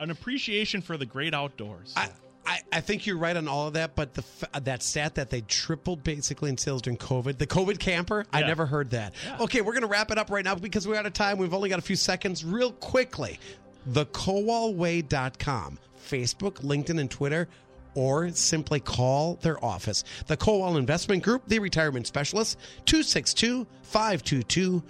an 0.00 0.10
appreciation 0.10 0.82
for 0.82 0.96
the 0.96 1.06
great 1.06 1.32
outdoors. 1.32 1.92
I, 1.96 2.08
I, 2.44 2.60
I 2.72 2.80
think 2.80 3.06
you're 3.06 3.18
right 3.18 3.36
on 3.36 3.46
all 3.46 3.68
of 3.68 3.74
that, 3.74 3.94
but 3.94 4.14
the 4.14 4.24
f- 4.42 4.64
that 4.64 4.82
stat 4.82 5.14
that 5.14 5.30
they 5.30 5.42
tripled 5.42 6.02
basically 6.02 6.50
in 6.50 6.58
sales 6.58 6.82
during 6.82 6.96
COVID, 6.98 7.38
the 7.38 7.46
COVID 7.46 7.78
camper, 7.78 8.26
I 8.32 8.40
never 8.42 8.66
heard 8.66 8.90
that. 8.90 9.14
Okay, 9.40 9.60
we're 9.60 9.72
going 9.72 9.82
to 9.82 9.88
wrap 9.88 10.10
it 10.10 10.18
up 10.18 10.30
right 10.30 10.44
now 10.44 10.54
because 10.56 10.86
we're 10.88 10.96
out 10.96 11.06
of 11.06 11.12
time. 11.12 11.38
We've 11.38 11.54
only 11.54 11.68
got 11.68 11.78
a 11.78 11.82
few 11.82 11.96
seconds. 11.96 12.44
Real 12.44 12.72
quickly, 12.72 13.38
TheKowalWay.com, 13.88 15.78
Facebook, 16.08 16.52
LinkedIn, 16.62 17.00
and 17.00 17.10
Twitter, 17.10 17.48
or 17.94 18.30
simply 18.30 18.80
call 18.80 19.34
their 19.42 19.62
office. 19.64 20.02
The 20.26 20.36
Kowal 20.36 20.78
Investment 20.78 21.22
Group, 21.22 21.42
the 21.46 21.58
retirement 21.58 22.06
specialist, 22.06 22.58
262 22.86 23.66
522 23.82 24.82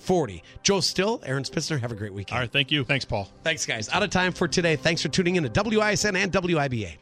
4040. 0.00 0.42
Joe 0.62 0.80
Still, 0.80 1.20
Aaron 1.24 1.44
Spitzer, 1.44 1.78
have 1.78 1.92
a 1.92 1.94
great 1.94 2.12
weekend. 2.12 2.36
All 2.36 2.40
right, 2.40 2.52
thank 2.52 2.70
you. 2.70 2.84
Thanks, 2.84 3.04
Paul. 3.04 3.28
Thanks, 3.44 3.66
guys. 3.66 3.88
Out 3.90 4.02
of 4.02 4.10
time 4.10 4.32
for 4.32 4.48
today. 4.48 4.76
Thanks 4.76 5.02
for 5.02 5.08
tuning 5.08 5.36
in 5.36 5.44
to 5.44 5.50
WISN 5.50 6.16
and 6.16 6.32
WIBA. 6.32 6.96